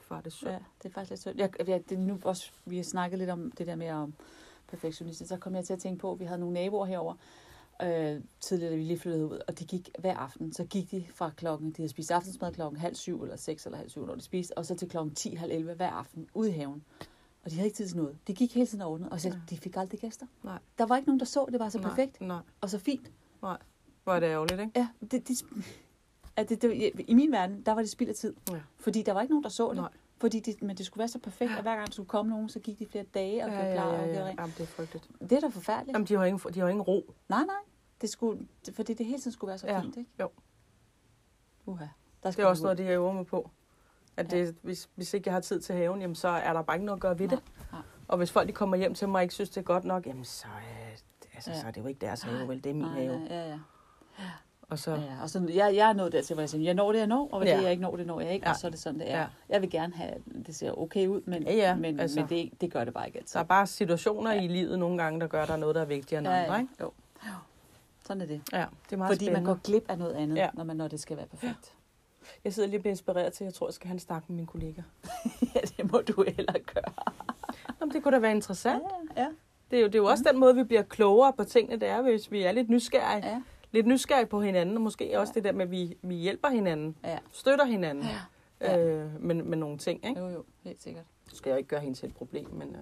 Far, 0.00 0.16
det 0.18 0.26
er 0.26 0.30
synd. 0.30 0.50
Ja, 0.50 0.58
det 0.82 0.88
er 0.88 0.92
faktisk 0.92 1.10
lidt 1.10 1.20
synd. 1.20 1.38
Jeg, 1.38 1.68
jeg, 1.68 1.82
det 1.90 1.98
nu 1.98 2.18
også, 2.24 2.50
vi 2.66 2.76
har 2.76 2.84
snakket 2.84 3.18
lidt 3.18 3.30
om 3.30 3.50
det 3.58 3.66
der 3.66 3.74
med 3.74 3.90
om 3.90 4.14
perfektionist, 4.68 5.28
så 5.28 5.36
kom 5.36 5.54
jeg 5.54 5.64
til 5.64 5.72
at 5.72 5.78
tænke 5.78 6.00
på, 6.00 6.12
at 6.12 6.20
vi 6.20 6.24
havde 6.24 6.40
nogle 6.40 6.54
naboer 6.54 6.84
herover 6.86 7.14
øh, 7.84 8.20
tidligere, 8.40 8.72
da 8.72 8.76
vi 8.76 8.82
lige 8.82 8.98
flyttede 8.98 9.26
ud, 9.26 9.38
og 9.48 9.58
de 9.58 9.64
gik 9.64 9.90
hver 9.98 10.16
aften. 10.16 10.52
Så 10.52 10.64
gik 10.64 10.90
de 10.90 11.04
fra 11.14 11.30
klokken, 11.36 11.68
de 11.70 11.76
havde 11.76 11.88
spist 11.88 12.10
aftensmad 12.10 12.52
klokken 12.52 12.80
halv 12.80 12.94
syv, 12.94 13.22
eller 13.22 13.36
seks, 13.36 13.64
eller 13.66 13.76
halv 13.78 13.88
syv, 13.90 14.06
når 14.06 14.14
de 14.14 14.20
spiste, 14.20 14.58
og 14.58 14.66
så 14.66 14.74
til 14.74 14.88
klokken 14.88 15.14
10, 15.14 15.34
halv 15.34 15.52
11 15.52 15.74
hver 15.74 15.90
aften, 15.90 16.28
ude 16.34 16.48
i 16.48 16.52
haven. 16.52 16.84
Og 17.44 17.50
de 17.50 17.56
havde 17.56 17.66
ikke 17.66 17.76
tid 17.76 17.86
til 17.88 17.96
noget. 17.96 18.16
De 18.26 18.34
gik 18.34 18.54
hele 18.54 18.66
tiden 18.66 18.82
og 18.82 18.90
ordnede, 18.92 19.10
og 19.12 19.20
så, 19.20 19.28
Ja. 19.28 19.34
de 19.50 19.56
fik 19.58 19.76
aldrig 19.76 20.00
gæster. 20.00 20.26
Nej. 20.44 20.58
Der 20.78 20.86
var 20.86 20.96
ikke 20.96 21.08
nogen, 21.08 21.20
der 21.20 21.26
så, 21.26 21.46
det 21.52 21.60
var 21.60 21.68
så 21.68 21.78
perfekt 21.82 22.20
Nej, 22.20 22.40
og 22.60 22.70
så 22.70 22.78
fint. 22.78 23.10
nej. 23.42 23.56
Hvor 24.04 24.12
er 24.12 24.20
det 24.20 24.26
ærgerligt, 24.26 24.60
ikke? 24.60 24.72
Ja, 24.76 24.88
det, 25.10 25.28
de, 25.28 25.34
at 26.36 26.48
det, 26.48 26.62
det, 26.62 26.90
i 27.08 27.14
min 27.14 27.32
verden, 27.32 27.62
der 27.66 27.72
var 27.72 27.80
det 27.80 27.90
spild 27.90 28.08
af 28.08 28.14
tid. 28.16 28.34
Ja. 28.50 28.60
Fordi 28.78 29.02
der 29.02 29.12
var 29.12 29.20
ikke 29.20 29.32
nogen, 29.32 29.44
der 29.44 29.50
så 29.50 29.68
det. 29.68 29.76
Nej. 29.76 29.88
Fordi 30.18 30.40
det, 30.40 30.62
men 30.62 30.76
det 30.76 30.86
skulle 30.86 30.98
være 30.98 31.08
så 31.08 31.18
perfekt, 31.18 31.50
at 31.56 31.62
hver 31.62 31.74
gang 31.74 31.86
der 31.86 31.92
skulle 31.92 32.08
komme 32.08 32.30
nogen, 32.30 32.48
så 32.48 32.58
gik 32.60 32.78
de 32.78 32.86
flere 32.86 33.04
dage 33.14 33.44
og 33.44 33.50
Ja, 33.50 33.54
gjorde 33.54 33.68
ja, 33.68 33.74
klar 33.74 33.84
og 33.86 33.92
ja, 33.92 34.04
gjorde 34.04 34.18
ja. 34.20 34.26
rent. 34.28 34.40
Jamen, 34.40 34.54
det 34.58 34.62
er 34.62 34.66
frygteligt. 34.66 35.08
Det 35.20 35.32
er 35.32 35.40
da 35.40 35.46
forfærdeligt. 35.46 35.94
Jamen, 35.94 36.06
de 36.06 36.14
har 36.14 36.24
ingen, 36.24 36.54
de 36.54 36.60
har 36.60 36.68
ingen 36.68 36.82
ro. 36.82 37.14
Nej, 37.28 37.44
nej. 37.44 37.54
Det 38.00 38.10
skulle, 38.10 38.46
det, 38.66 38.74
fordi 38.74 38.94
det 38.94 39.06
hele 39.06 39.18
tiden 39.18 39.32
skulle 39.32 39.48
være 39.48 39.58
så 39.58 39.66
Ja, 39.66 39.80
fint, 39.80 39.96
ikke? 39.96 40.10
jo. 40.20 40.30
Uha. 41.66 41.84
Der 41.84 41.88
Det 42.24 42.32
skal 42.32 42.44
er 42.44 42.48
også 42.48 42.62
noget, 42.62 42.78
de 42.78 42.82
øver 42.86 43.12
mig 43.12 43.26
på. 43.26 43.50
At 44.16 44.32
Ja. 44.32 44.38
det, 44.38 44.56
hvis, 44.62 44.88
hvis 44.94 45.14
ikke 45.14 45.28
jeg 45.28 45.34
har 45.34 45.40
tid 45.40 45.60
til 45.60 45.74
haven, 45.74 46.00
jamen, 46.00 46.14
så 46.14 46.28
er 46.28 46.52
der 46.52 46.62
bare 46.62 46.76
ikke 46.76 46.86
noget 46.86 46.96
at 46.98 47.02
gøre 47.02 47.18
ved 47.18 47.28
Nej, 47.28 47.34
det. 47.36 47.44
nej. 47.72 47.80
Og 48.08 48.18
hvis 48.18 48.32
folk 48.32 48.48
de 48.48 48.52
kommer 48.52 48.76
hjem 48.76 48.94
til 48.94 49.08
mig 49.08 49.18
og 49.18 49.22
ikke 49.22 49.34
synes, 49.34 49.50
det 49.50 49.56
er 49.56 49.62
godt 49.64 49.84
nok, 49.84 50.06
jamen 50.06 50.24
så, 50.24 50.46
øh, 50.48 50.90
altså, 51.34 51.50
Ja. 51.50 51.60
så 51.60 51.66
er 51.66 51.70
det 51.70 51.80
jo 51.80 51.86
ikke 51.86 52.00
deres 52.00 52.22
have, 52.22 52.48
vel? 52.48 52.64
Det 52.64 52.70
er 52.70 52.74
min 52.74 52.82
Nej, 52.84 52.92
have. 52.94 53.18
nej, 53.18 53.28
ja, 53.36 53.48
ja. 53.48 53.58
Og 54.62 54.78
så, 54.78 54.90
ja, 54.94 55.00
ja. 55.00 55.22
Og 55.22 55.30
så, 55.30 55.46
jeg, 55.54 55.76
jeg 55.76 55.88
er 55.88 55.92
nået 55.92 56.12
dertil, 56.12 56.34
hvor 56.34 56.40
jeg 56.42 56.50
siger, 56.50 56.64
jeg 56.64 56.74
når 56.74 56.92
det, 56.92 56.98
jeg 56.98 57.06
når, 57.06 57.28
og 57.32 57.44
Ja. 57.44 57.56
det, 57.56 57.62
jeg 57.62 57.70
ikke 57.70 57.82
når, 57.82 57.96
det 57.96 58.06
når 58.06 58.20
jeg 58.20 58.32
ikke, 58.34 58.46
Ja. 58.46 58.50
og 58.52 58.56
så 58.56 58.66
er 58.66 58.70
det 58.70 58.80
sådan, 58.80 59.00
det 59.00 59.10
er. 59.12 59.18
Ja. 59.20 59.26
Jeg 59.48 59.60
vil 59.62 59.70
gerne 59.70 59.92
have, 59.94 60.14
det 60.46 60.54
ser 60.56 60.78
okay 60.78 61.06
ud, 61.06 61.20
men, 61.26 61.42
Ja, 61.42 61.54
ja, 61.54 61.74
men, 61.76 62.00
altså. 62.00 62.20
men 62.20 62.28
det, 62.28 62.60
det 62.60 62.72
gør 62.72 62.84
det 62.84 62.94
bare 62.94 63.06
ikke 63.06 63.18
altid. 63.18 63.32
der 63.34 63.40
er 63.40 63.44
bare 63.44 63.66
situationer 63.66 64.32
Ja. 64.32 64.42
i 64.42 64.48
livet 64.48 64.78
nogle 64.78 65.02
gange, 65.02 65.20
der 65.20 65.26
gør, 65.26 65.46
der 65.46 65.52
er 65.52 65.56
noget, 65.56 65.74
der 65.74 65.80
er 65.80 65.84
vigtigere 65.84 66.18
end 66.18 66.28
ja, 66.28 66.42
andre, 66.42 66.54
ja. 66.54 66.60
ikke? 66.60 66.74
Jo. 66.80 66.92
Sådan 68.10 68.20
er 68.22 68.26
det. 68.26 68.40
Ja, 68.52 68.66
det 68.84 68.92
er 68.92 68.96
meget 68.96 69.10
Fordi 69.10 69.24
spændende. 69.24 69.46
man 69.46 69.54
går 69.54 69.60
glip 69.64 69.84
af 69.88 69.98
noget 69.98 70.14
andet, 70.14 70.36
Ja. 70.36 70.42
ja. 70.42 70.50
når, 70.54 70.64
man, 70.64 70.76
når 70.76 70.88
det 70.88 71.00
skal 71.00 71.16
være 71.16 71.26
perfekt. 71.26 71.74
Jeg 72.44 72.54
sidder 72.54 72.68
lige 72.68 72.78
og 72.78 72.82
bliver 72.82 72.92
inspireret 72.92 73.32
til, 73.32 73.44
at 73.44 73.46
jeg 73.46 73.54
tror, 73.54 73.66
jeg 73.68 73.74
skal 73.74 73.86
have 73.88 73.94
en 73.94 74.00
snak 74.00 74.28
med 74.28 74.36
min 74.36 74.46
kollega. 74.46 74.82
ja, 75.54 75.60
det 75.76 75.92
må 75.92 75.98
du 76.00 76.24
heller 76.36 76.52
gøre. 76.74 76.92
Jamen, 77.80 77.94
det 77.94 78.02
kunne 78.02 78.14
da 78.14 78.18
være 78.20 78.30
interessant. 78.32 78.82
Ja, 79.16 79.22
ja. 79.22 79.28
Det 79.70 79.76
er 79.76 79.80
jo, 79.80 79.86
det 79.86 79.94
er 79.94 79.98
jo 79.98 80.04
også 80.06 80.24
den 80.32 80.40
måde, 80.40 80.54
vi 80.54 80.64
bliver 80.64 80.82
klogere 80.82 81.32
på 81.32 81.44
tingene, 81.44 81.80
det 81.80 81.88
er, 81.88 82.02
hvis 82.02 82.32
vi 82.32 82.42
er 82.42 82.52
lidt 82.52 82.68
nysgerrige. 82.70 83.26
Ja. 83.28 83.42
Lidt 83.72 83.86
nysgerrige 83.86 84.26
på 84.26 84.40
hinanden, 84.42 84.76
og 84.76 84.82
måske 84.82 85.08
Ja. 85.08 85.18
også 85.20 85.32
det 85.36 85.44
der 85.44 85.52
med, 85.52 85.62
at 85.64 85.70
vi, 85.70 85.96
vi 86.02 86.14
hjælper 86.14 86.48
hinanden, 86.48 86.96
Ja. 87.04 87.18
støtter 87.32 87.64
hinanden 87.64 88.04
Ja. 88.60 88.78
øh, 88.88 89.22
med, 89.22 89.34
med 89.34 89.58
nogle 89.58 89.78
ting. 89.78 90.06
Ikke? 90.08 90.20
Jo, 90.20 90.28
jo, 90.28 90.44
helt 90.64 90.82
sikkert. 90.82 91.04
Nu 91.30 91.36
skal 91.36 91.50
jeg 91.50 91.58
ikke 91.58 91.68
gøre 91.68 91.80
hende 91.80 91.98
til 91.98 92.08
et 92.08 92.14
problem, 92.14 92.48
men 92.52 92.68
øh, 92.68 92.80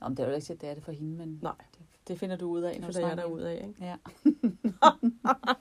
Nå, 0.00 0.08
men 0.08 0.16
det 0.16 0.22
er 0.24 0.28
jo 0.28 0.34
ikke 0.34 0.54
det 0.54 0.64
er 0.64 0.74
det 0.74 0.82
for 0.84 0.92
hende, 0.92 1.16
men 1.16 1.38
nej, 1.42 1.52
det, 1.72 1.80
det 2.08 2.18
finder 2.18 2.36
du 2.36 2.48
ud 2.48 2.62
af, 2.62 2.72
det 2.72 2.80
når 2.80 2.88
du 2.88 2.92
finder 2.92 3.08
jeg 3.08 3.14
snakker 3.16 3.28
derud 3.28 3.40
med 3.40 3.48
af. 3.48 3.64
Ikke? 3.68 3.84
Ja. 3.84 3.96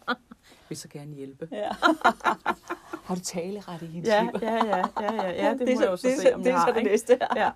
Vi 0.69 0.75
så 0.75 0.87
gerne 0.89 1.13
hjælpe. 1.15 1.47
ja. 1.51 1.69
har 3.07 3.15
du 3.15 3.21
taleret 3.21 3.81
i 3.81 3.85
hendes 3.85 4.07
Ja, 4.09 4.29
ja, 4.41 4.53
ja, 4.65 4.77
ja, 4.77 5.13
ja, 5.13 5.45
ja, 5.45 5.53
det, 5.53 5.61
er 5.69 5.75
må 5.75 5.81
jeg 5.81 5.89
jo 5.91 5.97
så, 5.97 6.07
det, 6.07 6.13
er 6.17 6.21
se, 6.21 6.35
om 6.35 6.43
det 6.43 6.49
jeg 6.49 6.55
er 6.55 6.59
har. 6.59 6.67
så 6.67 6.73
det 6.73 6.83
næste. 6.83 7.19
Ja. 7.35 7.51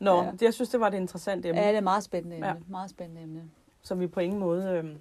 Nå, 0.00 0.16
Ja. 0.16 0.24
ja. 0.24 0.32
jeg 0.40 0.54
synes, 0.54 0.68
det 0.70 0.80
var 0.80 0.86
et 0.88 0.94
interessant 0.94 1.46
emne, 1.46 1.60
Ja, 1.60 1.66
ja. 1.66 1.70
det 1.72 1.76
er 1.78 1.82
meget 1.82 2.04
spændende 2.04 2.36
emne. 2.36 2.48
Ja. 2.48 2.54
Meget 2.68 2.90
spændende 2.90 3.22
emne. 3.22 3.50
som 3.82 4.00
vi 4.00 4.06
på 4.06 4.20
ingen 4.20 4.40
måde... 4.40 4.64
Øh, 4.70 4.96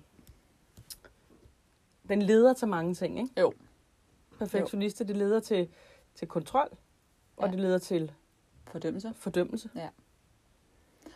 den 2.10 2.21
leder 2.21 2.54
til 2.54 2.67
mange 2.67 2.93
ting, 2.93 3.19
ikke? 3.19 3.41
Jo. 3.41 3.54
Perfektionister, 4.39 5.06
det 5.06 5.17
leder 5.17 5.39
til, 5.39 5.69
til 6.15 6.27
kontrol, 6.27 6.69
og 7.38 7.45
Ja. 7.47 7.51
det 7.51 7.60
leder 7.60 7.77
til 7.77 8.12
Fordømmelse. 8.67 9.13
fordømmelse. 9.15 9.69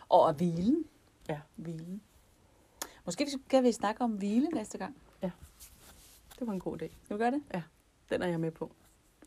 Og 0.10 0.30
at 0.30 0.36
hvilen. 0.36 0.86
Ja. 1.30 1.40
Hvilen. 1.56 2.02
Måske 3.06 3.28
skal 3.48 3.64
vi 3.64 3.72
snakke 3.72 4.02
om 4.04 4.12
hvile 4.12 4.48
næste 4.48 4.78
gang. 4.78 4.96
Det 6.40 6.48
var 6.48 6.54
en 6.54 6.60
god 6.60 6.82
idé. 6.82 6.86
Skal 7.04 7.18
vi 7.18 7.24
gøre 7.24 7.32
det? 7.32 7.42
Den 8.10 8.22
er 8.22 8.28
jeg 8.28 8.40
med 8.40 8.52
på. 8.52 8.72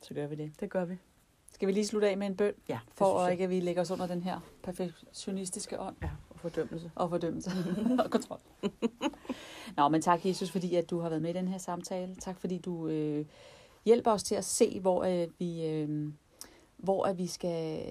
Så 0.03 0.15
gør 0.15 0.27
vi 0.27 0.35
det. 0.35 0.53
Det 0.61 0.71
gør 0.71 0.85
vi. 0.85 0.99
Skal 1.53 1.69
vi 1.69 1.73
lige 1.73 1.87
slutte 1.87 2.09
af 2.09 2.17
med 2.17 2.27
en 2.27 2.37
bøn, 2.37 2.53
Ja, 2.69 2.79
for 2.93 3.19
at 3.21 3.33
ikke 3.33 3.45
at 3.45 3.51
vi 3.51 3.61
lægger 3.61 3.83
os 3.83 3.91
under 3.91 4.07
den 4.07 4.23
her 4.23 4.41
perfektionistiske 4.63 5.81
ånd 5.81 5.97
Ja, 6.03 6.11
og 6.31 6.41
fordømmelse. 6.41 6.93
og 6.95 7.11
fordømmelse 7.11 7.51
og 8.05 8.11
kontrol. 8.11 8.41
Nå, 9.77 9.89
men 9.89 10.03
tak 10.03 10.27
Jesus, 10.27 10.51
fordi 10.51 10.75
at 10.75 10.91
du 10.91 11.01
har 11.01 11.09
været 11.09 11.23
med 11.23 11.31
i 11.31 11.33
den 11.39 11.49
her 11.49 11.59
samtale. 11.59 12.15
Tak 12.15 12.41
fordi 12.41 12.59
du 12.59 12.89
øh, 12.89 13.27
hjælper 13.85 14.11
os 14.11 14.23
til 14.23 14.35
at 14.35 14.45
se, 14.45 14.81
hvor 14.81 15.05
øh, 15.05 15.29
vi, 15.39 15.67
øh, 15.67 16.13
hvor 16.77 17.05
at 17.07 17.19
vi 17.19 17.27
skal 17.27 17.83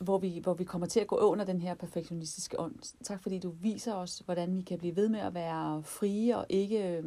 hvor 0.00 0.18
vi, 0.18 0.38
hvor 0.42 0.54
vi 0.54 0.64
kommer 0.64 0.86
til 0.86 1.00
at 1.00 1.06
gå 1.06 1.16
under 1.16 1.44
den 1.44 1.60
her 1.60 1.74
perfektionistiske 1.74 2.60
ånd. 2.60 2.74
Tak 3.04 3.22
fordi 3.22 3.38
du 3.38 3.50
viser 3.50 3.94
os, 3.94 4.18
hvordan 4.24 4.56
vi 4.56 4.62
kan 4.62 4.78
blive 4.78 4.96
ved 4.96 5.08
med 5.08 5.20
at 5.20 5.34
være 5.34 5.82
frie 5.82 6.38
og 6.38 6.46
ikke 6.48 6.96
øh, 6.96 7.04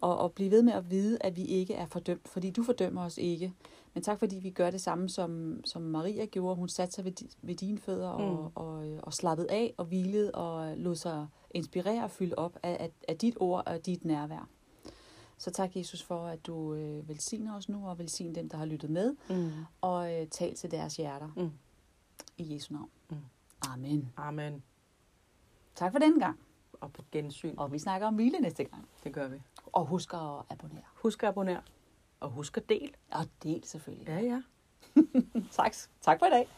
og, 0.00 0.18
og 0.18 0.32
blive 0.32 0.50
ved 0.50 0.62
med 0.62 0.72
at 0.72 0.90
vide, 0.90 1.18
at 1.20 1.36
vi 1.36 1.44
ikke 1.44 1.74
er 1.74 1.86
fordømt, 1.86 2.28
fordi 2.28 2.50
du 2.50 2.62
fordømmer 2.62 3.04
os 3.04 3.18
ikke. 3.18 3.52
Men 3.94 4.02
tak 4.02 4.18
fordi 4.18 4.36
vi 4.38 4.50
gør 4.50 4.70
det 4.70 4.80
samme, 4.80 5.08
som, 5.08 5.60
som 5.64 5.82
Maria 5.82 6.24
gjorde. 6.26 6.56
Hun 6.56 6.68
satte 6.68 6.94
sig 6.94 7.04
ved, 7.04 7.12
ved 7.42 7.54
dine 7.54 7.78
fødder 7.78 8.08
og, 8.08 8.42
Mm. 8.44 8.52
og, 8.54 8.88
øh, 8.88 8.98
og 9.02 9.12
slappede 9.14 9.50
af 9.50 9.74
og 9.76 9.84
hvilede 9.84 10.30
og 10.32 10.76
lod 10.76 10.94
sig 10.94 11.26
inspirere 11.50 12.04
og 12.04 12.10
fylde 12.10 12.34
op 12.38 12.58
af, 12.62 12.76
af, 12.80 12.90
af 13.08 13.16
dit 13.16 13.36
ord 13.40 13.62
og 13.68 13.86
dit 13.86 14.04
nærvær. 14.04 14.48
Så 15.38 15.50
tak, 15.50 15.76
Jesus, 15.76 16.02
for 16.02 16.26
at 16.26 16.46
du 16.46 16.74
øh, 16.74 17.08
velsigner 17.08 17.56
os 17.56 17.68
nu 17.68 17.88
og 17.88 17.98
velsigner 17.98 18.32
dem, 18.34 18.48
der 18.48 18.56
har 18.56 18.64
lyttet 18.64 18.90
med 18.90 19.14
Mm. 19.30 19.50
og 19.80 20.14
øh, 20.20 20.26
tal 20.26 20.54
til 20.54 20.70
deres 20.70 20.96
hjerter. 20.96 21.28
Mm. 21.36 21.50
I 22.38 22.54
Jesu 22.54 22.74
navn. 22.74 22.90
Mm. 23.10 23.16
Amen. 23.60 24.12
Amen. 24.16 24.62
Tak 25.74 25.92
for 25.92 25.98
denne 25.98 26.20
gang. 26.20 26.38
Og 26.72 26.92
på 26.92 27.02
gensyn. 27.12 27.54
Og 27.58 27.72
vi 27.72 27.78
snakker 27.78 28.06
om 28.06 28.14
hvile 28.14 28.40
næste 28.40 28.64
gang. 28.64 28.88
Det 29.04 29.12
gør 29.14 29.28
vi. 29.28 29.42
Og 29.66 29.86
husk 29.86 30.14
at 30.14 30.42
abonnere. 30.50 30.84
Husk 30.94 31.22
at 31.22 31.28
abonnere. 31.28 31.62
Og 32.20 32.30
husk 32.30 32.56
at 32.56 32.68
del. 32.68 32.94
Og 33.10 33.26
del 33.42 33.64
selvfølgelig. 33.64 34.06
Ja, 34.06 34.20
ja. 34.20 34.42
Tak. 35.50 35.74
Tak 36.00 36.18
for 36.18 36.26
i 36.26 36.30
dag. 36.30 36.48